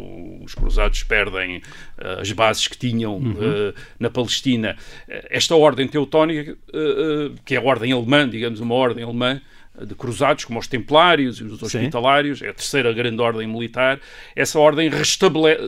os 0.43 0.53
cruzados 0.53 1.03
perdem 1.03 1.59
uh, 1.59 2.20
as 2.20 2.30
bases 2.34 2.68
que 2.68 2.78
tinham 2.78 3.15
uhum. 3.15 3.32
uh, 3.32 3.74
na 3.97 4.09
Palestina. 4.09 4.76
Esta 5.07 5.55
ordem 5.55 5.88
teutónica, 5.88 6.51
uh, 6.51 7.34
que 7.45 7.55
é 7.55 7.59
a 7.59 7.63
ordem 7.63 7.93
alemã, 7.93 8.28
digamos, 8.28 8.59
uma 8.59 8.76
ordem 8.76 9.05
alemã, 9.05 9.41
de 9.86 9.96
cruzados, 9.96 10.46
como 10.46 10.60
os 10.60 10.68
templários 10.68 11.40
e 11.40 11.44
os 11.44 11.62
hospitalários, 11.62 12.42
é 12.42 12.50
a 12.50 12.54
terceira 12.54 12.92
grande 12.94 13.22
ordem 13.22 13.48
militar, 13.48 14.00
essa 14.36 14.60
ordem 14.60 14.90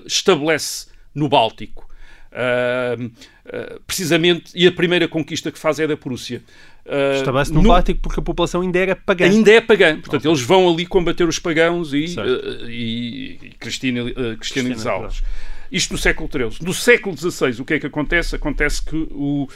estabelece 0.06 0.88
no 1.14 1.30
Báltico. 1.30 1.88
Uh, 2.32 3.06
uh, 3.06 3.80
precisamente, 3.88 4.52
e 4.54 4.68
a 4.68 4.72
primeira 4.72 5.08
conquista 5.08 5.52
que 5.52 5.58
faz 5.58 5.80
é 5.80 5.88
da 5.88 5.98
Prússia. 5.98 6.44
Uh, 6.86 7.18
Estabelece 7.18 7.52
no, 7.52 7.62
no 7.62 7.70
Báltico 7.70 8.00
porque 8.02 8.20
a 8.20 8.24
população 8.24 8.62
ainda 8.62 8.80
era 8.80 8.96
pagã. 8.96 9.26
Ainda 9.26 9.52
é 9.52 9.62
pagã. 9.62 10.00
Portanto, 10.00 10.28
eles 10.28 10.42
vão 10.42 10.70
ali 10.70 10.86
combater 10.86 11.28
os 11.28 11.40
pagãos 11.40 11.94
e, 11.94 12.06
uh, 12.20 12.70
e, 12.70 13.40
e 13.42 13.50
cristianizá-los. 13.60 15.24
Isto 15.72 15.94
no 15.94 15.98
século 15.98 16.30
XIII. 16.32 16.66
No 16.66 16.74
século 16.74 17.16
XVI, 17.16 17.62
o 17.62 17.66
que 17.66 17.76
é 17.76 17.80
que 17.80 17.86
acontece? 17.86 18.36
Acontece 18.36 18.84
que 18.84 18.96
o, 18.96 19.44
uh, 19.44 19.50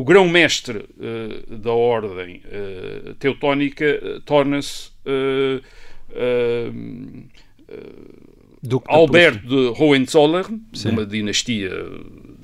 o 0.00 0.04
grão-mestre 0.04 0.78
uh, 0.78 1.56
da 1.56 1.72
ordem 1.72 2.42
uh, 2.44 3.14
teutónica 3.14 4.20
torna-se 4.24 4.90
Alberto 8.86 9.46
de 9.46 9.82
Hohenzollern, 9.82 10.60
Sim. 10.72 10.90
uma 10.90 11.06
dinastia 11.06 11.70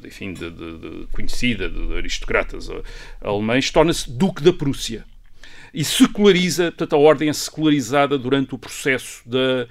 enfim, 0.04 0.32
de, 0.32 0.50
de, 0.50 0.78
de 0.78 1.06
conhecida 1.10 1.68
de 1.68 1.96
aristocratas 1.96 2.68
alemães, 3.20 3.70
torna-se 3.70 4.10
Duque 4.10 4.42
da 4.42 4.52
Prússia 4.52 5.04
e 5.72 5.82
seculariza, 5.82 6.64
portanto, 6.70 6.94
a 6.94 6.98
ordem 6.98 7.28
é 7.28 7.32
secularizada 7.32 8.16
durante 8.16 8.54
o 8.54 8.58
processo 8.58 9.28
da, 9.28 9.66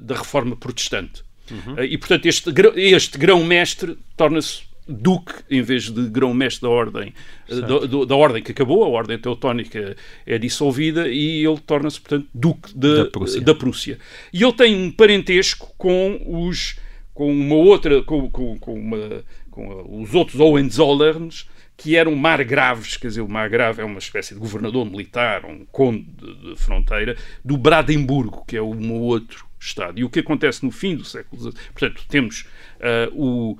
da 0.00 0.16
reforma 0.16 0.56
protestante. 0.56 1.22
Uhum. 1.50 1.82
E, 1.82 1.98
portanto, 1.98 2.26
este, 2.26 2.50
este 2.76 3.18
grão-mestre 3.18 3.98
torna-se 4.16 4.62
duque 4.90 5.34
em 5.48 5.62
vez 5.62 5.90
de 5.90 6.08
grão-mestre 6.08 6.62
da 6.62 6.68
ordem 6.68 7.14
da, 7.48 8.04
da, 8.04 8.16
ordem 8.16 8.42
que 8.42 8.50
acabou, 8.50 8.84
a 8.84 8.88
ordem 8.88 9.18
teutónica 9.18 9.96
é 10.26 10.38
dissolvida 10.38 11.08
e 11.08 11.46
ele 11.46 11.58
torna-se, 11.60 12.00
portanto, 12.00 12.28
duque 12.34 12.72
de, 12.74 12.96
da, 12.96 13.04
Prússia. 13.06 13.40
da, 13.40 13.54
Prússia. 13.54 13.98
E 14.32 14.42
ele 14.42 14.52
tem 14.52 14.74
um 14.74 14.90
parentesco 14.90 15.72
com 15.78 16.20
os 16.26 16.76
com 17.14 17.30
uma 17.30 17.56
outra 17.56 18.02
com, 18.02 18.30
com, 18.30 18.58
com, 18.58 18.74
uma, 18.74 19.24
com 19.50 20.02
os 20.02 20.14
outros 20.14 20.40
Hohenzollerns 20.40 21.46
que 21.76 21.96
eram 21.96 22.14
margraves, 22.14 22.98
quer 22.98 23.08
dizer, 23.08 23.22
o 23.22 23.28
margrave 23.28 23.80
é 23.80 23.84
uma 23.84 23.98
espécie 23.98 24.34
de 24.34 24.40
governador 24.40 24.84
militar, 24.84 25.46
um 25.46 25.64
conde 25.72 26.02
de, 26.02 26.50
de 26.50 26.56
fronteira, 26.56 27.16
do 27.42 27.56
Brandemburgo, 27.56 28.44
que 28.46 28.54
é 28.54 28.60
um 28.60 28.92
outro 28.92 29.46
Estado. 29.60 30.00
E 30.00 30.04
o 30.04 30.10
que 30.10 30.20
acontece 30.20 30.64
no 30.64 30.70
fim 30.70 30.96
do 30.96 31.04
século 31.04 31.42
XIX? 31.42 31.54
Portanto, 31.72 32.02
temos 32.08 32.46
uh, 32.80 33.12
o 33.12 33.52
uh, 33.52 33.58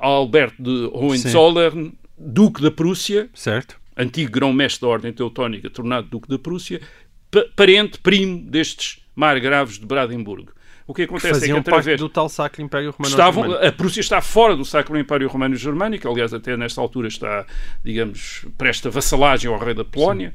Alberto 0.00 0.62
de 0.62 0.90
Hohenzollern, 0.92 1.84
Sim. 1.84 1.92
Duque 2.16 2.62
da 2.62 2.70
Prússia, 2.70 3.28
certo. 3.34 3.78
antigo 3.96 4.30
grão-mestre 4.30 4.80
da 4.82 4.88
Ordem 4.88 5.12
Teutónica, 5.12 5.68
tornado 5.68 6.08
Duque 6.08 6.28
da 6.28 6.38
Prússia, 6.38 6.80
parente, 7.54 7.98
primo 7.98 8.40
destes 8.40 9.00
margraves 9.14 9.78
de 9.78 9.84
Brandemburgo. 9.84 10.52
O 10.86 10.92
que 10.92 11.02
acontece 11.02 11.40
que 11.40 11.50
é 11.50 11.54
que 11.54 11.58
através 11.58 11.98
do 11.98 12.08
tal 12.10 12.28
Sacro 12.28 12.60
Império 12.60 12.90
Romano 12.90 13.10
estavam, 13.10 13.52
A 13.54 13.72
Prússia 13.72 14.00
está 14.00 14.20
fora 14.20 14.54
do 14.54 14.64
Sacro 14.64 14.98
Império 14.98 15.28
Romano 15.28 15.56
Germânico, 15.56 16.06
aliás, 16.06 16.34
até 16.34 16.56
nesta 16.56 16.80
altura 16.80 17.08
está, 17.08 17.46
digamos, 17.82 18.44
presta 18.58 18.90
vassalagem 18.90 19.50
ao 19.50 19.58
rei 19.58 19.72
da 19.72 19.84
Polónia. 19.84 20.34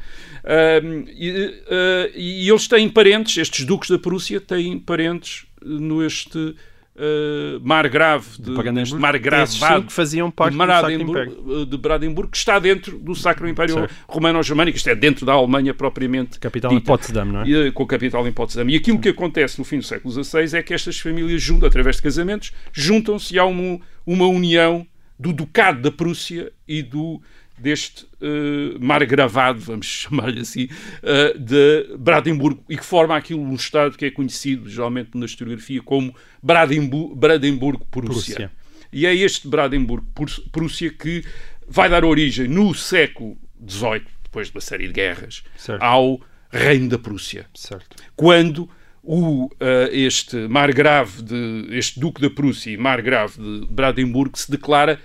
E, 1.15 1.31
uh, 1.31 2.11
e, 2.15 2.49
eles 2.49 2.67
têm 2.67 2.89
parentes, 2.89 3.37
estes 3.37 3.63
duques 3.63 3.91
da 3.91 3.99
Prússia 3.99 4.41
têm 4.41 4.79
parentes 4.79 5.45
neste 5.63 6.55
uh, 6.99 7.59
mar 7.63 7.87
grave 7.87 8.25
de, 8.39 8.83
de 8.83 8.95
mar 8.95 9.17
gravado 9.17 9.85
que 9.85 9.93
faziam 9.93 10.29
parte 10.29 10.55
de, 10.55 11.65
de 11.65 11.77
Brandenburgo, 11.77 12.31
que 12.31 12.37
está 12.37 12.59
dentro 12.59 12.99
do 12.99 13.15
Sacro 13.15 13.47
Império 13.47 13.87
Romano-Germânico, 14.07 14.77
isto 14.77 14.89
é, 14.89 14.95
dentro 14.95 15.25
da 15.25 15.33
Alemanha 15.33 15.73
propriamente 15.73 16.39
Capital 16.39 16.71
dita, 16.71 16.81
em 16.81 16.85
Potsdam, 16.85 17.25
não 17.25 17.41
é? 17.41 17.47
E, 17.47 17.67
eh, 17.67 17.71
com 17.71 17.83
a 17.83 17.87
capital 17.87 18.27
em 18.27 18.31
Potsdam. 18.31 18.69
E 18.69 18.75
aquilo 18.75 18.99
que 18.99 19.09
acontece 19.09 19.57
no 19.57 19.65
fim 19.65 19.77
do 19.77 19.83
século 19.83 20.11
XVI 20.11 20.57
é 20.57 20.61
que 20.61 20.73
estas 20.73 20.99
famílias, 20.99 21.41
juntam, 21.41 21.67
através 21.67 21.95
de 21.95 22.01
casamentos, 22.01 22.51
juntam-se 22.73 23.39
há 23.39 23.45
uma, 23.45 23.79
uma 24.05 24.27
união 24.27 24.85
do 25.17 25.33
Ducado 25.33 25.81
da 25.81 25.91
Prússia 25.91 26.51
e 26.67 26.81
do 26.81 27.21
deste 27.61 28.03
uh, 28.03 28.79
mar 28.79 29.05
gravado, 29.05 29.59
vamos 29.59 29.85
chamar-lhe 30.07 30.41
assim, 30.41 30.65
uh, 31.03 31.37
de 31.37 31.97
Brandemburgo, 31.97 32.63
e 32.69 32.77
que 32.77 32.85
forma 32.85 33.15
aquilo 33.15 33.41
um 33.41 33.55
Estado 33.55 33.97
que 33.97 34.05
é 34.05 34.11
conhecido 34.11 34.69
geralmente 34.69 35.11
na 35.15 35.25
historiografia 35.25 35.81
como 35.81 36.15
Brandemburgo, 36.41 37.15
Brandemburgo 37.15 37.85
Prússia. 37.85 38.35
Prússia. 38.35 38.51
E 38.91 39.05
é 39.05 39.13
este 39.13 39.47
Brandemburgo 39.47 40.07
Prússia 40.51 40.89
que 40.89 41.23
vai 41.67 41.89
dar 41.89 42.03
origem 42.03 42.47
no 42.47 42.73
século 42.73 43.37
XVIII, 43.67 44.03
depois 44.23 44.47
de 44.47 44.55
uma 44.55 44.61
série 44.61 44.87
de 44.87 44.93
guerras, 44.93 45.43
certo. 45.55 45.81
ao 45.83 46.19
Reino 46.51 46.89
da 46.89 46.97
Prússia. 46.97 47.45
Certo. 47.53 47.95
Quando 48.15 48.69
o, 49.03 49.45
uh, 49.45 49.49
este 49.91 50.35
margrave 50.47 51.21
de 51.21 51.67
este 51.71 51.99
duque 51.99 52.21
da 52.21 52.29
Prússia 52.29 52.71
e 52.71 52.77
margrave 52.77 53.41
de 53.41 53.67
Brandemburgo 53.67 54.37
se 54.37 54.49
declara 54.51 54.99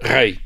rei 0.00 0.40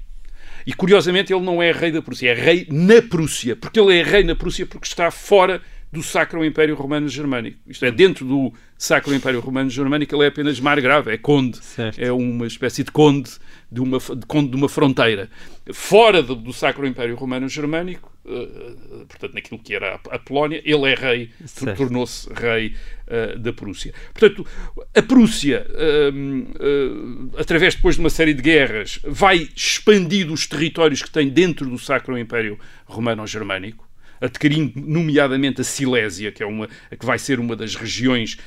e 0.66 0.72
curiosamente 0.72 1.32
ele 1.32 1.44
não 1.44 1.62
é 1.62 1.72
rei 1.72 1.90
da 1.90 2.02
Prússia, 2.02 2.30
é 2.30 2.34
rei 2.34 2.66
na 2.70 3.02
Prússia, 3.02 3.56
porque 3.56 3.78
ele 3.78 3.98
é 3.98 4.02
rei 4.02 4.22
na 4.22 4.34
Prússia 4.34 4.66
porque 4.66 4.86
está 4.86 5.10
fora 5.10 5.60
do 5.92 6.02
Sacro 6.02 6.42
Império 6.44 6.74
Romano 6.74 7.06
Germânico. 7.06 7.58
Isto 7.66 7.84
é, 7.84 7.90
dentro 7.90 8.24
do 8.24 8.52
Sacro 8.78 9.14
Império 9.14 9.40
Romano 9.40 9.68
Germânico, 9.68 10.14
ele 10.14 10.24
é 10.24 10.28
apenas 10.28 10.58
margrave, 10.58 11.10
é 11.10 11.18
conde, 11.18 11.58
certo. 11.58 11.98
é 11.98 12.10
uma 12.10 12.46
espécie 12.46 12.82
de 12.82 12.90
conde 12.90 13.30
de 13.70 13.80
uma, 13.80 13.98
de 13.98 14.26
conde 14.26 14.50
de 14.50 14.56
uma 14.56 14.68
fronteira. 14.68 15.28
Fora 15.72 16.22
do, 16.22 16.34
do 16.34 16.52
Sacro 16.52 16.86
Império 16.86 17.14
Romano 17.14 17.48
Germânico, 17.48 18.11
uh, 18.24 19.06
portanto, 19.06 19.34
naquilo 19.34 19.60
que 19.60 19.74
era 19.74 20.00
a, 20.10 20.18
Polónia, 20.18 20.62
ele 20.64 20.90
é 20.90 20.94
rei, 20.94 21.30
tornou-se 21.76 22.28
rei 22.32 22.74
uh, 23.06 23.38
da 23.38 23.52
Prússia. 23.52 23.92
Portanto, 24.12 24.46
a 24.94 25.02
Prússia, 25.02 25.66
uh, 25.70 27.30
através 27.38 27.74
depois 27.74 27.96
de 27.96 28.00
uma 28.00 28.10
série 28.10 28.34
de 28.34 28.42
guerras, 28.42 29.00
vai 29.04 29.48
expandindo 29.54 30.32
os 30.32 30.46
territórios 30.46 31.02
que 31.02 31.10
tem 31.10 31.28
dentro 31.28 31.68
do 31.68 31.78
Sacro 31.78 32.18
Império 32.18 32.58
Romano 32.84 33.26
Germânico 33.26 33.90
adquirindo 34.20 34.72
nomeadamente 34.76 35.60
a 35.60 35.64
Silésia, 35.64 36.30
que, 36.30 36.44
é 36.44 36.46
uma, 36.46 36.68
que 36.68 37.04
vai 37.04 37.18
ser 37.18 37.40
uma 37.40 37.56
das 37.56 37.74
regiões 37.74 38.38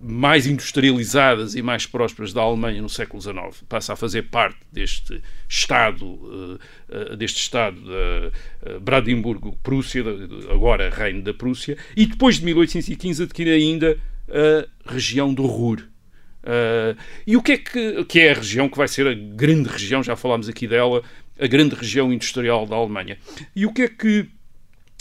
mais 0.00 0.46
industrializadas 0.46 1.56
e 1.56 1.62
mais 1.62 1.84
prósperas 1.84 2.32
da 2.32 2.40
Alemanha 2.40 2.80
no 2.80 2.88
século 2.88 3.20
XIX 3.20 3.64
passa 3.68 3.94
a 3.94 3.96
fazer 3.96 4.22
parte 4.22 4.58
deste 4.72 5.20
Estado, 5.48 6.06
uh, 6.06 6.58
uh, 6.88 7.16
deste 7.16 7.40
Estado 7.40 7.80
de 7.80 8.76
uh, 8.76 8.80
Brandenburgo, 8.80 9.58
Prússia, 9.62 10.04
agora 10.52 10.88
Reino 10.88 11.22
da 11.22 11.34
Prússia, 11.34 11.76
e 11.96 12.06
depois 12.06 12.36
de 12.38 12.44
1815 12.44 13.24
adquire 13.24 13.50
ainda 13.50 13.98
a 14.86 14.92
região 14.92 15.32
do 15.32 15.46
Ruhr. 15.46 15.88
e 17.26 17.34
o 17.34 17.42
que 17.42 17.52
é 17.52 17.58
que, 17.58 18.04
que 18.04 18.20
é 18.20 18.32
a 18.32 18.34
região 18.34 18.68
que 18.68 18.76
vai 18.76 18.86
ser 18.86 19.06
a 19.06 19.14
grande 19.14 19.68
região, 19.70 20.02
já 20.02 20.14
falámos 20.14 20.48
aqui 20.48 20.68
dela, 20.68 21.02
a 21.40 21.46
grande 21.46 21.74
região 21.74 22.12
industrial 22.12 22.66
da 22.66 22.76
Alemanha. 22.76 23.16
E 23.56 23.64
o 23.64 23.72
que 23.72 23.82
é 23.82 23.88
que 23.88 24.28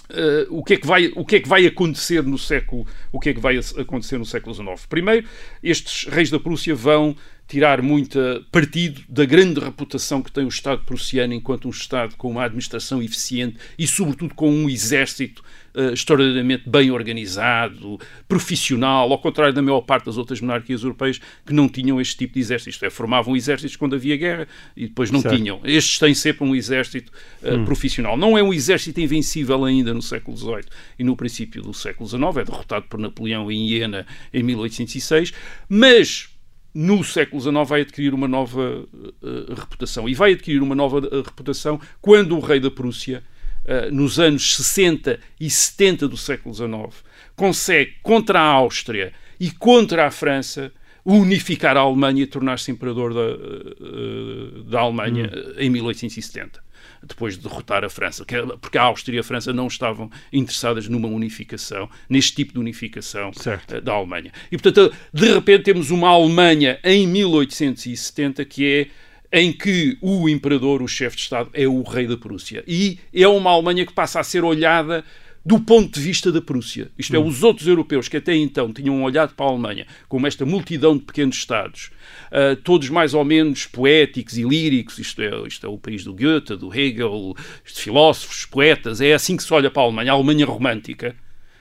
Uh, 0.10 0.58
o, 0.58 0.64
que 0.64 0.76
é 0.76 0.78
que 0.78 0.88
vai, 0.88 1.12
o 1.16 1.26
que 1.26 1.36
é 1.36 1.40
que 1.42 1.50
vai 1.50 1.66
acontecer 1.66 2.24
no 2.24 2.38
século 2.38 2.88
o 3.12 3.20
que 3.20 3.28
é 3.28 3.34
que 3.34 3.42
vai 3.42 3.58
acontecer 3.58 4.18
no 4.18 4.26
século 4.26 4.56
XIX 4.56 4.86
primeiro 4.86 5.28
estes 5.62 6.06
reis 6.06 6.30
da 6.30 6.40
Prússia 6.40 6.74
vão 6.74 7.14
tirar 7.46 7.82
muita 7.82 8.42
partido 8.50 9.02
da 9.10 9.26
grande 9.26 9.60
reputação 9.60 10.22
que 10.22 10.32
tem 10.32 10.46
o 10.46 10.50
Estado 10.50 10.84
prussiano 10.86 11.34
enquanto 11.34 11.68
um 11.68 11.72
Estado 11.72 12.16
com 12.16 12.30
uma 12.30 12.46
administração 12.46 13.02
eficiente 13.02 13.58
e 13.78 13.86
sobretudo 13.86 14.34
com 14.34 14.50
um 14.50 14.70
exército 14.70 15.44
uh, 15.78 15.94
extraordinariamente 15.94 16.68
bem 16.68 16.92
organizado, 16.92 18.00
profissional, 18.28 19.12
ao 19.12 19.20
contrário 19.20 19.54
da 19.54 19.62
maior 19.62 19.82
parte 19.82 20.06
das 20.06 20.18
outras 20.18 20.42
monarquias 20.42 20.84
europeias 20.84 21.20
que 21.46 21.54
não 21.54 21.70
tinham 21.70 22.02
este 22.02 22.18
tipo 22.18 22.34
de 22.34 22.40
exército. 22.40 22.70
Isto 22.72 22.86
é, 22.86 22.90
formavam 22.90 23.36
exércitos 23.36 23.76
quando 23.76 23.96
havia 23.96 24.18
guerra 24.18 24.48
e 24.76 24.88
depois 24.88 25.12
não 25.12 25.22
certo. 25.22 25.38
tinham. 25.38 25.62
Estes 25.64 26.00
têm 26.00 26.14
sempre 26.14 26.44
um 26.46 26.56
exército 26.56 27.12
uh, 27.44 27.56
hum. 27.56 27.66
profissional. 27.66 28.18
Não 28.18 28.38
é 28.38 28.44
um 28.44 28.54
exército 28.54 29.00
invencível 29.00 29.64
ainda 29.64 29.94
no 29.94 30.02
século 30.02 30.36
XVIII 30.36 30.66
e 30.98 31.04
no 31.04 31.16
princípio 31.16 31.62
do 31.62 31.74
século 31.74 32.10
XIX, 32.10 32.38
é 32.38 32.44
derrotado 32.44 32.86
por 32.90 33.00
Napoleão 33.00 33.52
em 33.52 33.68
Iena 33.70 34.06
em 34.34 34.44
1806, 34.44 35.34
mas 35.70 36.30
no 36.74 37.04
século 37.04 37.42
XIX 37.42 37.68
vai 37.68 37.82
adquirir 37.82 38.14
uma 38.14 38.28
nova 38.28 38.86
uh, 39.22 39.54
reputação. 39.56 40.08
E 40.08 40.14
vai 40.14 40.34
adquirir 40.34 40.62
uma 40.62 40.76
nova 40.76 41.00
uh, 41.00 41.22
reputação 41.24 41.80
quando 42.02 42.38
o 42.38 42.40
rei 42.40 42.60
da 42.60 42.70
Prússia 42.70 43.24
eh, 43.68 43.92
nos 43.92 44.20
anos 44.20 44.56
60 44.56 45.20
e 45.40 45.50
70 45.50 46.08
do 46.08 46.16
século 46.16 46.56
XIX, 46.56 47.04
consegue, 47.36 47.96
contra 48.02 48.40
a 48.40 48.44
Áustria 48.44 49.12
e 49.40 49.52
contra 49.52 50.08
a 50.08 50.12
França, 50.12 50.72
unificar 51.06 51.78
a 51.78 51.82
Alemanha 51.82 52.24
e 52.24 52.28
tornar-se 52.28 52.72
imperador 52.72 53.14
da, 53.14 53.22
eh, 53.22 54.64
da 54.70 54.80
Alemanha 54.80 55.30
hum. 55.32 55.54
em 55.58 55.70
1870 55.70 56.66
depois 57.04 57.38
de 57.38 57.44
derrotar 57.44 57.84
a 57.84 57.90
França, 57.90 58.26
porque 58.60 58.78
a 58.78 58.84
Áustria 58.84 59.18
e 59.18 59.20
a 59.20 59.24
França 59.24 59.54
não 59.54 59.68
estavam 59.68 60.10
interessadas 60.32 60.88
numa 60.88 61.08
unificação, 61.08 61.90
neste 62.10 62.36
tipo 62.36 62.54
de 62.54 62.60
unificação 62.60 63.32
certo. 63.34 63.76
Eh, 63.76 63.82
da 63.82 63.94
Alemanha. 63.94 64.32
E, 64.52 64.58
portanto, 64.58 64.94
de 65.14 65.34
repente 65.34 65.64
temos 65.64 65.92
uma 65.92 66.10
Alemanha 66.10 66.80
em 66.84 67.08
1870 67.08 68.44
que 68.46 68.66
é 68.66 68.88
em 69.32 69.52
que 69.52 69.98
o 70.02 70.30
imperador, 70.30 70.82
o 70.82 70.88
chefe 70.88 71.18
de 71.18 71.24
Estado, 71.24 71.50
é 71.54 71.68
o 71.68 71.82
rei 71.84 72.08
da 72.08 72.18
Prússia. 72.18 72.64
E 72.68 73.00
é 73.14 73.28
uma 73.28 73.52
Alemanha 73.52 73.86
que 73.86 73.94
passa 73.94 74.20
a 74.20 74.24
ser 74.24 74.44
olhada 74.44 75.04
do 75.48 75.62
ponto 75.62 75.94
de 75.94 76.02
vista 76.02 76.30
da 76.30 76.42
Prússia. 76.42 76.92
Isto 76.98 77.16
é, 77.16 77.20
hum. 77.20 77.26
os 77.26 77.42
outros 77.42 77.66
europeus 77.66 78.10
que 78.10 78.18
até 78.18 78.36
então 78.36 78.74
tinham 78.74 79.02
olhado 79.02 79.34
para 79.34 79.46
a 79.46 79.50
Alemanha 79.50 79.88
como 80.10 80.28
esta 80.28 80.46
multidão 80.46 80.98
de 80.98 81.06
pequenos 81.06 81.38
Estados, 81.38 81.90
uh, 82.32 82.58
todos 82.58 82.90
mais 82.90 83.14
ou 83.14 83.24
menos 83.24 83.66
poéticos 83.66 84.38
e 84.38 84.44
líricos, 84.44 85.00
isto 85.00 85.22
é, 85.22 85.48
isto 85.48 85.66
é 85.66 85.70
o 85.70 85.78
país 85.78 86.04
do 86.04 86.14
Goethe, 86.14 86.58
do 86.58 86.74
Hegel, 86.78 87.34
de 87.66 87.82
filósofos, 87.82 88.46
poetas, 88.46 89.00
é 89.00 89.14
assim 89.14 89.38
que 89.38 89.44
se 89.44 89.54
olha 89.54 89.72
para 89.72 89.84
a 89.84 89.86
Alemanha, 89.86 90.12
a 90.12 90.16
Alemanha 90.16 90.46
romântica. 90.46 91.16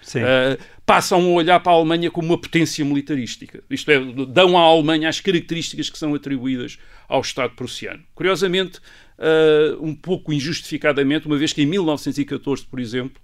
Uh, 0.06 0.62
passam 0.84 1.20
a 1.20 1.34
olhar 1.34 1.58
para 1.60 1.72
a 1.72 1.74
Alemanha 1.74 2.10
como 2.12 2.28
uma 2.28 2.38
potência 2.38 2.84
militarística. 2.84 3.62
Isto 3.68 3.90
é, 3.90 3.98
dão 4.28 4.56
à 4.56 4.62
Alemanha 4.62 5.08
as 5.08 5.20
características 5.20 5.90
que 5.90 5.98
são 5.98 6.14
atribuídas 6.14 6.78
ao 7.08 7.20
Estado 7.20 7.54
prussiano. 7.54 8.02
Curiosamente, 8.14 8.78
uh, 9.18 9.82
um 9.84 9.94
pouco 9.94 10.32
injustificadamente, 10.32 11.26
uma 11.26 11.36
vez 11.36 11.52
que 11.52 11.62
em 11.62 11.66
1914, 11.66 12.64
por 12.64 12.80
exemplo, 12.80 13.20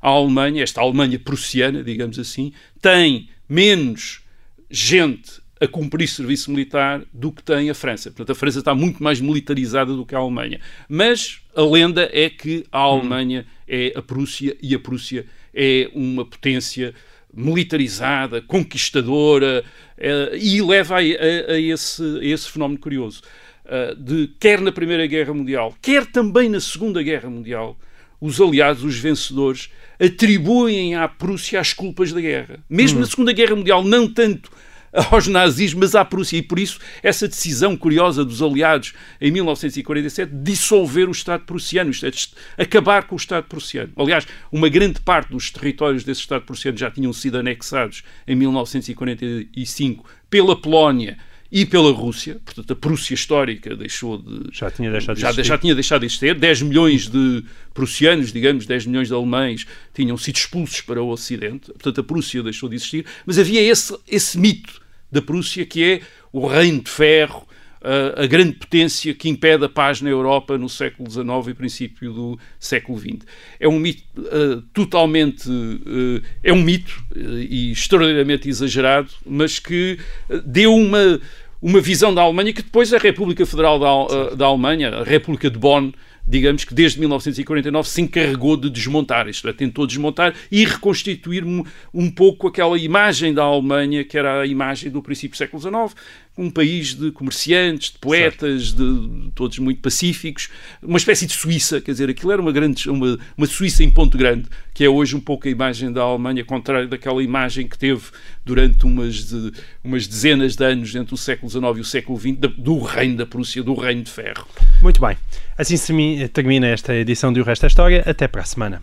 a 0.00 0.08
Alemanha, 0.08 0.62
esta 0.62 0.80
Alemanha 0.80 1.18
prussiana, 1.18 1.82
digamos 1.82 2.18
assim, 2.18 2.52
tem 2.80 3.28
menos 3.48 4.22
gente 4.70 5.40
a 5.60 5.66
cumprir 5.66 6.06
serviço 6.06 6.50
militar 6.50 7.02
do 7.12 7.32
que 7.32 7.42
tem 7.42 7.70
a 7.70 7.74
França. 7.74 8.10
Portanto, 8.10 8.32
a 8.32 8.34
França 8.34 8.58
está 8.58 8.74
muito 8.74 9.02
mais 9.02 9.20
militarizada 9.20 9.94
do 9.94 10.04
que 10.04 10.14
a 10.14 10.18
Alemanha. 10.18 10.60
Mas 10.88 11.40
a 11.54 11.62
lenda 11.62 12.08
é 12.12 12.28
que 12.28 12.66
a 12.70 12.86
hum. 12.86 12.98
Alemanha 12.98 13.46
hum. 13.48 13.62
é 13.66 13.92
a 13.96 14.02
Prússia 14.02 14.56
e 14.60 14.74
a 14.74 14.78
Prússia 14.78 15.26
é 15.54 15.90
uma 15.94 16.24
potência 16.24 16.94
militarizada, 17.36 18.40
conquistadora, 18.40 19.62
uh, 19.98 20.36
e 20.36 20.60
leva 20.62 20.96
a, 20.96 20.98
a, 20.98 21.52
a, 21.52 21.60
esse, 21.60 22.02
a, 22.02 22.24
esse, 22.24 22.50
fenómeno 22.50 22.80
curioso. 22.80 23.22
Uh, 23.64 23.94
de 23.96 24.28
quer 24.40 24.60
na 24.60 24.72
Primeira 24.72 25.06
Guerra 25.06 25.34
Mundial, 25.34 25.74
quer 25.82 26.06
também 26.06 26.48
na 26.48 26.60
Segunda 26.60 27.02
Guerra 27.02 27.28
Mundial, 27.28 27.76
os 28.20 28.40
aliados, 28.40 28.82
os 28.82 28.96
vencedores, 28.96 29.68
atribuem 30.00 30.94
à 30.94 31.06
Prússia 31.06 31.60
as 31.60 31.72
culpas 31.72 32.12
da 32.12 32.20
guerra. 32.20 32.60
Mesmo 32.70 32.98
hum. 32.98 33.00
na 33.00 33.06
Segunda 33.06 33.32
Guerra 33.32 33.56
Mundial, 33.56 33.84
não 33.84 34.08
tanto 34.08 34.50
aos 35.10 35.26
nazis, 35.26 35.74
mas 35.74 35.94
à 35.94 36.04
Prússia. 36.04 36.38
E 36.38 36.42
por 36.42 36.58
isso, 36.58 36.78
essa 37.02 37.28
decisão 37.28 37.76
curiosa 37.76 38.24
dos 38.24 38.42
aliados 38.42 38.94
em 39.20 39.30
1947 39.30 40.32
de 40.32 40.42
dissolver 40.42 41.08
o 41.08 41.12
Estado 41.12 41.44
prussiano, 41.44 41.90
isto 41.90 42.06
é, 42.06 42.62
acabar 42.62 43.04
com 43.04 43.14
o 43.14 43.18
Estado 43.18 43.44
prussiano. 43.44 43.92
Aliás, 43.96 44.26
uma 44.50 44.68
grande 44.68 45.00
parte 45.00 45.30
dos 45.30 45.50
territórios 45.50 46.04
desse 46.04 46.20
Estado 46.20 46.44
prussiano 46.44 46.78
já 46.78 46.90
tinham 46.90 47.12
sido 47.12 47.38
anexados 47.38 48.02
em 48.26 48.34
1945 48.34 50.04
pela 50.30 50.60
Polónia 50.60 51.18
e 51.52 51.64
pela 51.64 51.92
Rússia, 51.92 52.40
portanto 52.44 52.72
a 52.72 52.76
Prússia 52.76 53.14
histórica 53.14 53.76
deixou 53.76 54.18
de 54.18 54.48
já 54.50 54.68
tinha 54.68 54.90
deixado 54.90 55.14
de 55.14 55.22
já, 55.22 55.28
existir. 55.28 55.48
já 55.48 55.58
tinha 55.58 55.74
deixado 55.74 56.00
de 56.00 56.06
existir, 56.06 56.34
10 56.34 56.62
milhões 56.62 57.08
de 57.08 57.44
prussianos, 57.72 58.32
digamos, 58.32 58.66
10 58.66 58.86
milhões 58.86 59.08
de 59.08 59.14
alemães 59.14 59.64
tinham 59.94 60.16
sido 60.16 60.36
expulsos 60.36 60.80
para 60.80 61.00
o 61.00 61.08
Ocidente, 61.08 61.66
portanto 61.72 62.00
a 62.00 62.04
Prússia 62.04 62.42
deixou 62.42 62.68
de 62.68 62.74
existir, 62.74 63.06
mas 63.24 63.38
havia 63.38 63.60
esse, 63.60 63.96
esse 64.08 64.36
mito 64.36 64.82
da 65.10 65.22
Prússia, 65.22 65.64
que 65.64 65.84
é 65.84 66.00
o 66.32 66.46
reino 66.46 66.82
de 66.82 66.90
ferro, 66.90 67.46
a, 67.86 68.24
a 68.24 68.26
grande 68.26 68.52
potência 68.54 69.14
que 69.14 69.28
impede 69.28 69.64
a 69.64 69.68
paz 69.68 70.00
na 70.00 70.10
Europa 70.10 70.58
no 70.58 70.68
século 70.68 71.08
XIX 71.08 71.26
e 71.48 71.54
princípio 71.54 72.12
do 72.12 72.38
século 72.58 72.98
XX. 72.98 73.26
É 73.60 73.68
um 73.68 73.78
mito 73.78 74.02
uh, 74.18 74.60
totalmente. 74.72 75.48
Uh, 75.48 76.20
é 76.42 76.52
um 76.52 76.60
mito 76.62 77.04
uh, 77.14 77.18
e 77.18 77.70
extraordinariamente 77.70 78.48
exagerado, 78.48 79.10
mas 79.24 79.60
que 79.60 79.98
deu 80.44 80.74
uma, 80.74 81.20
uma 81.62 81.80
visão 81.80 82.12
da 82.12 82.22
Alemanha 82.22 82.52
que 82.52 82.62
depois 82.62 82.92
a 82.92 82.98
República 82.98 83.46
Federal 83.46 83.78
da, 83.78 84.34
da 84.34 84.46
Alemanha, 84.46 84.90
a 84.90 85.04
República 85.04 85.48
de 85.48 85.58
Bonn, 85.58 85.92
digamos 86.26 86.64
que 86.64 86.74
desde 86.74 86.98
1949 86.98 87.88
se 87.88 88.02
encarregou 88.02 88.56
de 88.56 88.68
desmontar, 88.68 89.28
isto. 89.28 89.48
É, 89.48 89.52
tentou 89.52 89.86
desmontar 89.86 90.34
e 90.50 90.64
reconstituir 90.64 91.44
um, 91.44 91.62
um 91.94 92.10
pouco 92.10 92.48
aquela 92.48 92.78
imagem 92.78 93.32
da 93.32 93.44
Alemanha 93.44 94.04
que 94.04 94.18
era 94.18 94.40
a 94.40 94.46
imagem 94.46 94.90
do 94.90 95.02
princípio 95.02 95.36
do 95.36 95.38
século 95.38 95.62
XIX, 95.62 95.94
um 96.36 96.50
país 96.50 96.94
de 96.94 97.10
comerciantes, 97.12 97.92
de 97.92 97.98
poetas, 97.98 98.72
de, 98.72 99.30
todos 99.34 99.58
muito 99.58 99.80
pacíficos, 99.80 100.48
uma 100.82 100.98
espécie 100.98 101.26
de 101.26 101.32
Suíça, 101.32 101.80
quer 101.80 101.92
dizer, 101.92 102.10
aquilo 102.10 102.32
era 102.32 102.42
uma 102.42 102.52
grande, 102.52 102.88
uma, 102.90 103.18
uma 103.36 103.46
Suíça 103.46 103.82
em 103.82 103.90
ponto 103.90 104.18
grande, 104.18 104.46
que 104.74 104.84
é 104.84 104.88
hoje 104.88 105.16
um 105.16 105.20
pouco 105.20 105.48
a 105.48 105.50
imagem 105.50 105.90
da 105.90 106.02
Alemanha, 106.02 106.44
contrário 106.44 106.88
daquela 106.88 107.22
imagem 107.22 107.66
que 107.66 107.78
teve 107.78 108.02
durante 108.44 108.84
umas, 108.84 109.24
de, 109.24 109.52
umas 109.82 110.06
dezenas 110.06 110.54
de 110.54 110.64
anos 110.64 110.94
entre 110.94 111.14
o 111.14 111.16
século 111.16 111.50
XIX 111.50 111.64
e 111.76 111.80
o 111.80 111.84
século 111.84 112.18
XX, 112.18 112.36
do 112.58 112.78
reino 112.80 113.16
da 113.16 113.26
Prússia, 113.26 113.62
do 113.62 113.74
reino 113.74 114.02
de 114.02 114.10
ferro. 114.10 114.46
Muito 114.82 115.00
bem. 115.00 115.16
Assim 115.56 115.76
se 115.76 116.28
termina 116.28 116.66
esta 116.66 116.94
edição 116.94 117.32
de 117.32 117.40
O 117.40 117.44
Resto 117.44 117.62
da 117.62 117.68
História. 117.68 118.04
Até 118.06 118.28
para 118.28 118.42
a 118.42 118.44
semana. 118.44 118.82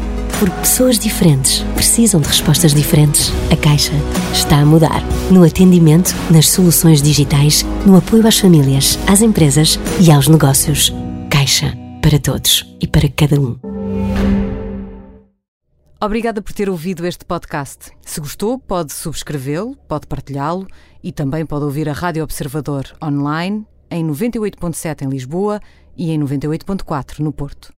Porque 0.41 0.61
pessoas 0.61 0.97
diferentes 0.97 1.59
precisam 1.75 2.19
de 2.19 2.27
respostas 2.27 2.73
diferentes. 2.73 3.31
A 3.53 3.55
Caixa 3.55 3.93
está 4.33 4.57
a 4.57 4.65
mudar. 4.65 4.99
No 5.29 5.43
atendimento, 5.43 6.15
nas 6.31 6.49
soluções 6.49 6.99
digitais, 6.99 7.63
no 7.85 7.95
apoio 7.95 8.25
às 8.25 8.39
famílias, 8.39 8.97
às 9.07 9.21
empresas 9.21 9.79
e 9.99 10.11
aos 10.11 10.27
negócios. 10.27 10.91
Caixa. 11.29 11.77
Para 12.01 12.17
todos 12.17 12.75
e 12.81 12.87
para 12.87 13.07
cada 13.07 13.39
um. 13.39 13.55
Obrigada 16.03 16.41
por 16.41 16.53
ter 16.53 16.71
ouvido 16.71 17.05
este 17.05 17.23
podcast. 17.23 17.91
Se 18.01 18.19
gostou, 18.19 18.57
pode 18.57 18.93
subscrevê-lo, 18.93 19.75
pode 19.87 20.07
partilhá-lo 20.07 20.65
e 21.03 21.11
também 21.11 21.45
pode 21.45 21.65
ouvir 21.65 21.87
a 21.87 21.93
Rádio 21.93 22.23
Observador 22.23 22.85
online 22.99 23.63
em 23.91 24.03
98.7 24.03 25.03
em 25.03 25.09
Lisboa 25.09 25.61
e 25.95 26.09
em 26.09 26.19
98.4 26.19 27.19
no 27.19 27.31
Porto. 27.31 27.69